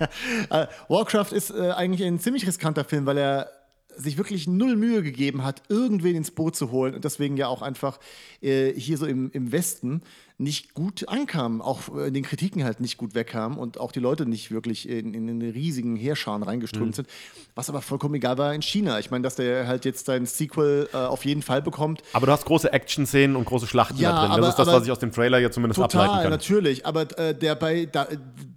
äh, 0.51 0.67
Warcraft 0.89 1.33
ist 1.33 1.51
äh, 1.51 1.73
eigentlich 1.73 2.07
ein 2.07 2.19
ziemlich 2.19 2.47
riskanter 2.47 2.85
Film, 2.85 3.05
weil 3.05 3.19
er 3.19 3.51
sich 3.97 4.17
wirklich 4.17 4.47
null 4.47 4.77
Mühe 4.77 5.03
gegeben 5.03 5.45
hat, 5.45 5.63
irgendwen 5.69 6.17
ins 6.17 6.31
Boot 6.31 6.57
zu 6.57 6.71
holen 6.71 6.95
und 6.95 7.05
deswegen 7.05 7.37
ja 7.37 7.49
auch 7.49 7.63
einfach 7.63 7.99
äh, 8.41 8.73
hier 8.73 8.99
so 8.99 9.07
im, 9.07 9.31
im 9.33 9.53
Westen 9.53 10.03
nicht 10.39 10.75
gut 10.75 11.09
ankam, 11.09 11.63
auch 11.63 11.89
in 11.97 12.13
den 12.13 12.23
Kritiken 12.23 12.63
halt 12.63 12.81
nicht 12.81 12.99
gut 12.99 13.15
wegkam 13.15 13.57
und 13.57 13.81
auch 13.81 13.91
die 13.91 14.01
Leute 14.01 14.27
nicht 14.27 14.51
wirklich 14.51 14.87
in, 14.87 15.15
in 15.15 15.27
den 15.27 15.51
riesigen 15.51 15.97
Heerscharen 15.97 16.43
reingeströmt 16.43 16.89
mhm. 16.89 16.93
sind, 16.93 17.09
was 17.55 17.71
aber 17.71 17.81
vollkommen 17.81 18.17
egal 18.17 18.37
war 18.37 18.55
in 18.55 18.61
China. 18.61 18.99
Ich 18.99 19.11
meine, 19.11 19.23
dass 19.23 19.37
der 19.37 19.67
halt 19.67 19.87
jetzt 19.87 20.05
sein 20.05 20.27
Sequel 20.27 20.91
äh, 20.93 20.97
auf 20.97 21.25
jeden 21.25 21.41
Fall 21.41 21.63
bekommt. 21.63 22.03
Aber 22.13 22.27
du 22.27 22.33
hast 22.33 22.45
große 22.45 22.71
Action-Szenen 22.71 23.35
und 23.35 23.47
große 23.47 23.67
Schlachten 23.67 23.99
ja, 23.99 24.13
da 24.13 24.21
drin. 24.21 24.31
Aber, 24.33 24.41
das 24.43 24.51
ist 24.51 24.59
das, 24.59 24.69
was 24.69 24.85
ich 24.85 24.93
aus 24.93 24.99
dem 24.99 25.11
Trailer 25.11 25.39
ja 25.39 25.51
zumindest 25.51 25.81
total, 25.81 26.03
ableiten 26.03 26.23
kann. 26.25 26.31
natürlich. 26.31 26.85
Aber 26.85 27.19
äh, 27.19 27.35
der, 27.35 27.55
bei, 27.55 27.87
da, 27.87 28.07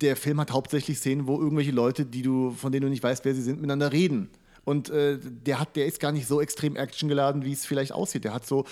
der 0.02 0.18
Film 0.18 0.42
hat 0.42 0.52
hauptsächlich 0.52 0.98
Szenen, 0.98 1.28
wo 1.28 1.40
irgendwelche 1.40 1.72
Leute, 1.72 2.06
die 2.06 2.24
du, 2.24 2.52
von 2.52 2.74
denen 2.74 2.88
du 2.88 2.90
nicht 2.90 3.04
weißt, 3.04 3.24
wer 3.24 3.34
sie 3.34 3.42
sind, 3.42 3.62
miteinander 3.62 3.94
reden. 3.94 4.30
Und 4.70 4.92
äh, 4.92 5.18
der, 5.20 5.60
hat, 5.60 5.76
der 5.76 5.88
ist 5.88 6.00
gar 6.00 6.12
nicht 6.12 6.28
so 6.28 6.40
extrem 6.40 6.76
actiongeladen, 6.76 7.44
wie 7.44 7.52
es 7.52 7.66
vielleicht 7.66 7.92
aussieht. 7.92 8.24
Der 8.24 8.36
hat 8.36 8.46
so 8.46 8.66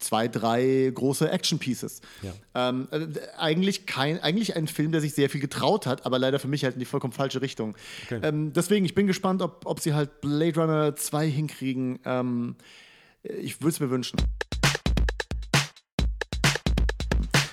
zwei, 0.00 0.26
drei 0.26 0.90
große 0.92 1.30
Action-Pieces. 1.30 2.00
Ja. 2.22 2.68
Ähm, 2.68 2.88
äh, 2.90 3.06
eigentlich, 3.38 3.86
kein, 3.86 4.20
eigentlich 4.20 4.56
ein 4.56 4.66
Film, 4.66 4.90
der 4.90 5.00
sich 5.00 5.14
sehr 5.14 5.30
viel 5.30 5.40
getraut 5.40 5.86
hat, 5.86 6.04
aber 6.04 6.18
leider 6.18 6.40
für 6.40 6.48
mich 6.48 6.64
halt 6.64 6.74
in 6.74 6.80
die 6.80 6.84
vollkommen 6.84 7.12
falsche 7.12 7.42
Richtung. 7.42 7.76
Okay. 8.06 8.18
Ähm, 8.24 8.52
deswegen, 8.54 8.84
ich 8.84 8.96
bin 8.96 9.06
gespannt, 9.06 9.40
ob, 9.40 9.64
ob 9.66 9.78
sie 9.78 9.94
halt 9.94 10.20
Blade 10.20 10.60
Runner 10.60 10.96
2 10.96 11.30
hinkriegen. 11.30 12.00
Ähm, 12.04 12.56
ich 13.22 13.60
würde 13.60 13.70
es 13.70 13.78
mir 13.78 13.90
wünschen. 13.90 14.18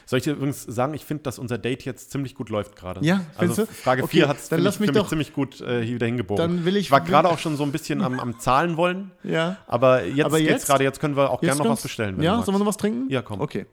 Soll 0.06 0.18
ich 0.18 0.24
dir 0.24 0.34
übrigens 0.34 0.63
sagen, 0.63 0.94
ich 0.94 1.06
finde, 1.06 1.24
dass 1.24 1.39
unser 1.39 1.58
Date 1.58 1.86
jetzt 1.86 2.12
ziemlich 2.12 2.36
gut 2.36 2.50
läuft 2.50 2.76
gerade. 2.76 3.04
Ja, 3.06 3.22
also 3.38 3.66
du? 3.66 3.72
Frage 3.72 4.04
Okay, 4.04 4.18
4 4.18 4.28
hat 4.28 4.38
es 4.38 4.52
lass 4.52 4.80
mich 4.80 4.92
doch- 4.92 5.08
ziemlich 5.08 5.34
gut 5.34 5.62
äh, 5.62 5.82
hier 5.84 5.96
wieder 5.96 6.06
hingebogen. 6.08 6.38
Dann 6.38 6.66
will 6.66 6.76
ich- 6.78 6.92
war 6.92 7.02
gerade 7.02 7.30
auch 7.30 7.39
schon 7.39 7.56
so 7.56 7.63
ein 7.63 7.72
bisschen 7.72 8.02
am, 8.02 8.20
am 8.20 8.39
Zahlen 8.39 8.78
wollen. 8.78 9.12
Ja. 9.24 9.58
Aber 9.68 10.04
jetzt 10.06 10.26
Aber 10.26 10.39
jetzt? 10.39 10.68
gerade, 10.68 10.84
jetzt 10.84 11.00
können 11.00 11.16
wir 11.16 11.30
auch 11.30 11.42
gerne 11.42 11.58
noch 11.58 11.70
was 11.70 11.82
bestellen. 11.84 12.22
Ja, 12.22 12.42
sollen 12.44 12.56
wir 12.56 12.60
noch 12.60 12.66
was 12.66 12.78
trinken? 12.78 13.10
Ja, 13.10 13.22
komm. 13.22 13.39
Okay. 13.42 13.66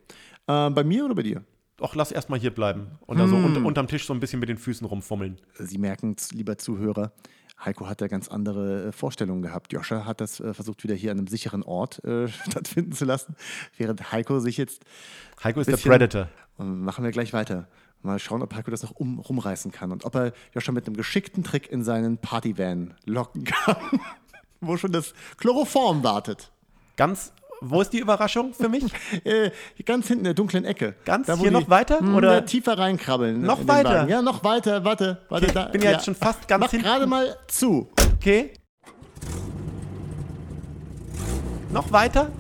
Äh, 0.47 0.71
bei 0.71 0.85
mir 0.85 1.05
oder 1.05 1.14
bei 1.14 1.23
dir? 1.23 1.43
Och, 1.81 1.95
lass 1.95 2.12
erstmal 2.12 2.38
hier 2.38 2.51
bleiben. 2.51 2.88
Und 3.07 3.19
da 3.19 3.27
so 3.27 3.37
Hm. 3.37 3.45
unter, 3.47 3.64
unterm 3.64 3.88
Tisch 3.88 4.07
so 4.07 4.12
ein 4.12 4.21
bisschen 4.21 4.38
mit 4.38 4.49
den 4.51 4.59
Füßen 4.59 4.87
rumfummeln. 4.87 5.38
Sie 5.59 5.79
merken 5.79 6.14
es, 6.19 6.31
lieber 6.33 6.59
Zuhörer. 6.59 7.12
Heiko 7.64 7.88
hat 7.88 8.01
da 8.01 8.09
ganz 8.09 8.29
andere 8.29 8.88
äh, 8.88 8.92
Vorstellungen 8.92 9.42
gehabt. 9.42 9.73
Joscha 9.73 10.05
hat 10.05 10.20
das 10.20 10.40
äh, 10.40 10.55
versucht, 10.55 10.83
wieder 10.83 10.94
hier 10.94 11.11
an 11.11 11.18
einem 11.18 11.27
sicheren 11.27 11.62
Ort 11.62 12.03
äh, 12.05 12.29
stattfinden 12.49 12.92
zu 12.92 13.05
lassen, 13.05 13.37
während 13.77 14.12
Heiko 14.12 14.40
sich 14.40 14.57
jetzt. 14.57 14.83
Heiko 15.42 15.61
ist 15.61 15.68
der 15.68 15.77
Predator. 15.77 16.29
Und 16.57 16.83
machen 16.83 17.05
wir 17.05 17.11
gleich 17.11 17.33
weiter. 17.33 17.68
Mal 18.03 18.18
schauen, 18.18 18.42
ob 18.42 18.55
Heiko 18.55 18.70
das 18.70 18.83
noch 18.83 18.92
um, 18.92 19.18
rumreißen 19.18 19.73
kann 19.73 19.92
und 19.92 20.05
ob 20.05 20.14
er 20.14 20.33
Joscha 20.55 20.73
mit 20.73 20.87
einem 20.87 20.96
geschickten 20.96 21.44
Trick 21.44 21.70
in 21.70 21.85
seinen 21.85 22.16
Partyvan 22.16 22.94
locken 23.05 23.44
kann, 23.44 23.77
wo 24.61 24.77
schon 24.79 24.92
das 24.92 25.12
Chloroform 25.37 26.03
wartet. 26.03 26.51
Ganz, 26.96 27.33
wo 27.61 27.81
ist 27.83 27.92
die 27.92 27.99
Überraschung 27.99 28.53
für 28.55 28.68
mich? 28.68 28.85
Äh, 29.25 29.51
ganz 29.85 30.07
hinten 30.07 30.20
in 30.20 30.25
der 30.25 30.35
dunklen 30.35 30.64
Ecke. 30.64 30.94
Ganz? 31.05 31.29
wo 31.29 31.35
Hier 31.37 31.51
noch 31.51 31.68
weiter, 31.68 31.99
Hm, 32.01 32.14
oder? 32.14 32.44
tiefer 32.46 32.79
reinkrabbeln. 32.79 33.42
Noch 33.42 33.66
weiter? 33.66 33.90
Wagen. 34.01 34.09
Ja, 34.09 34.23
noch 34.23 34.42
weiter. 34.44 34.85
Warte, 34.85 35.18
warte. 35.29 35.46
Okay, 35.46 35.53
da, 35.55 35.64
bin 35.66 35.83
ja 35.83 35.90
jetzt 35.92 36.05
schon 36.05 36.14
fast 36.14 36.46
ganz 36.49 36.62
Mach 36.64 36.70
hinten. 36.70 36.87
gerade 36.87 37.07
mal 37.07 37.37
zu. 37.49 37.90
Okay. 38.16 38.53
Noch 41.73 41.92
weiter? 41.92 42.31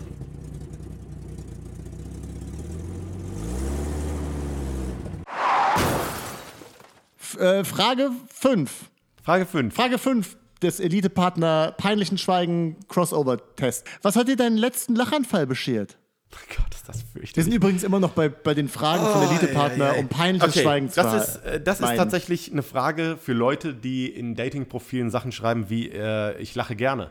Äh, 7.38 7.64
Frage 7.64 8.10
5. 8.34 8.90
Frage 9.22 9.46
5. 9.46 9.74
Frage 9.74 9.98
5 9.98 10.36
des 10.62 10.80
Elite-Partner 10.80 11.74
Peinlichen 11.76 12.18
Schweigen 12.18 12.76
Crossover-Test. 12.88 13.86
Was 14.02 14.16
hat 14.16 14.28
dir 14.28 14.36
deinen 14.36 14.56
letzten 14.56 14.94
Lachanfall 14.94 15.46
beschert? 15.46 15.96
Oh 16.32 16.36
Gott, 16.56 16.72
ist 16.74 16.88
das 16.88 16.98
Wir 16.98 17.06
fürchterlich. 17.22 17.44
sind 17.46 17.54
übrigens 17.54 17.82
immer 17.82 17.98
noch 17.98 18.10
bei, 18.10 18.28
bei 18.28 18.54
den 18.54 18.68
Fragen 18.68 19.04
von 19.04 19.22
Elite-Partner, 19.28 19.96
um 19.98 20.06
peinliches 20.06 20.50
Okay, 20.50 20.62
Schweigen 20.62 20.88
zu 20.88 21.02
das 21.02 21.28
ist, 21.28 21.44
äh, 21.44 21.60
das 21.60 21.80
ist 21.80 21.96
tatsächlich 21.96 22.52
eine 22.52 22.62
Frage 22.62 23.18
für 23.20 23.32
Leute, 23.32 23.74
die 23.74 24.06
in 24.06 24.36
Dating-Profilen 24.36 25.10
Sachen 25.10 25.32
schreiben 25.32 25.68
wie 25.70 25.88
äh, 25.90 26.38
ich 26.40 26.54
lache 26.54 26.76
gerne. 26.76 27.10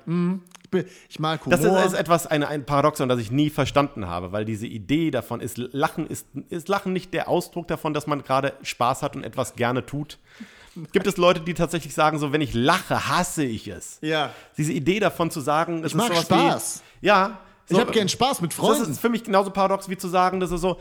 Ich 0.64 0.70
bin- 0.70 0.86
Ich 1.10 1.20
mag 1.20 1.46
Humor. 1.46 1.58
Das 1.58 1.66
ist, 1.66 1.94
ist 1.94 2.00
etwas, 2.00 2.28
eine, 2.28 2.48
ein 2.48 2.66
Paradoxon, 2.66 3.10
das 3.10 3.20
ich 3.20 3.30
nie 3.30 3.50
verstanden 3.50 4.08
habe, 4.08 4.32
weil 4.32 4.46
diese 4.46 4.68
Idee 4.68 5.12
davon 5.12 5.42
ist, 5.42 5.58
Lachen 5.58 6.08
ist, 6.08 6.26
ist 6.50 6.70
Lachen 6.70 6.94
nicht 6.94 7.14
der 7.14 7.28
Ausdruck 7.28 7.68
davon, 7.68 7.94
dass 7.94 8.08
man 8.08 8.24
gerade 8.24 8.54
Spaß 8.64 9.02
hat 9.04 9.18
und 9.18 9.26
etwas 9.26 9.56
gerne 9.56 9.86
tut. 9.86 10.18
Gibt 10.92 11.08
es 11.08 11.18
Leute, 11.18 11.42
die 11.42 11.54
tatsächlich 11.54 11.94
sagen, 11.94 12.20
so 12.20 12.32
wenn 12.32 12.42
ich 12.42 12.54
lache, 12.54 13.08
hasse 13.10 13.44
ich 13.44 13.68
es. 13.68 14.00
Ja. 14.02 14.32
Diese 14.58 14.74
Idee 14.74 15.00
davon 15.00 15.32
zu 15.32 15.42
sagen, 15.42 15.82
das 15.82 15.92
Ich 15.92 15.96
mag 15.98 16.12
ist 16.12 16.28
sowas 16.28 16.42
Spaß. 16.50 16.84
Wie, 17.02 17.08
ja. 17.08 17.40
ich 17.68 17.80
habe 17.80 17.92
gern 17.92 18.10
Spaß 18.10 18.42
mit 18.42 18.52
Das 18.52 18.58
Freunden. 18.58 18.92
ist 18.92 19.00
für 19.00 19.10
mich 19.10 19.24
genauso 19.24 19.52
paradox 19.52 19.90
wie 19.90 19.98
zu 19.98 20.08
sagen, 20.08 20.40
dass 20.40 20.52
es 20.52 20.62
so, 20.62 20.80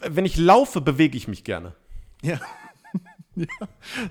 wenn 0.00 0.24
ich 0.24 0.36
laufe, 0.36 0.80
bewege 0.80 1.16
ich 1.16 1.28
mich 1.28 1.44
gerne. 1.44 1.74
ja. 2.22 2.40
ja, 3.36 3.46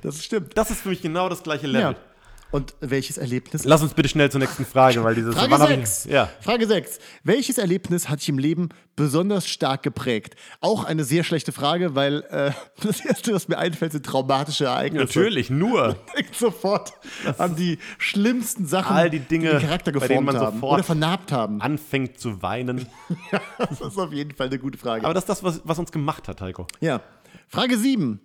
das 0.03 0.23
stimmt. 0.23 0.55
Das 0.55 0.69
ist 0.69 0.81
für 0.81 0.89
mich 0.89 1.01
genau 1.01 1.29
das 1.29 1.41
gleiche 1.41 1.65
Level. 1.65 1.93
Ja. 1.93 2.14
Und 2.51 2.73
welches 2.79 3.17
Erlebnis 3.17 3.65
Lass 3.65 3.81
uns 3.81 3.93
bitte 3.93 4.07
schnell 4.07 4.31
zur 4.31 4.39
nächsten 4.39 4.65
Frage, 4.65 5.03
weil 5.03 5.13
dieses 5.15 5.35
Frage 5.35 5.51
wann 5.51 5.61
hab 5.61 5.69
ich- 5.71 5.75
6. 5.87 6.05
Ja. 6.05 6.29
Frage 6.39 6.65
6. 6.67 6.99
Welches 7.23 7.57
Erlebnis 7.57 8.07
hat 8.07 8.21
dich 8.21 8.29
im 8.29 8.37
Leben 8.37 8.69
besonders 8.95 9.47
stark 9.47 9.83
geprägt? 9.83 10.35
Auch 10.61 10.85
eine 10.85 11.03
sehr 11.03 11.23
schlechte 11.25 11.51
Frage, 11.51 11.95
weil 11.95 12.23
äh, 12.29 12.51
das 12.81 13.03
Erste, 13.03 13.33
was 13.33 13.47
mir 13.49 13.57
einfällt, 13.57 13.91
sind 13.91 14.05
traumatische 14.05 14.65
Ereignisse. 14.65 15.03
Natürlich, 15.05 15.49
nur. 15.49 15.97
Denkt 16.15 16.35
sofort 16.35 16.93
an 17.37 17.55
die 17.57 17.77
schlimmsten 17.97 18.65
Sachen, 18.67 18.95
All 18.95 19.09
die 19.09 19.19
Dinge, 19.19 19.49
den 19.51 19.59
Charakter 19.61 19.91
geformt 19.91 20.25
man 20.25 20.37
haben 20.37 20.55
sofort- 20.55 20.73
oder 20.75 20.83
vernarbt 20.83 21.31
haben. 21.33 21.61
Anfängt 21.61 22.19
zu 22.19 22.41
weinen. 22.41 22.87
Das 23.57 23.81
ist 23.81 23.97
auf 23.97 24.13
jeden 24.13 24.33
Fall 24.35 24.47
eine 24.47 24.59
gute 24.59 24.77
Frage. 24.77 25.03
Aber 25.03 25.13
das 25.13 25.23
ist 25.23 25.29
das, 25.29 25.43
was, 25.43 25.61
was 25.65 25.77
uns 25.79 25.91
gemacht 25.91 26.27
hat, 26.27 26.41
Heiko. 26.41 26.67
ja. 26.79 27.01
Frage 27.49 27.77
7. 27.77 28.19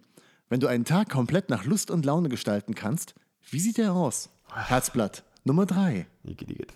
Wenn 0.49 0.61
du 0.61 0.67
einen 0.67 0.85
Tag 0.85 1.09
komplett 1.11 1.51
nach 1.51 1.65
Lust 1.65 1.91
und 1.91 2.05
Laune 2.05 2.29
gestalten 2.29 2.75
kannst, 2.75 3.15
wie 3.49 3.61
sieht 3.61 3.79
der 3.79 3.93
aus? 3.93 4.31
Herzblatt. 4.53 5.25
Nummer 5.45 5.67
3. 5.67 6.07
Igitt, 6.25 6.51
igitt. 6.51 6.73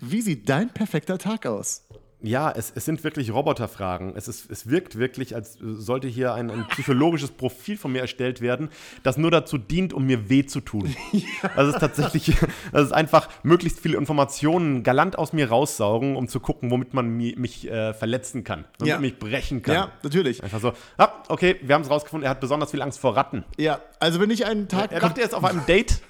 Wie 0.00 0.20
sieht 0.20 0.48
dein 0.48 0.72
perfekter 0.72 1.18
Tag 1.18 1.46
aus? 1.46 1.86
Ja, 2.22 2.50
es, 2.50 2.72
es 2.74 2.84
sind 2.84 3.02
wirklich 3.02 3.32
Roboterfragen. 3.32 4.12
Es, 4.14 4.28
ist, 4.28 4.50
es 4.50 4.68
wirkt 4.68 4.98
wirklich, 4.98 5.34
als 5.34 5.56
sollte 5.60 6.06
hier 6.08 6.34
ein, 6.34 6.50
ein 6.50 6.66
psychologisches 6.68 7.30
Profil 7.30 7.76
von 7.78 7.92
mir 7.92 8.00
erstellt 8.00 8.40
werden, 8.40 8.68
das 9.02 9.16
nur 9.16 9.30
dazu 9.30 9.56
dient, 9.58 9.92
um 9.94 10.04
mir 10.06 10.28
weh 10.28 10.44
zu 10.44 10.60
tun. 10.60 10.94
Das 11.56 11.68
ist 11.68 11.80
tatsächlich, 11.80 12.36
das 12.72 12.84
ist 12.86 12.92
einfach 12.92 13.28
möglichst 13.42 13.80
viele 13.80 13.96
Informationen 13.96 14.82
galant 14.82 15.18
aus 15.18 15.32
mir 15.32 15.48
raussaugen, 15.48 16.16
um 16.16 16.28
zu 16.28 16.40
gucken, 16.40 16.70
womit 16.70 16.92
man 16.94 17.08
mi, 17.08 17.34
mich 17.36 17.70
äh, 17.70 17.94
verletzen 17.94 18.44
kann, 18.44 18.64
womit 18.78 18.90
Ja. 18.90 18.98
mich 18.98 19.18
brechen 19.18 19.62
kann. 19.62 19.74
Ja, 19.74 19.92
natürlich. 20.02 20.42
Einfach 20.42 20.60
so, 20.60 20.72
ah, 20.98 21.08
okay, 21.28 21.56
wir 21.62 21.74
haben 21.74 21.82
es 21.82 21.90
rausgefunden, 21.90 22.24
er 22.24 22.30
hat 22.30 22.40
besonders 22.40 22.70
viel 22.70 22.82
Angst 22.82 22.98
vor 23.00 23.16
Ratten. 23.16 23.44
Ja, 23.56 23.80
also 23.98 24.20
wenn 24.20 24.30
ich 24.30 24.46
einen 24.46 24.68
Tag. 24.68 24.92
Er 24.92 25.00
dachte, 25.00 25.20
er 25.20 25.26
ist 25.26 25.34
auf 25.34 25.44
einem 25.44 25.64
Date, 25.66 26.00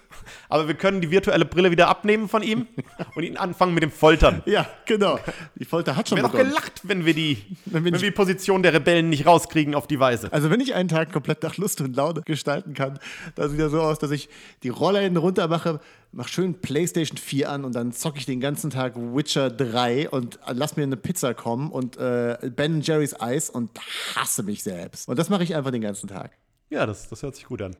aber 0.49 0.68
wir 0.68 0.75
können 0.75 1.01
die 1.01 1.11
virtuelle 1.11 1.44
Brille 1.44 1.70
wieder 1.70 1.88
abnehmen 1.88 2.29
von 2.29 2.42
ihm 2.42 2.66
und 3.14 3.23
ihn 3.23 3.37
anfangen 3.37 3.75
mit 3.75 3.83
dem 3.83 3.90
Foltern. 3.90 4.42
ja, 4.46 4.66
genau. 4.87 5.18
Die 5.57 5.64
Folter 5.64 5.96
hat 5.96 6.09
schon 6.09 6.18
Wir 6.18 6.25
haben 6.25 6.33
doch 6.33 6.38
gelacht, 6.38 6.81
wenn 6.85 7.05
wir 7.05 7.14
die, 7.14 7.38
wenn 7.66 7.85
wir 7.85 7.92
wir 7.92 7.99
die 7.99 8.11
Position 8.11 8.62
der 8.62 8.73
Rebellen 8.73 9.09
nicht 9.09 9.27
rauskriegen 9.27 9.75
auf 9.75 9.87
die 9.87 10.01
Weise. 10.01 10.33
Also 10.33 10.51
wenn 10.51 10.61
ich 10.61 10.75
einen 10.75 10.88
Tag 10.88 11.12
komplett 11.12 11.42
nach 11.42 11.57
Lust 11.57 11.81
und 11.81 11.96
Laune 11.96 12.23
gestalten 12.23 12.75
kann, 12.75 12.99
dann 13.35 13.51
sieht 13.51 13.61
er 13.61 13.70
so 13.70 13.81
aus, 13.81 13.99
dass 13.99 14.11
ich 14.11 14.29
die 14.62 14.68
Rollläden 14.68 15.16
runter 15.16 15.49
mache, 15.49 15.81
mach 16.12 16.29
schön 16.29 16.61
PlayStation 16.61 17.18
4 17.18 17.51
an 17.51 17.64
und 17.64 17.75
dann 17.75 17.92
zocke 17.92 18.18
ich 18.18 18.27
den 18.27 18.40
ganzen 18.40 18.70
Tag 18.70 18.94
Witcher 18.96 19.51
3 19.51 20.11
und 20.11 20.38
lass 20.53 20.77
mir 20.77 20.83
eine 20.83 20.96
Pizza 20.96 21.35
kommen 21.35 21.70
und 21.70 21.96
äh, 21.96 22.51
Ben 22.55 22.81
Jerry's 22.81 23.18
Eis 23.20 23.51
und 23.51 23.70
hasse 24.16 24.42
mich 24.42 24.62
selbst. 24.62 25.09
Und 25.09 25.18
das 25.18 25.29
mache 25.31 25.44
ich 25.44 25.55
einfach 25.55 25.70
den 25.70 25.83
ganzen 25.83 26.09
Tag. 26.09 26.33
Ja, 26.70 26.87
das, 26.87 27.09
das 27.09 27.23
hört 27.23 27.35
sich 27.35 27.46
gut 27.46 27.62
an. 27.62 27.75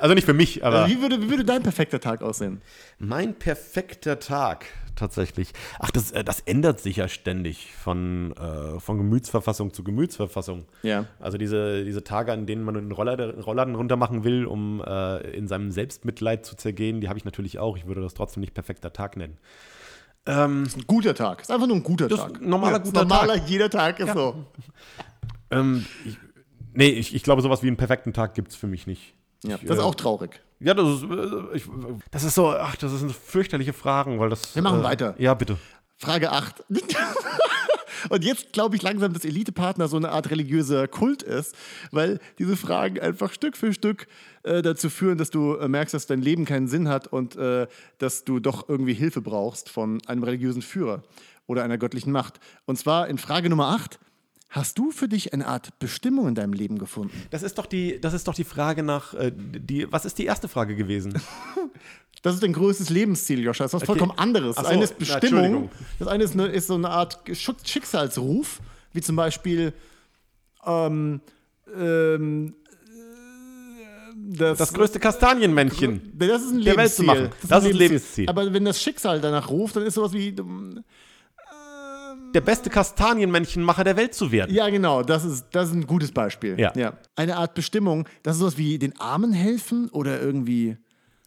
Also 0.00 0.14
nicht 0.14 0.24
für 0.24 0.34
mich, 0.34 0.64
aber 0.64 0.80
Also 0.82 0.94
wie, 0.96 1.02
würde, 1.02 1.22
wie 1.22 1.30
würde 1.30 1.44
dein 1.44 1.62
perfekter 1.62 2.00
Tag 2.00 2.22
aussehen? 2.22 2.60
mein 2.98 3.34
perfekter 3.34 4.18
Tag 4.18 4.66
tatsächlich. 4.96 5.52
Ach, 5.78 5.90
das, 5.90 6.10
äh, 6.12 6.22
das 6.24 6.40
ändert 6.40 6.80
sich 6.80 6.96
ja 6.96 7.08
ständig 7.08 7.72
von, 7.74 8.32
äh, 8.36 8.78
von 8.80 8.98
Gemütsverfassung 8.98 9.72
zu 9.72 9.82
Gemütsverfassung. 9.84 10.66
Ja. 10.82 11.06
Also 11.20 11.38
diese, 11.38 11.84
diese 11.84 12.04
Tage, 12.04 12.32
an 12.32 12.46
denen 12.46 12.64
man 12.64 12.74
den 12.74 12.92
Rollladen, 12.92 13.40
Rollladen 13.40 13.74
runter 13.74 13.96
machen 13.96 14.24
will, 14.24 14.44
um 14.46 14.82
äh, 14.86 15.18
in 15.30 15.48
seinem 15.48 15.70
Selbstmitleid 15.70 16.44
zu 16.44 16.56
zergehen, 16.56 17.00
die 17.00 17.08
habe 17.08 17.18
ich 17.18 17.24
natürlich 17.24 17.58
auch. 17.58 17.76
Ich 17.76 17.86
würde 17.86 18.00
das 18.02 18.14
trotzdem 18.14 18.40
nicht 18.42 18.54
perfekter 18.54 18.92
Tag 18.92 19.16
nennen. 19.16 19.38
Ein 20.26 20.68
guter 20.86 21.14
Tag. 21.14 21.40
Ist 21.40 21.50
einfach 21.50 21.66
nur 21.66 21.76
ein 21.76 21.82
guter 21.82 22.06
Das 22.06 22.20
Tag. 22.20 22.32
ist 22.32 22.42
normaler, 22.42 22.76
ist 22.76 22.84
guter 22.84 23.00
normaler, 23.04 23.34
Tag. 23.38 23.48
jeder 23.48 23.70
Tag 23.70 23.98
ist 24.00 24.12
so. 24.12 24.44
Ähm, 25.50 25.86
ich, 26.04 26.18
nee, 26.74 26.88
ich, 26.88 27.14
ich 27.14 27.22
glaube, 27.22 27.40
sowas 27.40 27.62
wie 27.62 27.68
einen 27.68 27.78
perfekten 27.78 28.12
Tag 28.12 28.34
gibt 28.34 28.50
es 28.50 28.56
für 28.56 28.66
mich 28.66 28.86
nicht. 28.86 29.14
Ja, 29.44 29.56
Ich, 29.56 29.66
das 29.66 29.78
ist 29.78 29.82
äh, 29.82 29.86
auch 29.86 29.94
traurig. 29.94 30.40
Ja, 30.60 30.74
das 30.74 30.88
ist, 30.88 31.02
äh, 31.04 31.56
ich, 31.56 31.64
das 32.10 32.24
ist 32.24 32.34
so, 32.34 32.50
ach, 32.50 32.76
das 32.76 32.92
sind 32.92 33.12
fürchterliche 33.12 33.72
Fragen, 33.72 34.20
weil 34.20 34.28
das. 34.28 34.54
Wir 34.54 34.62
machen 34.62 34.80
äh, 34.80 34.84
weiter. 34.84 35.14
Ja, 35.18 35.34
bitte. 35.34 35.56
Frage 35.96 36.32
8. 36.32 36.64
Und 38.08 38.24
jetzt 38.24 38.52
glaube 38.52 38.76
ich 38.76 38.82
langsam, 38.82 39.12
dass 39.12 39.24
Elite-Partner 39.24 39.86
so 39.88 39.96
eine 39.98 40.10
Art 40.10 40.30
religiöser 40.30 40.88
Kult 40.88 41.22
ist, 41.22 41.54
weil 41.90 42.18
diese 42.38 42.56
Fragen 42.56 42.98
einfach 42.98 43.32
Stück 43.32 43.56
für 43.56 43.74
Stück 43.74 44.06
äh, 44.42 44.62
dazu 44.62 44.88
führen, 44.88 45.18
dass 45.18 45.30
du 45.30 45.56
äh, 45.56 45.68
merkst, 45.68 45.92
dass 45.92 46.06
dein 46.06 46.22
Leben 46.22 46.46
keinen 46.46 46.66
Sinn 46.68 46.88
hat 46.88 47.08
und 47.08 47.36
äh, 47.36 47.66
dass 47.98 48.24
du 48.24 48.40
doch 48.40 48.68
irgendwie 48.68 48.94
Hilfe 48.94 49.20
brauchst 49.20 49.68
von 49.68 50.00
einem 50.06 50.22
religiösen 50.22 50.62
Führer 50.62 51.02
oder 51.46 51.62
einer 51.62 51.76
göttlichen 51.78 52.12
Macht. 52.12 52.40
Und 52.64 52.76
zwar 52.78 53.08
in 53.08 53.18
Frage 53.18 53.50
Nummer 53.50 53.68
8. 53.68 53.98
Hast 54.50 54.78
du 54.78 54.90
für 54.90 55.06
dich 55.08 55.32
eine 55.32 55.46
Art 55.46 55.78
Bestimmung 55.78 56.26
in 56.28 56.34
deinem 56.34 56.52
Leben 56.52 56.78
gefunden? 56.78 57.12
Das 57.30 57.42
ist 57.44 57.56
doch 57.58 57.66
die, 57.66 58.00
das 58.00 58.14
ist 58.14 58.26
doch 58.26 58.34
die 58.34 58.42
Frage 58.44 58.82
nach, 58.82 59.14
äh, 59.14 59.30
die, 59.34 59.90
was 59.92 60.04
ist 60.04 60.18
die 60.18 60.24
erste 60.26 60.48
Frage 60.48 60.74
gewesen? 60.76 61.14
Das 62.22 62.34
ist 62.34 62.42
dein 62.42 62.52
größtes 62.52 62.90
Lebensziel, 62.90 63.40
Joscha. 63.40 63.64
Das 63.64 63.70
ist 63.70 63.74
was 63.76 63.82
Okay. 63.88 63.98
vollkommen 63.98 64.18
anderes. 64.18 64.58
Ach 64.58 64.62
Das 64.64 64.68
so, 64.68 64.74
eine 64.74 64.84
ist 64.84 64.98
Bestimmung. 64.98 65.70
Das 65.98 66.06
eine 66.06 66.24
ist, 66.24 66.34
eine, 66.34 66.48
ist 66.48 66.66
so 66.66 66.74
eine 66.74 66.90
Art 66.90 67.18
Schicksalsruf, 67.32 68.60
wie 68.92 69.00
zum 69.00 69.16
Beispiel 69.16 69.72
ähm, 70.66 71.22
ähm, 71.74 72.54
äh, 72.88 74.36
das, 74.36 74.58
Das 74.58 74.74
größte 74.74 75.00
Kastanienmännchen. 75.00 76.12
das 76.18 76.42
ist 76.42 76.50
ein 76.52 76.60
der 76.62 76.76
Welt 76.76 76.92
zu 76.92 77.02
Lebensziel. 77.04 77.06
machen. 77.06 77.30
Das 77.48 77.64
ist 77.64 77.70
ein 77.70 77.76
Lebensziel. 77.76 78.28
Aber 78.28 78.52
wenn 78.52 78.66
das 78.66 78.82
Schicksal 78.82 79.20
danach 79.22 79.48
ruft, 79.48 79.76
dann 79.76 79.84
ist 79.86 79.94
sowas 79.94 80.12
wie. 80.12 80.34
Der 82.34 82.40
beste 82.40 82.70
Kastanienmännchenmacher 82.70 83.84
der 83.84 83.96
Welt 83.96 84.14
zu 84.14 84.30
werden. 84.30 84.54
Ja, 84.54 84.68
genau, 84.68 85.02
das 85.02 85.24
ist, 85.24 85.46
das 85.52 85.68
ist 85.68 85.74
ein 85.74 85.86
gutes 85.86 86.12
Beispiel. 86.12 86.58
Ja. 86.58 86.94
Eine 87.16 87.36
Art 87.36 87.54
Bestimmung, 87.54 88.08
das 88.22 88.36
ist 88.36 88.40
sowas 88.40 88.58
wie 88.58 88.78
den 88.78 88.98
Armen 89.00 89.32
helfen 89.32 89.88
oder 89.90 90.20
irgendwie 90.20 90.76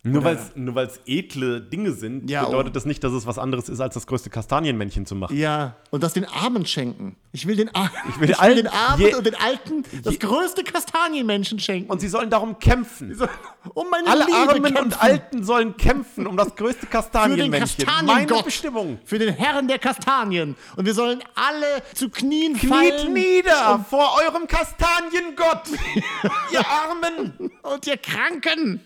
Nur 0.05 0.21
weil 0.25 0.35
es 0.35 0.51
nur 0.55 0.75
weil's 0.75 0.99
edle 1.05 1.61
Dinge 1.61 1.93
sind, 1.93 2.29
Ja, 2.29 2.43
bedeutet 2.43 2.71
oh. 2.71 2.73
das 2.73 2.85
nicht, 2.85 3.01
dass 3.05 3.13
es 3.13 3.25
was 3.25 3.39
anderes 3.39 3.69
ist, 3.69 3.79
als 3.79 3.93
das 3.93 4.05
größte 4.05 4.29
Kastanienmännchen 4.29 5.05
zu 5.05 5.15
machen. 5.15 5.37
Ja, 5.37 5.77
und 5.91 6.03
das 6.03 6.11
den 6.11 6.25
Armen 6.25 6.65
schenken. 6.65 7.15
Ich 7.31 7.47
will 7.47 7.55
den, 7.55 7.73
Ar 7.73 7.89
ich 8.09 8.19
will 8.19 8.27
will 8.27 8.55
den 8.55 8.67
Armen 8.67 9.15
und 9.15 9.25
den 9.25 9.35
Alten 9.35 9.83
das 10.03 10.19
größte 10.19 10.65
Kastanienmenschen 10.65 11.57
schenken. 11.57 11.89
Und 11.89 12.01
sie 12.01 12.09
sollen 12.09 12.29
darum 12.29 12.59
kämpfen. 12.59 13.17
um 13.73 13.89
meine 13.89 14.09
Alle 14.09 14.25
Liebe 14.25 14.37
Armen 14.37 14.63
kämpfen. 14.63 14.83
und 14.83 15.01
Alten 15.01 15.43
sollen 15.45 15.77
kämpfen 15.77 16.27
um 16.27 16.35
das 16.35 16.53
größte 16.53 16.81
für 16.81 16.85
den 16.87 16.91
Kastanienmännchen. 16.91 17.85
Meine 17.85 18.05
Kastaniengott, 18.05 18.45
Bestimmung. 18.45 18.99
für 19.05 19.19
den 19.19 19.33
Herrn 19.33 19.69
der 19.69 19.79
Kastanien. 19.79 20.57
Und 20.75 20.85
wir 20.85 20.93
sollen 20.93 21.23
alle 21.33 21.81
zu 21.93 22.09
Knien 22.09 22.57
Kniet 22.57 22.69
fallen 22.69 23.13
nieder 23.13 23.85
vor 23.89 24.17
eurem 24.27 24.47
Kastaniengott, 24.47 25.69
ihr 26.51 26.65
Armen. 26.67 27.51
und 27.63 27.87
ihr 27.87 27.97
Kranken. 27.97 28.81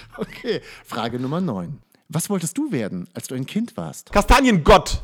Okay, 0.16 0.60
Frage 0.84 1.18
Nummer 1.18 1.40
9. 1.40 1.78
Was 2.08 2.30
wolltest 2.30 2.56
du 2.56 2.70
werden, 2.70 3.08
als 3.14 3.26
du 3.26 3.34
ein 3.34 3.46
Kind 3.46 3.76
warst? 3.76 4.12
Kastaniengott. 4.12 5.02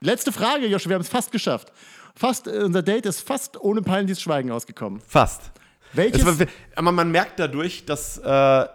Letzte 0.00 0.32
Frage, 0.32 0.66
Joshua, 0.66 0.90
wir 0.90 0.94
haben 0.96 1.02
es 1.02 1.08
fast 1.08 1.32
geschafft. 1.32 1.72
Fast, 2.14 2.46
äh, 2.46 2.62
unser 2.62 2.82
Date 2.82 3.06
ist 3.06 3.20
fast 3.20 3.60
ohne 3.60 3.82
peinliches 3.82 4.20
Schweigen 4.20 4.50
ausgekommen. 4.50 5.00
Fast. 5.06 5.50
Welches? 5.92 6.24
Es 6.24 6.48
aber 6.74 6.92
man 6.92 7.10
merkt 7.10 7.38
dadurch, 7.38 7.84
dass, 7.86 8.18
äh, 8.18 8.66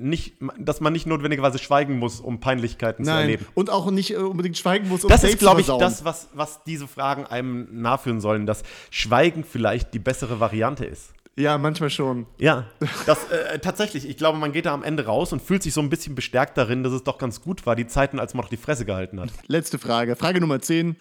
nicht, 0.00 0.34
dass 0.58 0.80
man 0.80 0.92
nicht 0.92 1.06
notwendigerweise 1.06 1.58
schweigen 1.58 1.98
muss, 1.98 2.20
um 2.20 2.40
Peinlichkeiten 2.40 3.04
zu 3.04 3.10
Nein, 3.10 3.22
erleben. 3.22 3.46
und 3.54 3.70
auch 3.70 3.90
nicht 3.90 4.12
äh, 4.12 4.16
unbedingt 4.16 4.58
schweigen 4.58 4.88
muss, 4.88 5.04
um 5.04 5.08
Das 5.08 5.20
Dates 5.20 5.34
ist, 5.34 5.40
glaube 5.40 5.60
ich, 5.60 5.66
zu 5.66 5.78
das, 5.78 6.04
was, 6.04 6.28
was 6.32 6.62
diese 6.64 6.86
Fragen 6.86 7.26
einem 7.26 7.68
nachführen 7.80 8.20
sollen, 8.20 8.46
dass 8.46 8.62
Schweigen 8.90 9.44
vielleicht 9.44 9.94
die 9.94 9.98
bessere 9.98 10.40
Variante 10.40 10.84
ist. 10.84 11.12
Ja, 11.38 11.58
manchmal 11.58 11.90
schon. 11.90 12.26
Ja, 12.38 12.64
das 13.04 13.30
äh, 13.30 13.58
tatsächlich. 13.58 14.08
Ich 14.08 14.16
glaube, 14.16 14.38
man 14.38 14.52
geht 14.52 14.64
da 14.64 14.72
am 14.72 14.82
Ende 14.82 15.04
raus 15.04 15.32
und 15.34 15.42
fühlt 15.42 15.62
sich 15.62 15.74
so 15.74 15.82
ein 15.82 15.90
bisschen 15.90 16.14
bestärkt 16.14 16.56
darin, 16.56 16.82
dass 16.82 16.94
es 16.94 17.04
doch 17.04 17.18
ganz 17.18 17.42
gut 17.42 17.66
war, 17.66 17.76
die 17.76 17.86
Zeiten, 17.86 18.18
als 18.18 18.32
man 18.32 18.42
noch 18.44 18.48
die 18.48 18.56
Fresse 18.56 18.86
gehalten 18.86 19.20
hat. 19.20 19.28
Letzte 19.46 19.78
Frage. 19.78 20.16
Frage 20.16 20.40
Nummer 20.40 20.60
10. 20.60 20.96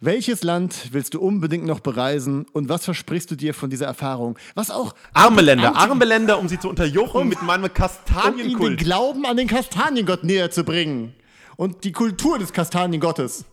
Welches 0.00 0.42
Land 0.42 0.88
willst 0.92 1.14
du 1.14 1.20
unbedingt 1.20 1.66
noch 1.66 1.80
bereisen 1.80 2.46
und 2.52 2.68
was 2.68 2.84
versprichst 2.84 3.30
du 3.30 3.36
dir 3.36 3.54
von 3.54 3.70
dieser 3.70 3.86
Erfahrung? 3.86 4.38
Was 4.54 4.70
auch 4.70 4.94
Arme 5.12 5.40
Länder, 5.40 5.76
arme 5.76 6.04
Länder, 6.04 6.38
um 6.38 6.48
sie 6.48 6.58
zu 6.58 6.68
unterjochen 6.68 7.28
mit 7.28 7.42
meinem 7.42 7.64
um 7.64 7.68
ihnen 7.68 7.68
den 7.68 7.74
Kastanienkult. 7.74 8.78
Glauben 8.78 9.24
an 9.26 9.36
den 9.36 9.48
Kastaniengott 9.48 10.24
näher 10.24 10.50
zu 10.50 10.64
bringen 10.64 11.14
und 11.56 11.84
die 11.84 11.92
Kultur 11.92 12.38
des 12.38 12.52
Kastaniengottes. 12.52 13.44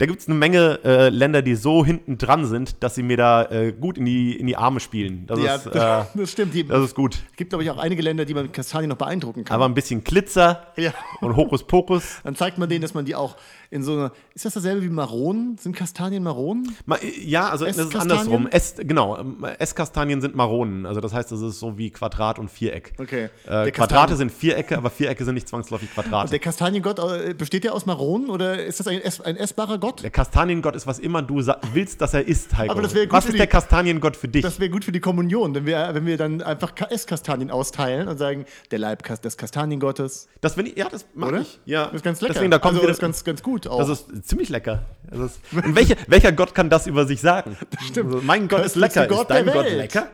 Da 0.00 0.06
gibt 0.06 0.20
es 0.20 0.28
eine 0.28 0.36
Menge 0.36 0.78
äh, 0.84 1.08
Länder, 1.08 1.42
die 1.42 1.56
so 1.56 1.84
hinten 1.84 2.18
dran 2.18 2.46
sind, 2.46 2.84
dass 2.84 2.94
sie 2.94 3.02
mir 3.02 3.16
da 3.16 3.42
äh, 3.50 3.72
gut 3.72 3.98
in 3.98 4.04
die, 4.04 4.36
in 4.38 4.46
die 4.46 4.56
Arme 4.56 4.78
spielen. 4.78 5.26
Das, 5.26 5.40
Ja, 5.40 5.56
ist, 5.56 5.66
äh, 5.74 6.04
das 6.14 6.30
stimmt. 6.30 6.54
Die, 6.54 6.64
das 6.64 6.84
ist 6.84 6.94
gut. 6.94 7.16
es 7.32 7.36
gibt, 7.36 7.50
glaube 7.50 7.64
ich, 7.64 7.70
auch 7.70 7.78
einige 7.78 8.00
Länder, 8.00 8.24
die 8.24 8.32
man 8.32 8.44
mit 8.44 8.52
Kastanien 8.52 8.88
noch 8.90 8.96
beeindrucken 8.96 9.42
kann. 9.42 9.56
Aber 9.56 9.64
ein 9.64 9.74
bisschen 9.74 10.04
Glitzer 10.04 10.68
Ja. 10.76 10.92
und 11.20 11.34
Hokuspokus. 11.34 12.20
Dann 12.22 12.36
zeigt 12.36 12.58
man 12.58 12.68
denen, 12.68 12.82
dass 12.82 12.94
man 12.94 13.06
die 13.06 13.16
auch 13.16 13.34
in 13.70 13.82
so 13.82 13.92
einer. 13.92 14.12
Ist 14.34 14.44
das 14.44 14.54
dasselbe 14.54 14.82
wie 14.82 14.88
Maronen? 14.88 15.58
Sind 15.58 15.76
Kastanien 15.76 16.22
Maronen? 16.22 16.74
Ma- 16.86 16.98
Ja, 17.24 17.48
also 17.50 17.64
das 17.66 17.76
ist 17.76 17.94
andersrum. 17.96 18.48
Es, 18.50 18.74
genau, 18.78 19.18
Esskastanien 19.58 20.20
sind 20.20 20.34
Maronen. 20.34 20.86
Also 20.86 21.00
das 21.00 21.12
heißt, 21.12 21.32
es 21.32 21.40
ist 21.40 21.58
so 21.58 21.76
wie 21.78 21.90
Quadrat 21.90 22.38
und 22.38 22.50
Viereck. 22.50 22.92
Okay. 22.98 23.28
Äh, 23.46 23.70
Quadrate 23.70 24.16
sind 24.16 24.30
Vierecke, 24.32 24.76
aber 24.76 24.90
Vierecke 24.90 25.24
sind 25.24 25.34
nicht 25.34 25.48
zwangsläufig 25.48 25.92
Quadrate. 25.92 26.30
Der 26.30 26.38
Kastaniengott 26.38 26.98
äh, 26.98 27.34
besteht 27.34 27.64
der 27.64 27.74
aus 27.74 27.84
Maronen 27.86 28.30
oder 28.30 28.64
ist 28.64 28.80
das 28.80 28.86
ein, 28.86 29.00
ess, 29.02 29.20
ein 29.20 29.36
essbarer 29.36 29.78
Gott? 29.78 30.02
Der 30.02 30.10
Kastaniengott 30.10 30.74
ist, 30.76 30.86
was 30.86 30.98
immer 30.98 31.22
du 31.22 31.42
willst, 31.72 32.00
dass 32.00 32.14
er 32.14 32.26
ist, 32.26 32.56
Heiko. 32.56 32.72
Aber 32.72 32.82
das 32.82 32.94
gut 32.94 33.06
was 33.10 33.24
ist 33.26 33.32
die- 33.34 33.38
der 33.38 33.46
Kastaniengott 33.46 34.16
für 34.16 34.28
dich? 34.28 34.42
Das 34.42 34.58
wäre 34.60 34.70
gut 34.70 34.84
für 34.84 34.92
die 34.92 35.00
Kommunion, 35.00 35.54
wenn 35.54 35.66
wir, 35.66 35.90
wenn 35.92 36.06
wir 36.06 36.16
dann 36.16 36.42
einfach 36.42 36.74
Ka- 36.74 36.86
Esskastanien 36.90 37.50
austeilen 37.50 38.08
und 38.08 38.18
sagen, 38.18 38.44
der 38.70 38.78
Leib 38.78 39.02
des 39.22 39.36
Kastaniengottes. 39.36 40.28
Das 40.40 40.54
finde 40.54 40.70
ich, 40.70 40.76
ja, 40.78 40.88
das 40.88 41.04
Oder? 41.16 41.40
ich. 41.40 41.60
Ja. 41.64 41.86
Das 41.86 41.94
ist 41.96 42.04
ganz 42.04 42.20
lecker. 42.20 42.34
Deswegen, 42.34 42.50
da 42.50 42.58
kommt 42.58 42.74
also, 42.76 42.86
das 42.86 42.96
ist 42.96 43.00
ganz, 43.00 43.24
ganz 43.24 43.42
gut 43.42 43.57
auch. 43.66 43.78
das 43.78 43.88
ist 43.88 44.28
ziemlich 44.28 44.48
lecker. 44.48 44.82
Das 45.10 45.18
ist, 45.32 45.40
und 45.52 45.74
welche, 45.74 45.96
welcher 46.06 46.32
Gott 46.32 46.54
kann 46.54 46.70
das 46.70 46.86
über 46.86 47.06
sich 47.06 47.20
sagen? 47.20 47.56
stimmt. 47.86 48.14
Also, 48.14 48.26
mein 48.26 48.48
Gott 48.48 48.64
ist 48.64 48.76
lecker. 48.76 49.06
Gott 49.06 49.22
ist 49.22 49.30
dein 49.30 49.44
der 49.46 49.54
Gott 49.54 49.70
lecker? 49.70 50.08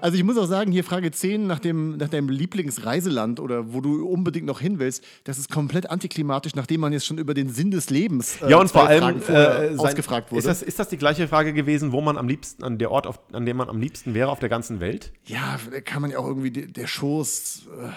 Also 0.00 0.16
ich 0.16 0.22
muss 0.22 0.38
auch 0.38 0.46
sagen, 0.46 0.70
hier 0.70 0.84
Frage 0.84 1.10
10 1.10 1.46
nach, 1.46 1.58
dem, 1.58 1.96
nach 1.96 2.08
deinem 2.08 2.28
Lieblingsreiseland 2.28 3.40
oder 3.40 3.72
wo 3.72 3.80
du 3.80 4.06
unbedingt 4.06 4.46
noch 4.46 4.60
hin 4.60 4.78
willst, 4.78 5.04
das 5.24 5.38
ist 5.38 5.50
komplett 5.50 5.90
antiklimatisch, 5.90 6.54
nachdem 6.54 6.80
man 6.82 6.92
jetzt 6.92 7.06
schon 7.06 7.18
über 7.18 7.34
den 7.34 7.48
Sinn 7.48 7.70
des 7.70 7.90
Lebens 7.90 8.40
äh, 8.40 8.50
Ja, 8.50 8.58
und 8.58 8.70
vor 8.70 8.86
allem 8.86 9.18
äh, 9.18 9.22
sein- 9.22 9.78
ausgefragt 9.78 10.30
wurde. 10.30 10.38
Ist 10.38 10.46
das, 10.46 10.62
ist 10.62 10.78
das 10.78 10.88
die 10.88 10.98
gleiche 10.98 11.26
Frage 11.28 11.52
gewesen, 11.52 11.92
wo 11.92 12.00
man 12.00 12.16
am 12.16 12.28
liebsten, 12.28 12.62
an 12.62 12.78
der 12.78 12.90
Ort, 12.90 13.06
auf, 13.06 13.18
an 13.32 13.44
dem 13.44 13.56
man 13.56 13.68
am 13.68 13.80
liebsten 13.80 14.14
wäre 14.14 14.30
auf 14.30 14.38
der 14.38 14.48
ganzen 14.48 14.80
Welt? 14.80 15.12
ja, 15.24 15.58
da 15.70 15.80
kann 15.80 16.02
man 16.02 16.10
ja 16.10 16.18
auch 16.18 16.26
irgendwie 16.26 16.50
die, 16.50 16.72
der 16.72 16.86
Schoß, 16.86 17.62
äh, 17.82 17.88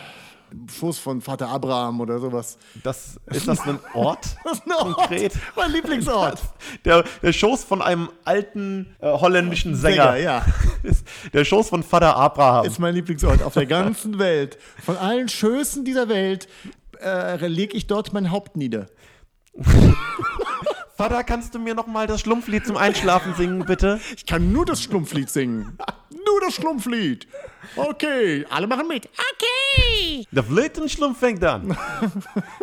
Schoß 0.79 0.99
von 0.99 1.21
Vater 1.21 1.47
Abraham 1.49 2.01
oder 2.01 2.19
sowas. 2.19 2.57
Das, 2.83 3.19
ist 3.27 3.47
das 3.47 3.59
ein 3.61 3.79
Ort? 3.93 4.25
Das 4.43 4.59
ist 4.59 4.65
ein 4.65 4.71
Ort, 4.73 4.95
Konkret. 4.97 5.33
mein 5.55 5.71
Lieblingsort. 5.71 6.39
Der, 6.85 7.03
der 7.21 7.33
Schoß 7.33 7.63
von 7.63 7.81
einem 7.81 8.09
alten 8.25 8.95
äh, 8.99 9.07
holländischen 9.11 9.75
Sänger. 9.75 10.13
Sänger, 10.13 10.17
ja. 10.17 10.45
Ist 10.83 11.05
der 11.33 11.45
Schoß 11.45 11.69
von 11.69 11.83
Vater 11.83 12.15
Abraham. 12.15 12.65
ist 12.65 12.79
mein 12.79 12.95
Lieblingsort 12.95 13.43
auf 13.43 13.53
der 13.53 13.65
ganzen 13.65 14.17
Welt. 14.19 14.57
Von 14.83 14.97
allen 14.97 15.29
Schößen 15.29 15.85
dieser 15.85 16.09
Welt 16.09 16.47
äh, 17.01 17.45
lege 17.47 17.77
ich 17.77 17.87
dort 17.87 18.13
mein 18.13 18.31
Haupt 18.31 18.55
nieder. 18.57 18.87
Vater, 20.95 21.23
kannst 21.23 21.53
du 21.55 21.59
mir 21.59 21.73
noch 21.75 21.87
mal 21.87 22.07
das 22.07 22.21
Schlumpflied 22.21 22.65
zum 22.65 22.77
Einschlafen 22.77 23.33
singen, 23.35 23.65
bitte? 23.65 23.99
Ich 24.15 24.25
kann 24.25 24.51
nur 24.51 24.65
das 24.65 24.81
Schlumpflied 24.83 25.29
singen. 25.29 25.77
nur 26.25 26.41
das 26.41 26.55
Schlumpflied. 26.55 27.27
Okay, 27.75 28.45
alle 28.49 28.67
machen 28.67 28.87
mit. 28.87 29.07
Okay. 29.07 30.25
Der 30.31 30.43
Flötenschlumpf 30.43 31.19
fängt 31.19 31.43
an. 31.43 31.77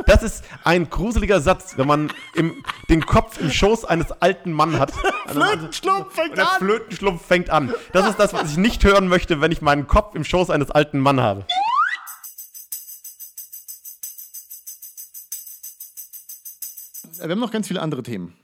Das 0.06 0.22
ist 0.22 0.44
ein 0.64 0.88
gruseliger 0.90 1.40
Satz, 1.40 1.76
wenn 1.76 1.86
man 1.86 2.12
im, 2.34 2.64
den 2.88 3.04
Kopf 3.04 3.40
im 3.40 3.50
Schoß 3.50 3.84
eines 3.84 4.12
alten 4.12 4.52
Manns 4.52 4.78
hat. 4.78 4.92
Flötenschlumpf 5.26 6.14
fängt 6.14 6.36
Der 6.36 6.52
an. 6.52 6.58
Flötenschlumpf 6.58 7.24
fängt 7.24 7.50
an. 7.50 7.72
Das 7.92 8.08
ist 8.08 8.18
das, 8.18 8.32
was 8.32 8.50
ich 8.52 8.56
nicht 8.56 8.84
hören 8.84 9.08
möchte, 9.08 9.40
wenn 9.40 9.52
ich 9.52 9.62
meinen 9.62 9.86
Kopf 9.86 10.14
im 10.14 10.24
Schoß 10.24 10.50
eines 10.50 10.70
alten 10.70 10.98
Mannes 10.98 11.22
habe. 11.22 11.46
Wir 17.20 17.30
haben 17.30 17.40
noch 17.40 17.50
ganz 17.50 17.66
viele 17.66 17.80
andere 17.82 18.02
Themen. 18.02 18.36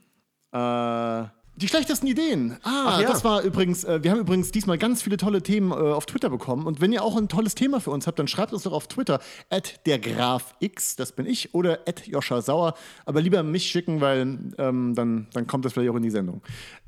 Äh, 0.51 1.23
die 1.55 1.67
schlechtesten 1.67 2.07
Ideen. 2.07 2.57
Ah, 2.63 2.99
ja. 3.01 3.07
das 3.07 3.23
war 3.23 3.41
übrigens, 3.41 3.83
äh, 3.83 4.03
wir 4.03 4.11
haben 4.11 4.19
übrigens 4.19 4.51
diesmal 4.51 4.77
ganz 4.77 5.01
viele 5.01 5.17
tolle 5.17 5.41
Themen 5.41 5.71
äh, 5.71 5.75
auf 5.75 6.05
Twitter 6.05 6.29
bekommen. 6.29 6.65
Und 6.67 6.81
wenn 6.81 6.91
ihr 6.91 7.03
auch 7.03 7.15
ein 7.15 7.29
tolles 7.29 7.55
Thema 7.55 7.79
für 7.79 7.91
uns 7.91 8.07
habt, 8.07 8.19
dann 8.19 8.27
schreibt 8.27 8.53
uns 8.53 8.63
doch 8.63 8.73
auf 8.73 8.87
Twitter, 8.87 9.19
at 9.49 9.85
der 9.85 9.99
Graf 9.99 10.55
X, 10.59 10.95
das 10.95 11.13
bin 11.13 11.25
ich, 11.25 11.53
oder 11.53 11.79
at 11.87 12.05
Joscha 12.07 12.41
Sauer. 12.41 12.73
Aber 13.05 13.21
lieber 13.21 13.41
mich 13.43 13.67
schicken, 13.67 14.01
weil 14.01 14.37
ähm, 14.57 14.95
dann, 14.95 15.27
dann 15.33 15.47
kommt 15.47 15.65
das 15.65 15.73
vielleicht 15.73 15.91
auch 15.91 15.95
in 15.95 16.03
die 16.03 16.09
Sendung. 16.09 16.41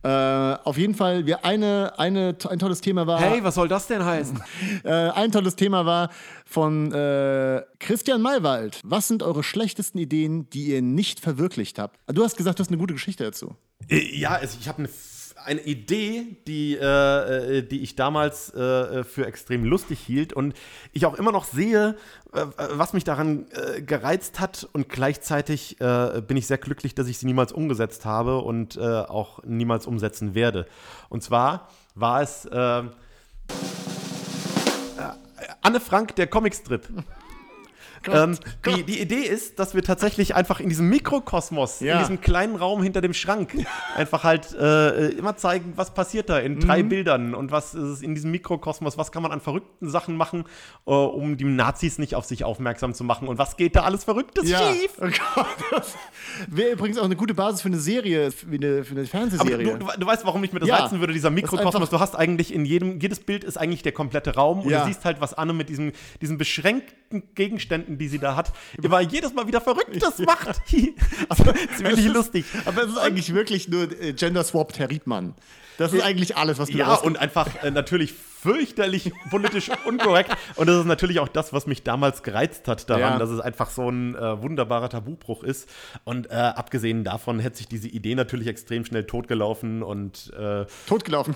Äh, 0.08 0.58
auf 0.64 0.78
jeden 0.78 0.96
Fall, 0.96 1.26
wir 1.26 1.44
eine, 1.44 1.92
eine, 1.98 2.34
ein 2.50 2.60
tolles 2.60 2.80
Thema 2.80 3.06
war. 3.08 3.20
Hey, 3.20 3.44
was 3.44 3.56
soll 3.56 3.68
das 3.68 3.88
denn 3.88 4.04
heißen? 4.04 4.42
Äh, 4.84 4.92
ein 4.92 5.32
tolles 5.32 5.56
Thema 5.56 5.86
war 5.86 6.10
von 6.46 6.92
äh, 6.94 7.62
Christian 7.80 8.22
Maywald. 8.22 8.80
Was 8.84 9.08
sind 9.08 9.22
eure 9.24 9.44
schlechtesten 9.44 9.98
Ideen, 9.98 10.50
die 10.52 10.68
ihr 10.68 10.82
nicht 10.82 11.20
verwirklicht 11.20 11.80
habt? 11.80 12.00
Du 12.08 12.24
hast 12.24 12.38
gesagt, 12.38 12.60
du 12.60 12.62
hast 12.62 12.70
eine 12.70 12.78
gute 12.78 12.94
Geschichte 12.94 13.24
dazu. 13.24 13.56
Äh, 13.90 14.18
Ja, 14.18 14.32
also 14.36 14.58
ich 14.62 14.68
habe 14.68 14.80
eine, 14.80 14.90
eine 15.48 15.62
Idee, 15.62 16.36
die, 16.46 16.76
äh, 16.76 17.58
äh, 17.58 17.64
die 17.64 17.82
ich 17.82 17.96
damals 17.96 18.54
äh, 18.54 19.06
für 19.06 19.26
extrem 19.26 19.64
lustig 19.64 20.00
hielt 20.00 20.34
und 20.34 20.54
ich 20.92 21.06
auch 21.06 21.16
immer 21.16 21.32
noch 21.32 21.46
sehe, 21.46 21.96
äh, 22.34 22.46
was 22.74 22.92
mich 22.92 23.06
daran 23.06 23.46
äh, 23.52 23.82
gereizt 23.82 24.42
hat 24.42 24.68
und 24.74 24.90
gleichzeitig 24.90 25.80
äh, 25.80 26.22
bin 26.22 26.36
ich 26.36 26.48
sehr 26.48 26.58
glücklich, 26.58 26.96
dass 26.96 27.08
ich 27.08 27.18
sie 27.18 27.26
niemals 27.26 27.54
umgesetzt 27.54 28.04
habe 28.04 28.40
und 28.40 28.76
äh, 28.76 28.82
auch 28.82 29.42
niemals 29.46 29.88
umsetzen 29.88 30.36
werde. 30.36 30.68
Und 31.08 31.24
zwar 31.24 31.70
war 31.96 32.22
es 32.22 32.44
äh, 32.46 32.80
äh, 32.80 32.84
Anne 35.62 35.80
Frank, 35.80 36.14
der 36.18 36.28
Comicstrip. 36.28 36.90
Ähm, 38.12 38.38
die, 38.66 38.84
die 38.84 39.00
Idee 39.02 39.16
ist, 39.22 39.60
dass 39.60 39.74
wir 39.76 39.84
tatsächlich 39.84 40.36
einfach 40.36 40.60
in 40.60 40.70
diesem 40.70 40.90
Mikrokosmos, 40.90 41.82
in 41.82 41.88
Ja. 41.88 42.00
diesem 42.00 42.22
kleinen 42.22 42.56
Raum 42.56 42.82
hinter 42.84 43.02
dem 43.02 43.14
Schrank, 43.14 43.54
einfach 43.96 44.24
halt 44.24 44.54
äh, 44.54 45.10
immer 45.10 45.36
zeigen, 45.38 45.74
was 45.76 45.94
passiert 45.94 46.30
da 46.30 46.40
in 46.40 46.60
drei 46.60 46.84
Mhm. 46.84 46.90
Bildern 46.90 47.36
und 47.36 47.52
was 47.52 47.74
ist 47.74 48.04
in 48.04 48.16
diesem 48.16 48.32
Mikrokosmos, 48.32 48.98
was 48.98 49.12
kann 49.12 49.24
man 49.24 49.32
an 49.32 49.42
verrückten 49.42 49.90
Sachen 49.90 50.16
machen, 50.16 50.46
äh, 50.86 50.92
um 50.92 51.38
die 51.38 51.44
Nazis 51.46 51.98
nicht 51.98 52.16
auf 52.16 52.26
sich 52.26 52.44
aufmerksam 52.44 52.94
zu 52.94 53.04
machen 53.04 53.28
und 53.28 53.38
was 53.38 53.58
geht 53.58 53.76
da 53.76 53.82
alles 53.84 54.04
Verrücktes 54.04 54.48
schief. 54.50 54.92
Oh 55.02 55.06
Gott, 55.06 55.86
wäre 56.48 56.72
übrigens 56.72 56.98
auch 56.98 57.06
eine 57.06 57.16
gute 57.16 57.34
Basis 57.34 57.62
für 57.62 57.68
eine 57.70 57.80
Serie, 57.80 58.32
für 58.32 58.46
eine, 58.48 58.84
für 58.84 58.92
eine 58.92 59.02
Aber 59.02 59.10
Fernsehserie. 59.10 59.66
du, 59.78 59.78
du, 59.86 59.88
du 60.00 60.06
weißt, 60.06 60.26
warum 60.26 60.44
ich 60.44 60.54
mir 60.54 60.60
das 60.60 60.70
Ja. 60.70 60.78
reizen 60.78 61.00
würde, 61.00 61.14
dieser 61.14 61.30
Mikrokosmos. 61.30 61.90
Du 61.90 62.00
hast 62.00 62.16
eigentlich 62.16 62.54
in 62.54 62.66
jedem, 62.66 63.00
jedes 63.00 63.20
Bild 63.20 63.44
ist 63.44 63.58
eigentlich 63.58 63.82
der 63.84 63.92
komplette 63.92 64.36
Raum 64.36 64.62
und 64.62 64.70
Ja. 64.70 64.82
du 64.82 64.88
siehst 64.88 65.06
halt, 65.06 65.22
was 65.22 65.34
Anne 65.34 65.54
mit 65.54 65.70
diesem, 65.70 65.92
diesem 66.22 66.38
beschränkten 66.38 66.98
verrückten 67.08 67.36
Gegenständen, 67.36 67.98
die 67.98 68.08
sie 68.08 68.20
da 68.20 68.36
hat, 68.36 68.52
immer 68.82 69.00
jedes 69.02 69.34
Mal 69.34 69.48
wieder 69.48 69.62
Verrücktes 69.62 70.20
macht. 70.20 70.48
also, 71.30 71.44
ziemlich 71.76 72.00
es 72.00 72.06
ist- 72.06 72.14
lustig. 72.14 72.46
Aber 72.66 72.84
es 72.84 72.92
ist 72.92 72.98
eigentlich 72.98 73.34
wirklich 73.34 73.68
nur 73.68 73.84
äh, 74.02 74.14
Gender-Swapped 74.14 74.80
Herr 74.80 74.90
Riedmann. 74.90 75.34
Das 75.78 75.94
ist 75.94 76.02
eigentlich 76.02 76.36
alles, 76.36 76.58
was 76.58 76.70
du 76.70 76.78
Ja, 76.78 76.96
und 76.96 77.18
einfach 77.20 77.64
äh, 77.64 77.70
natürlich 77.70 78.14
fürchterlich 78.48 79.12
politisch 79.30 79.70
unkorrekt. 79.86 80.32
Und 80.56 80.68
das 80.68 80.78
ist 80.78 80.86
natürlich 80.86 81.20
auch 81.20 81.28
das, 81.28 81.52
was 81.52 81.68
mich 81.68 81.84
damals 81.84 82.24
gereizt 82.24 82.68
hat 82.68 82.90
daran, 82.90 83.14
Ja. 83.14 83.20
dass 83.20 83.30
es 83.30 83.40
einfach 83.42 83.70
so 83.70 83.90
ein 83.90 84.16
äh, 84.16 84.42
wunderbarer 84.42 84.90
Tabubruch 84.90 85.44
ist. 85.44 85.70
Und 86.06 86.30
äh, 86.32 86.34
abgesehen 86.34 87.04
davon 87.04 87.40
hätte 87.40 87.58
sich 87.58 87.68
diese 87.68 87.90
Idee 87.90 88.16
natürlich 88.16 88.48
extrem 88.48 88.86
schnell 88.86 89.06
totgelaufen 89.06 89.84
und, 89.84 90.32
äh, 90.38 90.66
totgelaufen. 90.88 91.36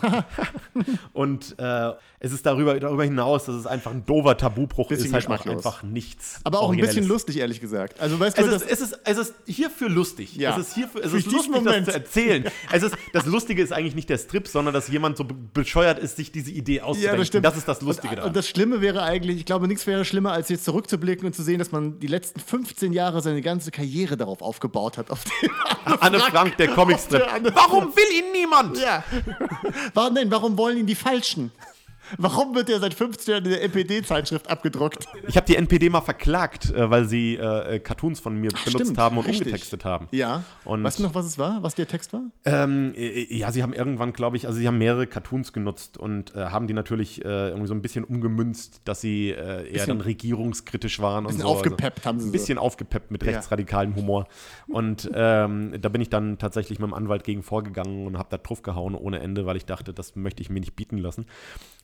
und 1.14 1.56
äh, 1.60 1.92
es 2.20 2.32
ist 2.32 2.46
darüber, 2.46 2.80
darüber 2.80 3.04
hinaus, 3.04 3.46
dass 3.46 3.56
es 3.56 3.68
einfach 3.68 3.92
ein 3.92 4.06
doofer 4.06 4.38
Tabubruch 4.38 4.88
Bisschen 4.90 5.08
ist, 5.08 5.28
halt 5.28 5.42
auch 5.42 5.46
einfach 5.46 5.84
nichts. 5.84 6.40
Aber 6.44 6.62
auch 6.62 6.72
ein 6.72 6.78
bisschen 6.78 7.08
lustig, 7.08 7.38
ehrlich 7.38 7.60
gesagt. 7.60 8.00
Also, 8.00 8.20
weißt 8.20 8.38
du, 8.38 8.44
Es 8.44 8.62
ist, 8.62 8.72
es, 8.72 8.82
ist, 8.82 9.00
es 9.04 9.18
ist 9.18 9.34
hierfür 9.48 9.90
lustig. 9.90 10.36
Ja. 10.36 10.52
Es 10.58 10.68
ist 10.68 10.76
hierfür, 10.76 11.04
es 11.04 11.12
Für 11.12 11.18
ist 11.18 11.32
lustig, 11.32 11.52
Moment. 11.52 11.88
das 11.88 11.94
zu 11.94 12.00
erzählen. 12.00 12.46
es 12.72 12.84
ist, 12.84 12.96
das 13.12 13.26
Lustige 13.26 13.62
ist 13.62 13.74
eigentlich 13.74 13.96
nicht 13.96 14.10
der 14.10 14.18
Strip, 14.18 14.48
sondern 14.48 14.74
dass 14.74 14.88
jemand 14.88 15.18
so 15.18 15.24
be 15.26 15.36
bescheuert 15.54 16.00
ist, 16.00 16.16
sich 16.16 16.32
diese 16.32 16.52
Idee 16.52 16.82
auszudenken. 16.82 17.01
Ja, 17.02 17.16
das 17.16 17.28
stimmt. 17.28 17.46
Das 17.46 17.58
ist 17.58 17.68
das 17.68 17.82
Lustige 17.82 18.10
und, 18.10 18.18
daran. 18.18 18.30
Und 18.30 18.36
das 18.36 18.48
Schlimme 18.48 18.82
wäre 18.82 19.04
eigentlich, 19.04 19.38
ich 19.38 19.46
glaube, 19.46 19.68
nichts 19.68 19.88
wäre 19.88 20.06
schlimmer, 20.06 20.32
als 20.32 20.50
jetzt 20.50 20.66
zurückzublicken 20.66 21.26
und 21.26 21.34
zu 21.34 21.44
sehen, 21.44 21.60
dass 21.60 21.72
man 21.72 22.00
die 22.00 22.08
letzten 22.08 22.40
15 22.40 22.94
Jahre 22.94 23.22
seine 23.22 23.42
ganze 23.42 23.72
Karriere 23.72 24.18
darauf 24.18 24.42
aufgebaut 24.42 24.98
hat. 24.98 25.12
Auf 25.12 25.24
dem 25.24 25.50
Anne 26.00 26.20
Frank, 26.20 26.58
der 26.58 26.68
Comicstrip. 26.74 27.24
Der 27.24 27.34
Anne 27.34 27.56
Warum 27.56 27.96
will 27.96 28.18
ihn 28.18 28.32
niemand? 28.32 28.78
Ja. 28.78 29.04
Warum 29.94 30.16
denn? 30.16 30.32
Warum 30.32 30.58
wollen 30.58 30.78
ihn 30.78 30.86
die 30.86 30.96
Falschen? 30.96 31.52
Warum 32.18 32.56
wird 32.56 32.70
er 32.70 32.80
seit 32.80 32.94
15 32.94 33.32
Jahren 33.32 33.46
in 33.46 33.52
der 33.52 33.64
NPD-Zeitschrift 33.64 34.50
abgedruckt? 34.50 35.08
Ich 35.28 35.36
habe 35.38 35.46
die 35.48 35.56
NPD 35.56 35.90
mal 35.90 36.02
verklagt, 36.02 36.72
äh, 36.74 36.90
weil 36.90 37.06
sie 37.06 37.36
äh, 37.36 37.76
äh, 37.76 37.80
Cartoons 37.80 38.20
von 38.20 38.36
mir 38.36 38.50
benutzt 38.52 38.70
stimmt, 38.70 38.98
haben 38.98 39.18
und 39.18 39.26
richtig. 39.28 39.48
umgetextet 39.48 39.86
haben. 39.86 40.08
Ja. 40.12 40.44
Und- 40.66 40.84
weißt 40.84 41.00
du 41.00 41.04
noch, 41.04 41.16
was 41.16 41.26
es 41.26 41.38
war? 41.38 41.64
Was 41.64 41.76
der 41.76 41.88
Text 41.88 42.14
war? 42.14 42.22
Ähm, 42.46 42.94
äh, 42.96 43.34
ja, 43.36 43.52
sie 43.52 43.64
haben 43.64 43.74
irgendwann, 43.74 44.14
glaube 44.14 44.38
ich, 44.38 44.48
also 44.48 44.58
sie 44.60 44.68
haben 44.68 44.78
mehrere 44.78 45.08
Cartoons 45.08 45.54
genutzt 45.54 45.98
und 45.98 46.36
äh, 46.36 46.46
haben 46.46 46.68
die 46.68 46.74
natürlich 46.74 47.24
äh, 47.24 47.50
irgendwie 47.50 47.68
so 47.68 47.74
ein 47.74 47.82
bisschen 47.82 48.04
umgemünzt, 48.04 48.82
dass 48.86 49.02
sie 49.02 49.30
eher 49.30 49.86
dann 49.86 50.02
regierungskritisch 50.02 51.00
waren. 51.00 51.26
bisschen 51.26 51.42
und 51.42 51.48
so. 51.48 51.54
aufgepeppt 51.54 52.06
haben 52.06 52.20
sie 52.20 52.26
Ein 52.26 52.28
so. 52.28 52.32
bisschen 52.34 52.58
aufgepeppt 52.58 53.12
mit 53.12 53.24
Ja. 53.24 53.32
rechtsradikalem 53.32 53.96
Humor. 53.96 54.28
Und 54.68 55.10
ähm, 55.14 55.74
da 55.82 55.90
bin 55.90 56.02
ich 56.02 56.10
dann 56.10 56.38
tatsächlich 56.38 56.80
mit 56.80 56.88
dem 56.88 56.94
Anwalt 56.94 57.24
gegen 57.24 57.44
vorgegangen 57.44 58.08
und 58.08 58.18
habe 58.18 58.30
da 58.30 58.38
drauf 58.38 58.62
gehauen 58.62 58.96
ohne 58.96 59.20
Ende, 59.20 59.46
weil 59.46 59.58
ich 59.58 59.66
dachte, 59.66 59.94
das 59.94 60.16
möchte 60.16 60.42
ich 60.42 60.50
mir 60.50 60.60
nicht 60.60 60.76
bieten 60.76 60.98
lassen. 60.98 61.26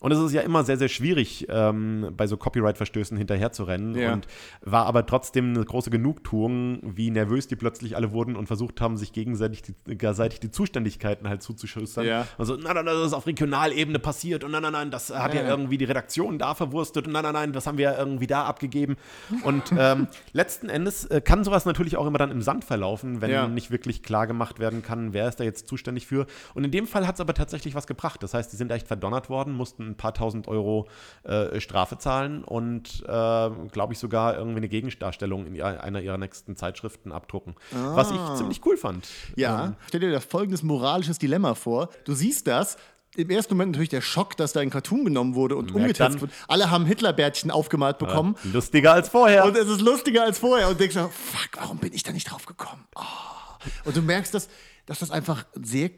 Und 0.00 0.12
es 0.18 0.26
ist 0.32 0.32
ja 0.34 0.42
immer 0.42 0.64
sehr, 0.64 0.78
sehr 0.78 0.88
schwierig, 0.88 1.46
ähm, 1.48 2.12
bei 2.16 2.26
so 2.26 2.36
Copyright-Verstößen 2.36 3.16
hinterherzurennen. 3.16 3.94
Ja. 3.96 4.12
Und 4.12 4.26
war 4.62 4.86
aber 4.86 5.06
trotzdem 5.06 5.54
eine 5.54 5.64
große 5.64 5.90
Genugtuung, 5.90 6.80
wie 6.82 7.10
nervös 7.10 7.46
die 7.48 7.56
plötzlich 7.56 7.96
alle 7.96 8.12
wurden 8.12 8.36
und 8.36 8.46
versucht 8.46 8.80
haben, 8.80 8.96
sich 8.96 9.12
gegenseitig 9.12 9.62
die, 9.62 9.74
gegenseitig 9.86 10.40
die 10.40 10.50
Zuständigkeiten 10.50 11.28
halt 11.28 11.42
zuzuschüstern. 11.42 12.06
Ja. 12.06 12.26
Also, 12.38 12.56
nein, 12.56 12.74
nein, 12.74 12.86
das 12.86 13.06
ist 13.06 13.12
auf 13.12 13.26
Regionalebene 13.26 13.98
passiert 13.98 14.44
und 14.44 14.50
nein, 14.52 14.62
nein, 14.62 14.72
nein, 14.72 14.90
das 14.90 15.10
hat 15.14 15.34
ja, 15.34 15.42
Ja. 15.42 15.48
irgendwie 15.48 15.78
die 15.78 15.84
Redaktion 15.84 16.38
da 16.38 16.54
verwurstet 16.54 17.06
und 17.06 17.12
nein, 17.12 17.22
nein, 17.22 17.32
nein, 17.34 17.52
das 17.52 17.66
haben 17.66 17.78
wir 17.78 17.96
irgendwie 17.98 18.26
da 18.26 18.44
abgegeben. 18.44 18.96
Und 19.44 19.72
ähm, 19.76 20.08
letzten 20.32 20.68
Endes 20.68 21.04
äh, 21.06 21.20
kann 21.20 21.44
sowas 21.44 21.64
natürlich 21.64 21.96
auch 21.96 22.06
immer 22.06 22.18
dann 22.18 22.30
im 22.30 22.42
Sand 22.42 22.64
verlaufen, 22.64 23.20
wenn 23.20 23.30
Ja. 23.30 23.46
nicht 23.48 23.70
wirklich 23.70 24.02
klar 24.02 24.26
gemacht 24.26 24.58
werden 24.58 24.82
kann, 24.82 25.12
wer 25.12 25.28
ist 25.28 25.40
da 25.40 25.44
jetzt 25.44 25.68
zuständig 25.68 26.06
für. 26.06 26.26
Und 26.54 26.64
in 26.64 26.70
dem 26.70 26.86
Fall 26.86 27.06
hat 27.06 27.14
es 27.16 27.20
aber 27.20 27.34
tatsächlich 27.34 27.74
was 27.74 27.86
gebracht. 27.86 28.22
Das 28.22 28.34
heißt, 28.34 28.52
die 28.52 28.56
sind 28.56 28.70
echt 28.72 28.86
verdonnert 28.88 29.28
worden, 29.30 29.54
mussten 29.54 29.86
ein 29.88 29.96
paar 29.96 30.07
tausend 30.12 30.48
Euro 30.48 30.88
äh, 31.24 31.60
Strafe 31.60 31.98
zahlen 31.98 32.44
und, 32.44 33.02
äh, 33.06 33.50
glaube 33.72 33.92
ich, 33.92 33.98
sogar 33.98 34.36
irgendwie 34.36 34.58
eine 34.58 34.68
Gegendarstellung 34.68 35.46
in 35.46 35.60
einer 35.62 36.00
ihrer 36.00 36.18
nächsten 36.18 36.56
Zeitschriften 36.56 37.12
abdrucken. 37.12 37.54
Was 37.70 38.10
ich 38.10 38.18
ziemlich 38.36 38.64
cool 38.66 38.76
fand. 38.76 39.08
Ja. 39.36 39.74
Stell 39.88 40.00
dir 40.00 40.10
da 40.12 40.20
folgendes 40.20 40.62
moralisches 40.62 41.18
Dilemma 41.18 41.54
vor. 41.54 41.88
Du 42.04 42.14
siehst 42.14 42.46
das. 42.46 42.76
Im 43.16 43.30
ersten 43.30 43.54
Moment 43.54 43.72
natürlich 43.72 43.88
der 43.88 44.02
Schock, 44.02 44.36
dass 44.36 44.52
da 44.52 44.60
ein 44.60 44.70
Cartoon 44.70 45.04
genommen 45.04 45.34
wurde 45.34 45.56
und 45.56 45.74
dann- 45.74 46.20
wurde. 46.20 46.32
Alle 46.46 46.70
haben 46.70 46.84
Hitlerbärtchen 46.84 47.50
aufgemalt 47.50 47.98
bekommen. 47.98 48.36
Lustiger 48.44 48.92
als 48.92 49.08
vorher. 49.08 49.44
Und 49.46 49.56
es 49.56 49.66
ist 49.68 49.80
lustiger 49.80 50.22
als 50.24 50.38
vorher. 50.38 50.68
Und 50.68 50.78
denkst 50.78 50.94
du, 50.94 51.08
fuck, 51.08 51.48
warum 51.56 51.78
bin 51.78 51.92
ich 51.94 52.02
da 52.02 52.12
nicht 52.12 52.30
drauf 52.30 52.44
gekommen? 52.46 52.84
Oh. 52.94 53.00
Und 53.86 53.96
du 53.96 54.02
merkst, 54.02 54.34
dass, 54.34 54.48
dass 54.86 54.98
das 55.00 55.10
einfach 55.10 55.46
sehr 55.54 55.90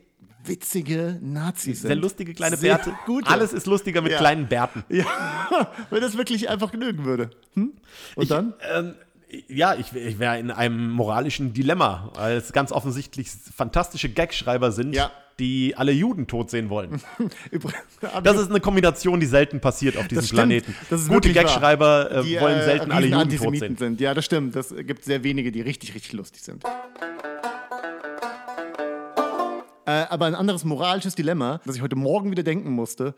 witzige 0.44 1.18
Nazis 1.22 1.80
sind. 1.80 1.88
Sehr 1.88 1.96
lustige 1.96 2.34
kleine 2.34 2.56
Sehr 2.56 2.76
Bärte. 2.76 2.92
Gute. 3.06 3.28
Alles 3.28 3.52
ist 3.52 3.66
lustiger 3.66 4.00
mit 4.02 4.12
Ja. 4.12 4.18
kleinen 4.18 4.48
Bärten. 4.48 4.84
Ja, 4.88 5.04
wenn 5.90 6.00
das 6.00 6.16
wirklich 6.16 6.48
einfach 6.48 6.70
genügen 6.72 7.04
würde. 7.04 7.30
Hm? 7.54 7.72
Und 8.16 8.30
dann? 8.30 8.54
Ähm, 8.74 8.94
ja, 9.48 9.74
ich, 9.74 9.92
ich 9.94 10.18
wäre 10.18 10.38
in 10.38 10.50
einem 10.50 10.90
moralischen 10.90 11.52
Dilemma, 11.52 12.10
weil 12.14 12.36
es 12.36 12.52
ganz 12.52 12.72
offensichtlich 12.72 13.28
fantastische 13.54 14.08
Gagschreiber 14.08 14.72
sind, 14.72 14.92
Ja. 14.94 15.12
die 15.38 15.74
alle 15.76 15.92
Juden 15.92 16.26
tot 16.26 16.50
sehen 16.50 16.68
wollen. 16.68 17.00
Das 18.24 18.38
ist 18.38 18.50
eine 18.50 18.60
Kombination, 18.60 19.20
die 19.20 19.26
selten 19.26 19.60
passiert 19.60 19.96
auf 19.96 20.08
diesem 20.08 20.22
Das. 20.22 20.30
Planeten. 20.30 20.74
Das 20.88 21.02
ist 21.02 21.08
Gute. 21.08 21.32
Gagschreiber 21.32 22.10
äh, 22.10 22.40
wollen 22.40 22.58
äh, 22.58 22.64
selten 22.64 22.90
alle 22.90 23.06
Juden 23.06 23.36
tot 23.36 23.56
sehen. 23.58 23.76
sind. 23.76 24.00
Ja, 24.00 24.14
das 24.14 24.24
stimmt. 24.24 24.56
Das 24.56 24.74
gibt 24.74 25.04
sehr 25.04 25.22
wenige, 25.22 25.52
die 25.52 25.60
richtig, 25.60 25.94
richtig 25.94 26.12
lustig 26.14 26.42
sind. 26.42 26.64
Äh, 29.90 30.06
aber 30.08 30.26
ein 30.26 30.36
anderes 30.36 30.64
moralisches 30.64 31.16
Dilemma, 31.16 31.60
das 31.66 31.74
ich 31.74 31.82
heute 31.82 31.96
Morgen 31.96 32.30
wieder 32.30 32.44
denken 32.44 32.70
musste. 32.70 33.12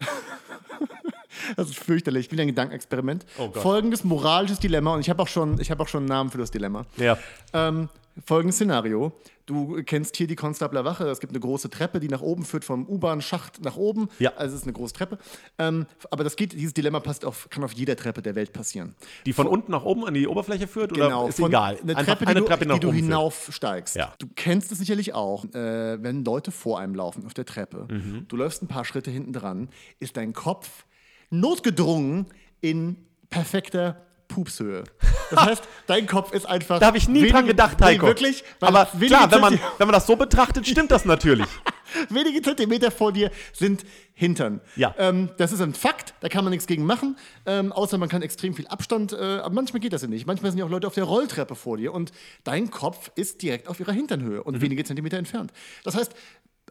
das 1.56 1.68
ist 1.68 1.78
fürchterlich. 1.78 2.32
Wieder 2.32 2.42
ein 2.42 2.48
Gedankenexperiment. 2.48 3.26
Oh. 3.36 3.50
Folgendes 3.52 4.04
moralisches 4.04 4.58
Dilemma, 4.58 4.94
und 4.94 5.00
ich 5.00 5.10
habe 5.10 5.22
auch, 5.22 5.28
schon- 5.28 5.60
ich 5.60 5.70
hab 5.70 5.80
auch 5.80 5.88
schon 5.88 6.00
einen 6.00 6.08
Namen 6.08 6.30
für 6.30 6.38
das 6.38 6.50
Dilemma. 6.50 6.86
Ja. 6.96 7.18
Ähm, 7.52 7.90
folgendes 8.24 8.56
Szenario. 8.56 9.12
Du 9.46 9.82
kennst 9.84 10.16
hier 10.16 10.26
die 10.26 10.36
Konstabler 10.36 10.84
Wache. 10.84 11.04
Es 11.08 11.20
gibt 11.20 11.32
eine 11.32 11.40
große 11.40 11.68
Treppe, 11.68 12.00
die 12.00 12.08
nach 12.08 12.22
oben 12.22 12.44
führt, 12.44 12.64
vom 12.64 12.86
U-Bahn-Schacht 12.88 13.62
nach 13.62 13.76
oben. 13.76 14.08
Ja. 14.18 14.32
Also 14.36 14.54
es 14.54 14.60
ist 14.62 14.66
eine 14.66 14.72
große 14.72 14.94
Treppe. 14.94 15.18
Ähm, 15.58 15.86
aber 16.10 16.24
das 16.24 16.36
geht, 16.36 16.52
dieses 16.52 16.72
Dilemma 16.72 17.00
passt 17.00 17.24
auf, 17.24 17.50
kann 17.50 17.62
auf 17.64 17.72
jeder 17.72 17.96
Treppe 17.96 18.22
der 18.22 18.34
Welt 18.36 18.52
passieren. 18.52 18.94
Die 19.26 19.32
von 19.32 19.46
unten 19.46 19.72
nach 19.72 19.84
oben 19.84 20.06
an 20.06 20.14
die 20.14 20.26
Oberfläche 20.26 20.66
führt? 20.66 20.92
Oder 20.92 21.26
ist 21.28 21.38
von- 21.40 21.50
egal? 21.50 21.78
Eine 21.82 21.96
Einfach 21.96 22.16
Treppe, 22.16 22.26
eine 22.30 22.40
die, 22.40 22.46
Treppe 22.46 22.64
du, 22.64 22.68
nach 22.68 22.74
die 22.76 22.80
du 22.86 22.92
hinaufsteigst. 22.92 23.96
Ja. 23.96 24.14
Du 24.18 24.28
kennst 24.34 24.72
es 24.72 24.78
sicherlich 24.78 25.12
auch, 25.12 25.44
äh, 25.46 26.02
wenn 26.02 26.24
Leute 26.24 26.50
vor 26.50 26.78
einem 26.78 26.94
laufen 26.94 27.26
auf 27.26 27.34
der 27.34 27.44
Treppe. 27.44 27.86
Mhm. 27.90 28.26
Du 28.28 28.36
läufst 28.36 28.62
ein 28.62 28.68
paar 28.68 28.84
Schritte 28.84 29.10
hinten 29.10 29.32
dran, 29.32 29.68
ist 30.00 30.16
dein 30.16 30.32
Kopf 30.32 30.86
notgedrungen 31.30 32.26
in 32.60 32.96
perfekter 33.28 34.06
Pupshöhe. 34.28 34.84
Das 35.30 35.46
heißt, 35.46 35.64
dein 35.86 36.06
Kopf 36.06 36.32
ist 36.32 36.44
einfach. 36.44 36.78
Da 36.78 36.86
habe 36.86 36.98
ich 36.98 37.08
nie 37.08 37.26
dran 37.26 37.46
gedacht, 37.46 37.80
Heiko. 37.80 38.02
Nee, 38.04 38.10
wirklich? 38.10 38.44
Weil 38.60 38.68
Aber 38.68 38.88
wenige 38.92 39.16
klar, 39.16 39.32
wenn 39.32 39.40
man, 39.40 39.54
wenn 39.78 39.86
man 39.86 39.92
das 39.94 40.06
so 40.06 40.16
betrachtet, 40.16 40.66
stimmt 40.68 40.90
das 40.90 41.06
natürlich. 41.06 41.46
Wenige 42.10 42.42
Zentimeter 42.42 42.90
vor 42.90 43.10
dir 43.10 43.30
sind 43.52 43.84
Hintern. 44.12 44.60
Ja. 44.76 44.94
Ähm, 44.98 45.30
das 45.38 45.50
ist 45.50 45.60
ein 45.60 45.74
Fakt, 45.74 46.14
da 46.20 46.28
kann 46.28 46.44
man 46.44 46.50
nichts 46.50 46.66
gegen 46.66 46.84
machen, 46.84 47.16
ähm, 47.46 47.72
außer 47.72 47.98
man 47.98 48.08
kann 48.08 48.22
extrem 48.22 48.54
viel 48.54 48.66
Abstand, 48.66 49.12
äh, 49.12 49.16
aber 49.16 49.54
manchmal 49.54 49.80
geht 49.80 49.92
das 49.92 50.02
ja 50.02 50.08
nicht. 50.08 50.26
Manchmal 50.26 50.50
sind 50.50 50.58
ja 50.58 50.66
auch 50.66 50.70
Leute 50.70 50.86
auf 50.86 50.94
der 50.94 51.04
Rolltreppe 51.04 51.54
vor 51.54 51.78
dir 51.78 51.92
und 51.92 52.12
dein 52.44 52.70
Kopf 52.70 53.10
ist 53.16 53.42
direkt 53.42 53.66
auf 53.66 53.80
ihrer 53.80 53.92
Hinternhöhe 53.92 54.42
und 54.42 54.60
wenige 54.60 54.84
Zentimeter 54.84 55.16
entfernt. 55.16 55.52
Das 55.84 55.96
heißt, 55.96 56.12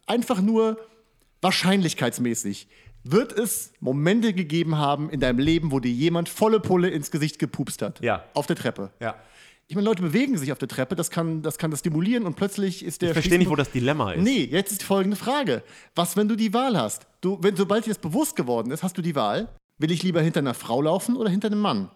einfach 0.06 0.42
nur 0.42 0.78
wahrscheinlichkeitsmäßig 1.42 2.68
wird 3.04 3.34
es 3.34 3.74
Momente 3.80 4.34
gegeben 4.34 4.78
haben 4.78 5.10
in 5.10 5.20
deinem 5.20 5.40
Leben, 5.40 5.72
wo 5.72 5.80
dir 5.80 5.92
jemand 5.92 6.30
volle 6.30 6.60
Pulle 6.60 6.90
ins 6.90 7.12
Gesicht 7.12 7.40
gepupst 7.40 7.82
hat. 7.82 8.00
Ja. 8.02 8.24
Auf 8.34 8.48
der 8.48 8.56
Treppe. 8.56 8.92
Ja. 9.00 9.16
Ich 9.68 9.76
meine, 9.76 9.86
Leute 9.86 10.02
bewegen 10.02 10.38
sich 10.38 10.52
auf 10.52 10.58
der 10.58 10.68
Treppe, 10.68 10.96
das 10.96 11.10
kann 11.10 11.42
das, 11.42 11.58
kann 11.58 11.72
das 11.72 11.80
stimulieren 11.80 12.26
und 12.26 12.36
plötzlich 12.36 12.84
ist 12.84 13.02
der. 13.02 13.10
Ich 13.10 13.14
verstehe 13.14 13.38
nicht, 13.38 13.50
wo 13.50 13.56
das 13.56 13.72
Dilemma 13.72 14.12
ist. 14.12 14.22
Nee, 14.22 14.44
jetzt 14.44 14.72
ist 14.72 14.82
die 14.82 14.86
folgende 14.86 15.16
Frage. 15.16 15.64
Was, 15.96 16.18
wenn 16.18 16.28
du 16.28 16.36
die 16.36 16.54
Wahl 16.54 16.78
hast? 16.78 17.08
Du, 17.22 17.40
wenn, 17.42 17.56
sobald 17.56 17.86
dir 17.86 17.90
das 17.90 17.98
bewusst 17.98 18.36
geworden 18.36 18.72
ist, 18.72 18.84
hast 18.84 18.98
du 18.98 19.02
die 19.02 19.16
Wahl. 19.16 19.48
Will 19.78 19.92
ich 19.92 20.04
lieber 20.04 20.22
hinter 20.22 20.42
einer 20.42 20.54
Frau 20.54 20.82
laufen 20.82 21.16
oder 21.16 21.30
hinter 21.30 21.48
einem 21.48 21.62
Mann? 21.62 21.90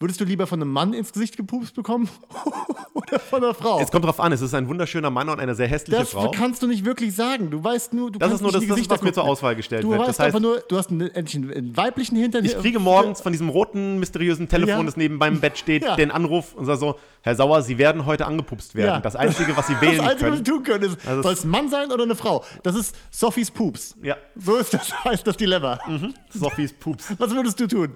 Würdest 0.00 0.20
du 0.20 0.24
lieber 0.24 0.48
von 0.48 0.60
einem 0.60 0.72
Mann 0.72 0.92
ins 0.92 1.12
Gesicht 1.12 1.36
gepupst 1.36 1.74
bekommen 1.76 2.08
oder 2.94 3.20
von 3.20 3.44
einer 3.44 3.54
Frau? 3.54 3.80
Es 3.80 3.92
kommt 3.92 4.04
drauf 4.04 4.18
an, 4.18 4.32
es 4.32 4.40
ist 4.40 4.52
ein 4.52 4.66
wunderschöner 4.68 5.08
Mann 5.08 5.28
und 5.28 5.38
eine 5.38 5.54
sehr 5.54 5.68
hässliche 5.68 6.00
das 6.00 6.10
Frau. 6.10 6.32
kannst 6.32 6.62
du 6.62 6.66
nicht 6.66 6.84
wirklich 6.84 7.14
sagen. 7.14 7.48
Du 7.50 7.62
weißt 7.62 7.94
nur, 7.94 8.10
du 8.10 8.18
Das 8.18 8.28
kannst 8.28 8.40
ist 8.40 8.42
nur 8.42 8.50
das- 8.52 8.60
das, 8.62 8.68
Gesichter 8.70 8.94
was 8.96 9.02
mir 9.02 9.12
zur 9.12 9.22
gucken. 9.22 9.32
Auswahl 9.32 9.54
gestellt 9.54 9.84
du 9.84 9.90
wird. 9.90 10.00
weißt 10.00 10.08
Das 10.10 10.18
heißt- 10.18 10.24
einfach 10.26 10.40
nur, 10.40 10.58
du 10.68 10.76
hast 10.76 10.90
einen, 10.90 11.02
endlich 11.14 11.36
einen, 11.36 11.76
weiblichen 11.76 12.16
Hintern. 12.16 12.44
Ich 12.44 12.58
kriege 12.58 12.80
morgens 12.80 13.20
von 13.20 13.30
diesem 13.30 13.48
roten, 13.48 14.00
mysteriösen 14.00 14.48
Telefon, 14.48 14.78
Ja. 14.78 14.82
das 14.82 14.96
neben 14.96 15.16
meinem 15.16 15.38
Bett 15.40 15.58
steht, 15.58 15.84
Ja. 15.84 15.94
den 15.94 16.10
Anruf 16.10 16.54
und 16.54 16.64
sage 16.64 16.78
so, 16.78 16.98
Herr 17.22 17.36
Sauer, 17.36 17.62
Sie 17.62 17.78
werden 17.78 18.04
heute 18.04 18.26
angepupst 18.26 18.74
werden. 18.74 18.88
Ja. 18.96 19.00
Das 19.00 19.14
Einzige, 19.14 19.56
was 19.56 19.68
Sie 19.68 19.80
wählen 19.80 19.98
Das 19.98 20.06
Einzige, 20.08 20.30
was 20.32 20.34
können. 20.34 20.36
sie 20.44 20.50
tun 20.50 20.62
können, 20.64 20.84
ist, 20.92 21.06
Also 21.06 21.22
soll 21.22 21.32
es 21.34 21.44
ein 21.44 21.50
Mann 21.50 21.70
sein 21.70 21.92
oder 21.92 22.02
eine 22.02 22.16
Frau? 22.16 22.44
Das 22.64 22.74
ist 22.74 22.96
Sophies 23.12 23.50
Pups. 23.52 23.94
Ja, 24.02 24.16
So 24.34 24.56
ist 24.56 24.74
das, 24.74 24.92
heißt 25.04 25.24
das 25.24 25.36
Dilemma. 25.36 25.78
Sophies 26.30 26.72
Pups. 26.72 27.14
Was 27.16 27.30
würdest 27.32 27.60
du 27.60 27.68
tun? 27.68 27.94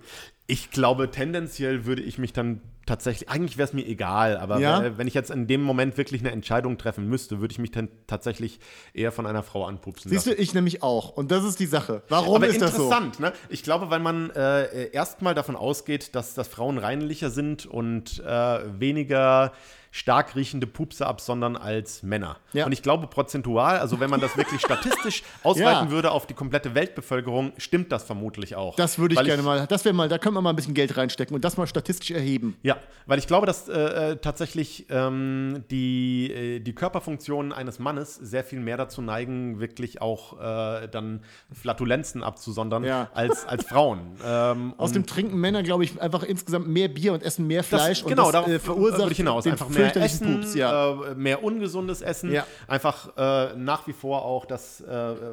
Ich 0.50 0.70
glaube, 0.70 1.10
tendenziell 1.10 1.84
würde 1.84 2.02
ich 2.02 2.18
mich 2.18 2.32
dann 2.32 2.60
tatsächlich, 2.88 3.28
eigentlich 3.28 3.58
wäre 3.58 3.68
es 3.68 3.72
mir 3.74 3.86
egal, 3.86 4.36
aber 4.38 4.58
Ja? 4.58 4.96
wenn 4.98 5.06
ich 5.06 5.14
jetzt 5.14 5.30
in 5.30 5.46
dem 5.46 5.62
Moment 5.62 5.96
wirklich 5.96 6.20
eine 6.22 6.30
Entscheidung 6.32 6.78
treffen 6.78 7.08
müsste, 7.08 7.40
würde 7.40 7.52
ich 7.52 7.58
mich 7.58 7.70
dann 7.70 7.88
tatsächlich 8.06 8.58
eher 8.94 9.12
von 9.12 9.26
einer 9.26 9.42
Frau 9.42 9.66
anpupsen 9.66 10.10
Siehst 10.10 10.26
du, 10.26 10.34
ich 10.34 10.54
nämlich 10.54 10.82
auch. 10.82 11.10
Und 11.10 11.30
das 11.30 11.44
ist 11.44 11.60
die 11.60 11.66
Sache. 11.66 12.02
Warum 12.08 12.36
aber 12.36 12.48
ist 12.48 12.60
das 12.62 12.74
so? 12.74 12.84
interessant, 12.84 13.20
ne? 13.20 13.32
Ich 13.48 13.62
glaube, 13.62 13.90
weil 13.90 14.00
man 14.00 14.30
äh, 14.30 14.90
erstmal 14.90 15.34
davon 15.34 15.54
ausgeht, 15.56 16.14
dass, 16.14 16.34
dass 16.34 16.48
Frauen 16.48 16.78
reinlicher 16.78 17.30
sind 17.30 17.66
und 17.66 18.20
äh, 18.24 18.80
weniger 18.80 19.52
stark 19.90 20.36
riechende 20.36 20.66
Pupse 20.66 21.06
absondern 21.06 21.56
als 21.56 22.02
Männer. 22.02 22.36
Ja. 22.52 22.66
Und 22.66 22.72
ich 22.72 22.82
glaube 22.82 23.06
prozentual, 23.06 23.78
also 23.78 24.00
wenn 24.00 24.10
man 24.10 24.20
das 24.20 24.36
wirklich 24.36 24.60
statistisch 24.64 25.22
ausweiten 25.42 25.86
Ja. 25.86 25.90
würde 25.90 26.10
auf 26.10 26.26
die 26.26 26.34
komplette 26.34 26.74
Weltbevölkerung, 26.74 27.52
stimmt 27.56 27.90
das 27.90 28.04
vermutlich 28.04 28.54
auch. 28.54 28.76
Das 28.76 28.98
würde 28.98 29.14
ich 29.14 29.18
Weil 29.18 29.26
gerne 29.26 29.42
mal, 29.42 29.66
das 29.66 29.84
wäre 29.84 29.94
mal, 29.94 30.08
da 30.08 30.18
können 30.18 30.34
wir 30.34 30.42
mal 30.42 30.50
ein 30.50 30.56
bisschen 30.56 30.74
Geld 30.74 30.96
reinstecken 30.96 31.34
und 31.34 31.44
das 31.44 31.56
mal 31.56 31.66
statistisch 31.66 32.10
erheben. 32.10 32.56
Ja, 32.62 32.76
weil 33.08 33.18
ich 33.18 33.26
glaube, 33.26 33.46
dass 33.46 33.70
äh, 33.70 34.12
äh, 34.12 34.16
tatsächlich 34.16 34.84
ähm, 34.90 35.64
die, 35.70 36.30
äh, 36.30 36.60
die 36.60 36.74
Körperfunktionen 36.74 37.54
eines 37.54 37.78
Mannes 37.78 38.14
sehr 38.16 38.44
viel 38.44 38.60
mehr 38.60 38.76
dazu 38.76 39.00
neigen, 39.00 39.60
wirklich 39.60 40.02
auch 40.02 40.38
äh, 40.38 40.88
dann 40.88 41.20
Flatulenzen 41.50 42.22
abzusondern 42.22 42.84
Ja. 42.84 43.08
als, 43.14 43.46
als 43.46 43.64
Frauen. 43.64 44.00
Ähm, 44.22 44.74
Aus 44.78 44.92
dem 44.92 45.06
trinken 45.06 45.40
Männer, 45.40 45.62
glaube 45.62 45.84
ich, 45.84 45.98
einfach 45.98 46.22
insgesamt 46.22 46.68
mehr 46.68 46.88
Bier 46.88 47.14
und 47.14 47.22
essen 47.22 47.46
mehr 47.46 47.60
das, 47.60 47.68
Fleisch 47.68 48.04
genau, 48.04 48.26
und 48.26 48.34
das 48.34 48.44
darauf 48.44 48.62
verursacht 48.62 49.10
ich 49.10 49.16
hinaus. 49.16 49.46
Einfach 49.46 49.70
mehr 49.70 49.96
Essen, 49.96 50.40
Pups, 50.42 50.54
ja. 50.54 50.92
äh, 50.92 51.14
mehr 51.14 51.42
ungesundes 51.42 52.02
Essen. 52.02 52.30
Ja. 52.30 52.46
Einfach 52.66 53.16
äh, 53.16 53.56
nach 53.56 53.86
wie 53.86 53.94
vor 53.94 54.26
auch, 54.26 54.44
dass 54.44 54.84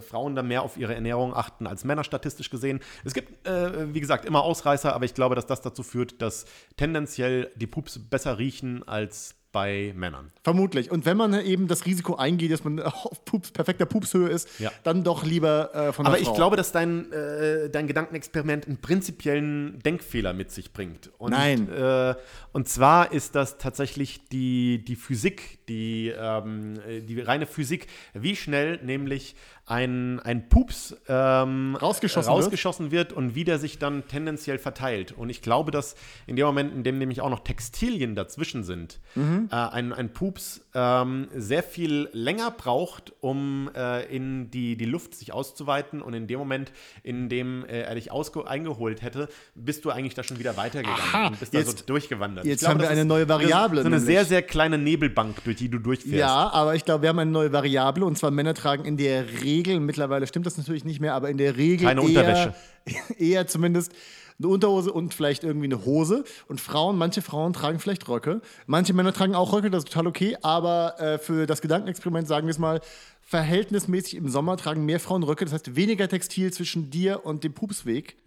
Frauen 0.07 0.35
da 0.35 0.43
mehr 0.43 0.61
auf 0.63 0.77
ihre 0.77 0.95
Ernährung 0.95 1.35
achten 1.35 1.67
als 1.67 1.83
Männer 1.83 2.03
statistisch 2.03 2.49
gesehen. 2.49 2.79
Es 3.03 3.13
gibt, 3.13 3.31
wie 3.45 3.99
gesagt, 3.99 4.25
immer 4.25 4.43
Ausreißer, 4.43 4.93
aber 4.93 5.05
ich 5.05 5.13
glaube, 5.13 5.35
dass 5.35 5.45
das 5.45 5.61
dazu 5.61 5.83
führt, 5.83 6.21
dass 6.21 6.45
tendenziell 6.77 7.34
die 7.55 7.67
Pups 7.67 7.99
besser 7.99 8.37
riechen 8.37 8.87
als 8.87 9.35
bei 9.51 9.93
Männern. 9.95 10.33
Vermutlich. 10.43 10.91
Und 10.91 11.05
wenn 11.05 11.15
man 11.15 11.33
eben 11.45 11.69
das 11.69 11.85
Risiko 11.85 12.15
eingeht, 12.15 12.51
dass 12.51 12.65
man 12.65 12.77
auf 12.81 13.23
Pups, 13.23 13.51
perfekter 13.51 13.85
Pupshöhe 13.85 14.27
ist, 14.27 14.59
Ja. 14.59 14.69
dann 14.83 15.05
doch 15.05 15.23
lieber 15.23 15.73
äh, 15.73 15.93
von 15.93 16.05
Aber 16.05 16.15
der 16.15 16.21
ich 16.23 16.27
Frau. 16.27 16.35
glaube, 16.35 16.57
dass 16.57 16.73
dein, 16.73 17.09
äh, 17.13 17.69
dein 17.69 17.87
Gedankenexperiment 17.87 18.67
einen 18.67 18.81
prinzipiellen 18.81 19.79
Denkfehler 19.79 20.33
mit 20.33 20.51
sich 20.51 20.73
bringt. 20.73 21.09
Und, 21.19 21.31
Nein. 21.31 21.71
Äh, 21.71 22.15
und 22.51 22.67
zwar 22.67 23.13
ist 23.13 23.35
das 23.35 23.57
tatsächlich 23.57 24.27
die, 24.27 24.83
die 24.83 24.97
Physik, 24.97 25.59
die, 25.69 26.09
ähm, 26.09 26.73
äh, 26.85 26.99
die 26.99 27.17
reine 27.21 27.45
Physik, 27.45 27.87
wie 28.13 28.35
schnell 28.35 28.79
nämlich 28.83 29.37
ein, 29.67 30.19
ein 30.19 30.47
Pups 30.47 30.95
ähm, 31.07 31.75
Rausgeschossen 31.81 32.27
wird? 32.31 32.37
rausgeschossen 32.43 32.91
wird. 32.91 33.13
und 33.13 33.33
wie 33.33 33.43
der 33.43 33.57
sich 33.57 33.79
dann 33.79 34.07
tendenziell 34.07 34.59
verteilt. 34.59 35.11
Und 35.17 35.29
ich 35.31 35.41
glaube, 35.41 35.71
dass 35.71 35.95
in 36.27 36.35
dem 36.35 36.45
Moment, 36.45 36.71
in 36.73 36.83
dem 36.83 36.99
nämlich 36.99 37.21
auch 37.21 37.31
noch 37.31 37.39
Textilien 37.39 38.13
dazwischen 38.15 38.63
sind, 38.63 38.99
Mhm. 39.15 39.49
äh, 39.51 39.55
ein, 39.55 39.91
ein 39.93 40.13
Pups 40.13 40.61
ähm, 40.75 41.29
sehr 41.35 41.63
viel 41.63 42.09
länger 42.11 42.51
braucht, 42.51 43.13
um 43.21 43.71
äh, 43.75 44.05
in 44.15 44.51
die, 44.51 44.77
die 44.77 44.85
Luft 44.85 45.15
sich 45.15 45.33
auszuweiten. 45.33 46.01
Und 46.01 46.13
in 46.13 46.27
dem 46.27 46.37
Moment, 46.37 46.71
in 47.01 47.27
dem 47.29 47.65
äh, 47.65 47.81
er 47.81 47.95
dich 47.95 48.11
eingeholt 48.11 49.01
hätte, 49.01 49.29
bist 49.55 49.83
du 49.83 49.89
eigentlich 49.89 50.13
da 50.13 50.21
schon 50.23 50.37
wieder 50.37 50.57
weitergegangen 50.57 51.01
Aha, 51.01 51.27
und 51.27 51.39
bist 51.39 51.53
da 51.55 51.61
so 51.63 51.71
jetzt- 51.71 51.89
durchgewandert. 51.89 52.45
jetzt 52.45 52.61
Ich 52.61 52.67
haben 52.67 52.79
wir 52.79 52.89
eine 52.89 53.05
neue 53.05 53.27
Variable, 53.27 53.81
So 53.81 53.87
eine 53.87 53.95
nämlich. 53.97 54.05
sehr, 54.05 54.25
sehr 54.25 54.41
kleine 54.43 54.77
Nebelbank, 54.77 55.43
durch 55.43 55.55
die 55.55 55.69
du 55.69 55.79
durchfährst. 55.79 56.13
Ja, 56.15 56.51
aber 56.51 56.75
ich 56.75 56.85
glaube, 56.85 57.01
wir 57.01 57.09
haben 57.09 57.19
eine 57.19 57.31
neue 57.31 57.51
Variable 57.51 58.05
und 58.05 58.15
zwar 58.17 58.29
Männer 58.29 58.53
tragen 58.53 58.85
in 58.85 58.97
der 58.97 59.25
Regel, 59.41 59.54
mittlerweile 59.63 60.27
stimmt 60.27 60.45
das 60.45 60.57
natürlich 60.57 60.85
nicht 60.85 60.99
mehr, 60.99 61.13
aber 61.13 61.29
in 61.29 61.37
der 61.37 61.57
Regel 61.57 61.87
Keine 61.87 62.01
eher, 62.01 62.07
Unterwäsche. 62.07 62.53
eher 63.17 63.47
zumindest 63.47 63.93
eine 64.37 64.49
Unterhose 64.49 64.91
und 64.91 65.13
vielleicht 65.13 65.43
irgendwie 65.43 65.67
eine 65.67 65.85
Hose. 65.85 66.23
Und 66.47 66.59
Frauen, 66.59 66.97
manche 66.97 67.21
Frauen 67.21 67.53
tragen 67.53 67.79
vielleicht 67.79 68.07
Röcke. 68.09 68.41
Manche 68.65 68.93
Männer 68.93 69.13
tragen 69.13 69.35
auch 69.35 69.53
Röcke, 69.53 69.69
das 69.69 69.83
ist 69.83 69.91
total 69.91 70.07
okay. 70.07 70.35
Aber 70.41 70.99
äh, 70.99 71.17
für 71.17 71.45
das 71.45 71.61
Gedankenexperiment 71.61 72.27
sagen 72.27 72.47
wir 72.47 72.51
es 72.51 72.59
mal, 72.59 72.81
verhältnismäßig 73.27 74.15
im 74.15 74.29
Sommer 74.29 74.55
tragen 74.55 74.85
mehr 74.85 74.99
Frauen 74.99 75.23
Röcke. 75.23 75.45
Das 75.45 75.53
heißt, 75.53 75.75
weniger 75.75 76.07
Textil 76.07 76.53
zwischen 76.53 76.91
dir 76.91 77.25
und 77.25 77.43
dem 77.43 77.53
Pupsweg. 77.53 78.17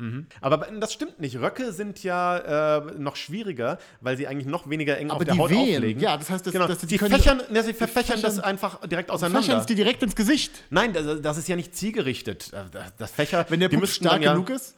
Aber 0.40 0.59
das 0.80 0.92
stimmt 0.92 1.20
nicht. 1.20 1.36
Röcke 1.40 1.72
sind 1.72 2.03
ja 2.03 2.78
äh, 2.78 2.99
noch 2.99 3.14
schwieriger, 3.14 3.78
weil 4.01 4.16
sie 4.16 4.26
eigentlich 4.26 4.49
noch 4.49 4.68
weniger 4.68 4.99
eng 4.99 5.11
Aber 5.11 5.18
auf 5.20 5.24
der 5.24 5.34
die 5.34 5.40
Haut 5.40 5.51
wehen. 5.51 5.76
auflegen. 5.76 6.03
Ja, 6.03 6.16
das 6.16 6.28
heißt, 6.30 6.44
das- 6.44 6.53
genau. 6.53 6.66
das- 6.66 6.78
die 6.78 6.86
die, 6.88 6.99
können- 6.99 7.14
fächern, 7.14 7.40
ne, 7.51 7.62
sie 7.62 7.72
verfächern 7.74 8.20
das 8.20 8.34
fächern- 8.34 8.44
einfach 8.44 8.80
direkt 8.88 9.11
Fächern 9.11 9.14
auseinander. 9.14 9.59
es 9.61 9.66
dir 9.66 9.76
direkt 9.76 10.03
ins 10.03 10.16
Gesicht. 10.16 10.51
Nein, 10.70 10.92
das, 10.92 11.22
das 11.22 11.38
ist 11.38 11.49
ja 11.49 11.55
nicht 11.55 11.76
zielgerichtet. 11.76 12.53
Äh, 12.53 12.64
Das, 12.99 13.11
Fächer, 13.12 13.46
Wenn 13.49 13.61
der 13.61 13.68
die 13.68 13.76
Pups 13.76 13.94
stark 13.96 14.20
ja, 14.22 14.32
genug 14.32 14.51
ist. 14.51 14.74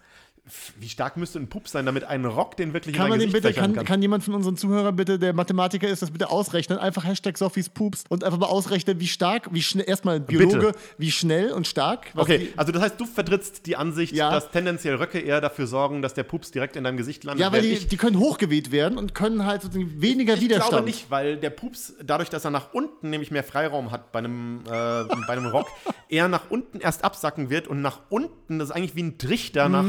Wie 0.78 0.88
stark 0.88 1.16
müsste 1.16 1.38
ein 1.38 1.48
Pups 1.48 1.72
sein, 1.72 1.86
damit 1.86 2.04
ein 2.04 2.24
Rock 2.24 2.56
den 2.56 2.72
wirklich 2.72 2.96
Kann 2.96 3.06
in 3.06 3.10
man 3.10 3.18
den 3.20 3.32
bitte, 3.32 3.52
kann, 3.52 3.74
kann? 3.74 3.84
kann 3.84 4.02
jemand 4.02 4.24
von 4.24 4.34
unseren 4.34 4.56
Zuhörern 4.56 4.96
bitte, 4.96 5.18
der 5.18 5.32
Mathematiker 5.32 5.88
ist, 5.88 6.02
das 6.02 6.10
bitte 6.10 6.30
ausrechnen? 6.30 6.78
Einfach 6.78 7.04
Hashtag 7.04 7.36
Sophies 7.38 7.68
Pups 7.68 8.04
und 8.08 8.24
einfach 8.24 8.38
mal 8.38 8.46
ausrechnen, 8.46 9.00
wie 9.00 9.06
stark, 9.08 9.48
wie 9.52 9.62
schnell, 9.62 9.84
erstmal 9.88 10.20
Biologe, 10.20 10.72
wie 10.98 11.10
schnell 11.10 11.52
und 11.52 11.66
stark. 11.66 12.08
was 12.14 12.22
Okay, 12.24 12.48
also 12.56 12.72
das 12.72 12.82
heißt, 12.82 13.00
du 13.00 13.06
vertrittst 13.06 13.66
die 13.66 13.76
Ansicht, 13.76 14.14
Ja. 14.14 14.30
dass 14.30 14.50
tendenziell 14.50 14.96
Röcke 14.96 15.18
eher 15.20 15.40
dafür 15.40 15.66
sorgen, 15.66 16.02
dass 16.02 16.14
der 16.14 16.24
Pups 16.24 16.50
direkt 16.50 16.76
in 16.76 16.84
deinem 16.84 16.96
Gesicht 16.96 17.24
landet. 17.24 17.40
ja, 17.44 17.52
weil 17.52 17.62
die, 17.62 17.68
ich- 17.72 17.88
die 17.88 17.96
können 17.96 18.18
hochgeweht 18.18 18.70
werden 18.72 18.98
und 18.98 19.14
können 19.14 19.46
halt 19.46 19.62
sozusagen 19.62 20.00
weniger 20.00 20.34
ich 20.34 20.40
Widerstand. 20.40 20.70
glaube 20.70 20.86
nicht, 20.86 21.10
weil 21.10 21.36
der 21.36 21.50
Pups, 21.50 21.94
dadurch, 22.02 22.28
dass 22.30 22.44
er 22.44 22.50
nach 22.50 22.72
unten 22.72 23.10
nämlich 23.10 23.30
mehr 23.30 23.44
Freiraum 23.44 23.90
hat 23.90 24.12
bei 24.12 24.18
einem, 24.20 24.60
äh, 24.66 24.70
bei 24.70 25.28
einem 25.32 25.46
Rock, 25.46 25.66
eher 26.08 26.28
nach 26.28 26.50
unten 26.50 26.80
erst 26.80 27.04
absacken 27.04 27.50
wird 27.50 27.68
und 27.68 27.80
nach 27.82 28.00
unten, 28.08 28.58
das 28.58 28.70
ist 28.70 28.74
eigentlich 28.76 28.94
wie 28.96 29.02
ein 29.02 29.18
Trichter, 29.18 29.68
Mhm. 29.68 29.72
nach, 29.72 29.84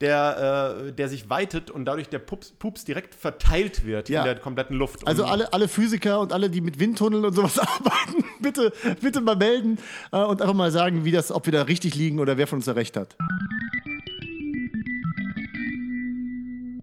der, 0.00 0.84
äh, 0.88 0.92
der 0.92 1.08
sich 1.08 1.30
weitet 1.30 1.70
und 1.70 1.84
dadurch 1.86 2.08
der 2.08 2.18
Pups, 2.18 2.52
Pups 2.52 2.84
direkt 2.84 3.14
verteilt 3.14 3.84
wird 3.86 4.08
Ja. 4.08 4.20
in 4.20 4.24
der 4.26 4.36
kompletten 4.38 4.76
Luft. 4.76 5.06
Also 5.06 5.24
alle, 5.24 5.52
alle 5.52 5.68
Physiker 5.68 6.20
und 6.20 6.32
alle, 6.32 6.50
die 6.50 6.60
mit 6.60 6.78
Windtunneln 6.78 7.24
und 7.24 7.32
sowas 7.34 7.58
arbeiten, 7.58 8.24
bitte, 8.40 8.72
bitte 9.00 9.20
mal 9.22 9.36
melden 9.36 9.78
äh, 10.12 10.18
und 10.22 10.42
einfach 10.42 10.54
mal 10.54 10.70
sagen, 10.70 11.04
wie 11.04 11.12
das, 11.12 11.32
ob 11.32 11.46
wir 11.46 11.52
da 11.52 11.62
richtig 11.62 11.94
liegen 11.94 12.20
oder 12.20 12.36
wer 12.36 12.46
von 12.46 12.58
uns 12.58 12.66
da 12.66 12.72
recht 12.72 12.96
hat. 12.96 13.16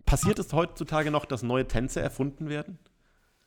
Passiert 0.05 0.37
es 0.39 0.53
heutzutage 0.53 1.11
noch, 1.11 1.25
dass 1.25 1.43
neue 1.43 1.67
Tänze 1.67 1.99
erfunden 2.01 2.49
werden? 2.49 2.77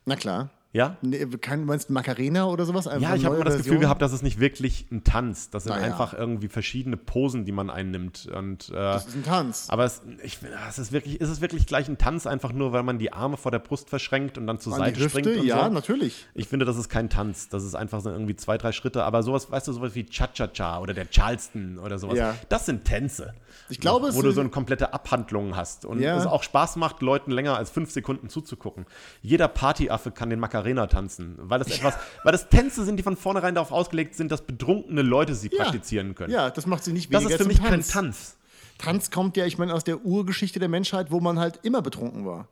Na 0.05 0.15
klar. 0.15 0.49
Ja? 0.77 0.95
Nee, 1.01 1.25
kein, 1.41 1.65
meinst 1.65 1.89
du 1.89 1.93
Macarena 1.93 2.45
oder 2.45 2.65
sowas? 2.65 2.87
Einfach 2.87 3.09
Ja, 3.09 3.15
ich 3.15 3.25
habe 3.25 3.35
immer 3.35 3.45
das 3.45 3.57
Gefühl 3.57 3.79
gehabt, 3.79 4.01
dass 4.01 4.13
es 4.13 4.21
nicht 4.21 4.39
wirklich 4.39 4.85
ein 4.91 5.03
Tanz. 5.03 5.49
Das 5.49 5.63
sind 5.63 5.73
Naja. 5.73 5.85
einfach 5.85 6.13
irgendwie 6.13 6.47
verschiedene 6.49 6.97
Posen, 6.97 7.45
die 7.45 7.51
man 7.51 7.69
einnimmt. 7.71 8.27
Und, 8.33 8.69
äh, 8.69 8.73
Das 8.73 9.07
ist 9.07 9.15
ein 9.15 9.23
Tanz. 9.23 9.65
aber 9.69 9.85
es, 9.85 10.03
ich, 10.23 10.37
es 10.69 10.77
ist, 10.77 10.91
wirklich, 10.91 11.19
ist 11.19 11.29
es 11.29 11.41
wirklich 11.41 11.65
gleich 11.65 11.87
ein 11.89 11.97
Tanz, 11.97 12.27
einfach 12.27 12.53
nur, 12.53 12.73
weil 12.73 12.83
man 12.83 12.99
die 12.99 13.11
Arme 13.11 13.37
vor 13.37 13.51
der 13.51 13.57
Brust 13.59 13.89
verschränkt 13.89 14.37
und 14.37 14.45
dann 14.45 14.59
zur 14.59 14.73
An 14.73 14.79
Seite 14.79 14.99
die 14.99 15.05
Hüfte, 15.05 15.19
springt 15.23 15.43
ja, 15.45 15.65
so. 15.65 15.71
natürlich. 15.73 16.27
Ich 16.35 16.47
finde, 16.47 16.65
das 16.65 16.77
ist 16.77 16.89
kein 16.89 17.09
Tanz. 17.09 17.49
Das 17.49 17.63
ist 17.63 17.73
einfach 17.73 18.01
so 18.01 18.11
irgendwie 18.11 18.35
zwei, 18.35 18.59
drei 18.59 18.71
Schritte. 18.71 19.03
Aber 19.03 19.23
sowas, 19.23 19.49
weißt 19.49 19.67
du, 19.67 19.73
sowas 19.73 19.95
wie 19.95 20.05
Cha-Cha-Cha 20.05 20.79
oder 20.79 20.93
der 20.93 21.09
Charleston 21.09 21.79
oder 21.79 21.97
sowas. 21.97 22.17
Ja. 22.19 22.35
Das 22.49 22.67
sind 22.67 22.85
Tänze. 22.85 23.33
Ich 23.69 23.79
glaube, 23.79 24.07
es 24.09 24.15
Wo 24.15 24.21
du 24.21 24.31
so 24.31 24.41
eine 24.41 24.49
komplette 24.51 24.93
Abhandlung 24.93 25.55
hast. 25.55 25.85
Und 25.85 25.99
Ja. 25.99 26.17
es 26.17 26.27
auch 26.27 26.43
Spaß 26.43 26.75
macht, 26.75 27.01
Leuten 27.01 27.31
länger 27.31 27.57
als 27.57 27.71
fünf 27.71 27.91
Sekunden 27.91 28.29
zuzugucken. 28.29 28.85
Jeder 29.23 29.47
Partyaffe 29.47 30.11
kann 30.11 30.29
den 30.29 30.39
Macarena 30.39 30.66
tanzen. 30.75 31.35
Weil 31.37 31.59
das 31.59 31.69
etwas, 31.69 31.95
weil 32.23 32.31
das 32.31 32.49
Tänze 32.49 32.83
sind, 32.85 32.97
die 32.97 33.03
von 33.03 33.15
vornherein 33.15 33.55
darauf 33.55 33.71
ausgelegt 33.71 34.15
sind, 34.15 34.31
dass 34.31 34.41
betrunkene 34.41 35.01
Leute 35.01 35.33
sie 35.35 35.49
Ja. 35.51 35.63
praktizieren 35.63 36.13
können. 36.15 36.33
Ja, 36.33 36.49
das 36.49 36.65
macht 36.65 36.83
sie 36.83 36.93
nicht 36.93 37.13
Das 37.13 37.21
weniger 37.21 37.35
ist 37.35 37.41
für 37.41 37.47
mich 37.47 37.59
kein 37.61 37.71
Tanz. 37.71 37.87
Tanz. 37.89 38.37
Tanz 38.77 39.09
kommt 39.11 39.37
ja, 39.37 39.45
ich 39.45 39.57
meine, 39.57 39.73
aus 39.73 39.83
der 39.83 40.05
Urgeschichte 40.05 40.59
der 40.59 40.69
Menschheit, 40.69 41.09
wo 41.11 41.19
man 41.19 41.39
halt 41.39 41.59
immer 41.63 41.81
betrunken 41.81 42.25
war. 42.25 42.47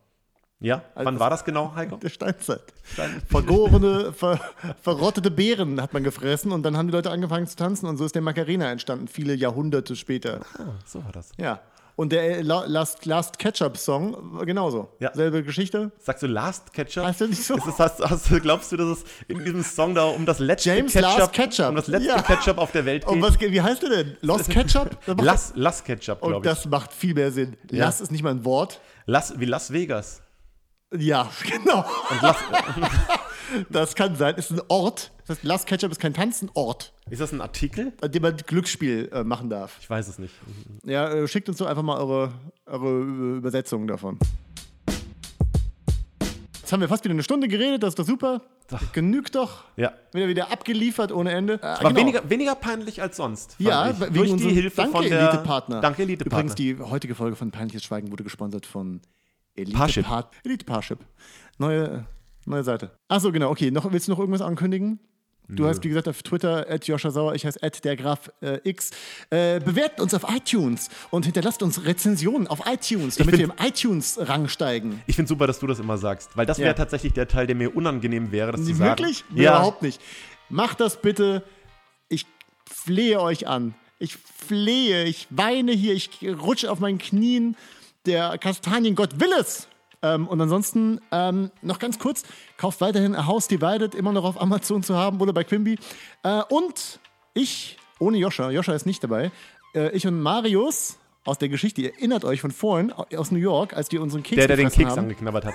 Ja? 0.58 0.82
Wann 0.94 1.14
das- 1.14 1.20
war 1.20 1.30
das 1.30 1.44
genau, 1.44 1.74
Heiko? 1.76 1.96
Der 2.02 2.08
Steinzeit. 2.08 2.62
Vergorene, 3.28 4.12
ver, 4.12 4.40
verrottete 4.82 5.30
Beeren 5.30 5.80
hat 5.82 5.92
man 5.92 6.02
gefressen 6.02 6.52
und 6.52 6.62
dann 6.62 6.76
haben 6.76 6.88
die 6.88 6.92
Leute 6.92 7.10
angefangen 7.10 7.46
zu 7.46 7.56
tanzen 7.56 7.86
und 7.86 7.96
so 7.98 8.04
ist 8.06 8.14
der 8.14 8.22
Macarena 8.22 8.70
entstanden, 8.70 9.06
viele 9.08 9.34
Jahrhunderte 9.34 9.96
später. 9.96 10.40
Ah, 10.58 10.72
so 10.86 11.04
war 11.04 11.12
das. 11.12 11.30
Ja. 11.38 11.60
Und 11.96 12.12
der 12.12 12.38
äh, 12.38 12.42
La- 12.42 12.66
Last, 12.66 13.06
Last 13.06 13.38
Ketchup-Song 13.38 14.42
genauso. 14.44 14.90
Ja. 15.00 15.14
Selbe 15.14 15.42
Geschichte. 15.42 15.92
Sagst 15.98 16.22
du 16.22 16.26
Last 16.26 16.72
Ketchup? 16.74 17.04
Heißt 17.04 17.20
der 17.22 17.28
nicht 17.28 17.42
so? 17.42 17.56
Ist 17.56 17.66
es, 17.66 17.78
hast, 17.78 18.00
hast, 18.00 18.30
du- 18.30 18.38
glaubst 18.40 18.70
du, 18.70 18.76
dass 18.76 18.98
es 18.98 19.04
in 19.28 19.38
diesem 19.42 19.62
Song 19.62 19.94
da 19.94 20.04
um 20.04 20.26
das 20.26 20.38
letzte 20.38 20.68
James 20.70 20.92
Ketchup, 20.92 21.18
Last 21.18 21.32
Ketchup. 21.32 21.68
um 21.70 21.76
das 21.76 21.86
letzte 21.86 22.08
Ja. 22.08 22.20
Ketchup 22.22 22.58
auf 22.58 22.70
der 22.72 22.84
Welt 22.84 23.04
geht? 23.06 23.12
Und 23.14 23.22
was, 23.22 23.40
wie 23.40 23.60
heißt 23.62 23.82
der 23.82 23.90
denn? 23.90 24.16
Lost 24.20 24.50
Ketchup? 24.50 24.90
Lass, 25.22 25.52
Lass 25.56 25.82
Ketchup, 25.84 26.22
und 26.22 26.30
glaube 26.32 26.46
ich. 26.46 26.52
das 26.52 26.66
macht 26.66 26.92
viel 26.92 27.14
mehr 27.14 27.32
Sinn. 27.32 27.56
Ja. 27.70 27.86
Lass 27.86 28.00
ist 28.02 28.12
nicht 28.12 28.22
mal 28.22 28.30
ein 28.30 28.44
Wort. 28.44 28.80
Las, 29.06 29.38
wie 29.40 29.46
Las 29.46 29.72
Vegas. 29.72 30.20
Ja, 30.98 31.30
genau. 31.50 31.84
das 33.70 33.94
kann 33.94 34.16
sein. 34.16 34.34
Ist 34.36 34.50
ein 34.50 34.60
Ort. 34.68 35.12
Das 35.26 35.38
heißt, 35.38 35.44
Last 35.44 35.66
Ketchup 35.66 35.90
ist 35.90 36.00
kein 36.00 36.14
Tanz, 36.14 36.42
ein 36.42 36.50
Ort, 36.54 36.92
Ist 37.10 37.20
das 37.20 37.32
ein 37.32 37.40
Artikel? 37.40 37.92
an 38.00 38.12
dem 38.12 38.22
man 38.22 38.36
Glücksspiel 38.36 39.10
äh, 39.12 39.24
machen 39.24 39.50
darf. 39.50 39.76
Ich 39.80 39.90
weiß 39.90 40.06
es 40.08 40.18
nicht. 40.18 40.34
Ja, 40.84 41.08
äh, 41.08 41.26
schickt 41.26 41.48
uns 41.48 41.58
doch 41.58 41.66
einfach 41.66 41.82
mal 41.82 41.98
eure, 41.98 42.32
eure 42.66 42.88
äh, 42.88 43.36
Übersetzungen 43.38 43.88
davon. 43.88 44.18
Jetzt 46.60 46.72
haben 46.72 46.80
wir 46.80 46.88
fast 46.88 47.04
wieder 47.04 47.12
eine 47.12 47.22
Stunde 47.22 47.46
geredet, 47.48 47.82
das 47.82 47.90
ist 47.90 47.98
doch 47.98 48.06
super. 48.06 48.42
Genügt 48.92 49.36
doch. 49.36 49.62
Ja. 49.76 49.92
Wieder 50.12 50.26
wieder 50.26 50.50
abgeliefert 50.50 51.12
ohne 51.12 51.30
Ende. 51.30 51.54
Äh, 51.62 51.84
War 51.84 51.94
weniger, 51.94 52.28
weniger 52.28 52.56
peinlich 52.56 53.00
als 53.00 53.16
sonst. 53.16 53.54
Ja, 53.58 53.90
ich. 53.90 53.98
durch 54.12 54.34
die 54.34 54.50
Hilfe 54.50 54.76
Danke, 54.76 54.92
von 54.92 55.04
der 55.08 55.20
Elite-Partner. 55.20 55.80
Danke, 55.80 56.02
Elite-Partner. 56.02 56.38
Übrigens, 56.40 56.54
die 56.56 56.76
heutige 56.78 57.14
Folge 57.14 57.36
von 57.36 57.52
Peinliches 57.52 57.84
Schweigen 57.84 58.10
wurde 58.10 58.24
gesponsert 58.24 58.66
von 58.66 59.00
Elite 59.56 59.76
Parship. 59.76 60.04
Par 60.06 60.30
Elite 60.44 60.64
Parship. 60.64 60.98
Neue, 61.58 62.04
neue 62.44 62.62
Seite. 62.64 62.90
Achso, 63.08 63.32
genau, 63.32 63.50
okay. 63.50 63.70
Noch, 63.70 63.90
willst 63.92 64.08
du 64.08 64.12
noch 64.12 64.18
irgendwas 64.18 64.42
ankündigen? 64.42 65.00
Du 65.48 65.64
hast, 65.68 65.84
wie 65.84 65.88
gesagt, 65.88 66.08
auf 66.08 66.24
Twitter 66.24 66.66
at 66.68 66.88
Joscha 66.88 67.12
Sauer, 67.12 67.36
ich 67.36 67.46
heiße 67.46 67.62
at 67.62 67.84
der 67.84 67.94
Graf 67.96 68.32
äh, 68.42 68.58
X. 68.68 68.90
Äh, 69.30 69.60
bewertet 69.60 70.00
uns 70.00 70.12
auf 70.12 70.24
iTunes 70.28 70.88
und 71.10 71.24
hinterlasst 71.24 71.62
uns 71.62 71.84
Rezensionen 71.84 72.48
auf 72.48 72.62
iTunes, 72.66 73.14
damit 73.14 73.38
wir 73.38 73.46
find- 73.46 73.60
im 73.60 73.64
iTunes-Rang 73.66 74.48
steigen. 74.48 75.00
Ich 75.06 75.14
finde 75.14 75.28
super, 75.28 75.46
dass 75.46 75.60
du 75.60 75.68
das 75.68 75.78
immer 75.78 75.98
sagst, 75.98 76.36
weil 76.36 76.46
das 76.46 76.58
wäre 76.58 76.70
Ja. 76.70 76.74
tatsächlich 76.74 77.12
der 77.12 77.28
Teil, 77.28 77.46
der 77.46 77.54
mir 77.54 77.76
unangenehm 77.76 78.32
wäre, 78.32 78.50
das 78.50 78.64
zu 78.64 78.74
sagen. 78.74 78.98
Wirklich? 78.98 79.24
Ja, 79.36 79.52
Überhaupt 79.52 79.82
nicht. 79.82 80.00
Macht 80.48 80.80
das 80.80 81.00
bitte. 81.00 81.44
Ich 82.08 82.26
flehe 82.68 83.20
euch 83.20 83.46
an. 83.46 83.76
Ich 84.00 84.16
flehe, 84.16 85.04
ich 85.04 85.28
weine 85.30 85.70
hier, 85.70 85.94
ich 85.94 86.10
rutsche 86.24 86.72
auf 86.72 86.80
meinen 86.80 86.98
Knien. 86.98 87.56
Der 88.06 88.38
Kastaniengott 88.38 89.20
will 89.20 89.32
es. 89.38 89.68
Ähm, 90.02 90.28
und 90.28 90.40
ansonsten 90.40 91.00
ähm, 91.10 91.50
noch 91.62 91.78
ganz 91.78 91.98
kurz: 91.98 92.22
kauft 92.56 92.80
weiterhin 92.80 93.14
A 93.14 93.26
House 93.26 93.48
Divided, 93.48 93.94
immer 93.94 94.12
noch 94.12 94.24
auf 94.24 94.40
Amazon 94.40 94.82
zu 94.82 94.96
haben 94.96 95.20
oder 95.20 95.32
bei 95.32 95.44
Quimby. 95.44 95.78
Äh, 96.22 96.42
und 96.48 97.00
ich, 97.34 97.76
ohne 97.98 98.18
Joscha, 98.18 98.50
Joscha 98.50 98.74
ist 98.74 98.86
nicht 98.86 99.02
dabei, 99.02 99.30
äh, 99.74 99.90
ich 99.90 100.06
und 100.06 100.20
Marius 100.20 100.98
aus 101.26 101.38
der 101.38 101.48
Geschichte, 101.48 101.82
ihr 101.82 101.94
erinnert 101.94 102.24
euch 102.24 102.40
von 102.40 102.52
vorhin 102.52 102.92
aus 102.92 103.30
New 103.32 103.38
York, 103.38 103.74
als 103.74 103.90
wir 103.90 104.00
unseren 104.00 104.22
Keks 104.22 104.36
Der, 104.36 104.46
der 104.46 104.56
den 104.56 104.70
Keks 104.70 104.90
haben. 104.90 105.00
angeknabbert 105.00 105.46
hat. 105.46 105.54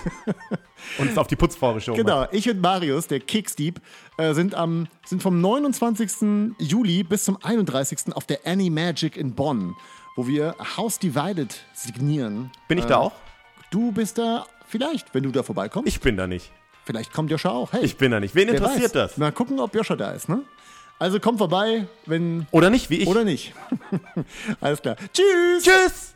und 0.97 1.09
es 1.09 1.17
auf 1.17 1.27
die 1.27 1.37
Putzfrau 1.37 1.73
geschoben 1.73 1.97
Genau, 1.97 2.27
ich 2.31 2.49
und 2.49 2.59
Marius, 2.61 3.07
der 3.07 3.21
Kicksdieb, 3.21 3.79
äh, 4.17 4.33
sind, 4.33 4.53
am, 4.53 4.87
sind 5.05 5.23
vom 5.23 5.39
29. 5.39 6.53
Juli 6.59 7.03
bis 7.03 7.23
zum 7.23 7.37
31. 7.41 8.13
auf 8.13 8.25
der 8.25 8.39
Annie 8.45 8.69
Magic 8.69 9.15
in 9.15 9.33
Bonn, 9.33 9.75
wo 10.15 10.27
wir 10.27 10.55
House 10.77 10.99
Divided 10.99 11.55
signieren. 11.73 12.51
Bin 12.67 12.77
ich 12.77 12.85
da 12.85 12.97
auch? 12.97 13.13
Du 13.69 13.91
bist 13.91 14.17
da 14.17 14.45
vielleicht, 14.67 15.13
wenn 15.13 15.23
du 15.23 15.31
da 15.31 15.43
vorbeikommst. 15.43 15.87
Ich 15.87 15.99
bin 16.01 16.17
da 16.17 16.27
nicht. 16.27 16.51
vielleicht 16.85 17.13
kommt 17.13 17.31
Joscha 17.31 17.49
auch. 17.49 17.71
Hey, 17.73 17.83
Ich 17.85 17.97
bin 17.97 18.11
da 18.11 18.19
nicht. 18.19 18.35
Wen 18.35 18.49
interessiert 18.49 18.83
weiß. 18.95 19.11
das? 19.11 19.17
Mal 19.17 19.31
gucken, 19.31 19.59
ob 19.59 19.73
Joscha 19.75 19.95
da 19.95 20.11
ist, 20.11 20.27
ne? 20.29 20.43
Also 20.99 21.19
komm 21.19 21.37
vorbei, 21.37 21.87
wenn. 22.05 22.45
Oder 22.51 22.69
nicht, 22.69 22.89
wie 22.89 22.97
ich. 22.97 23.07
Oder 23.07 23.23
nicht. 23.23 23.53
Alles 24.61 24.81
klar. 24.81 24.95
Tschüss! 25.13 25.63
Tschüss! 25.63 26.13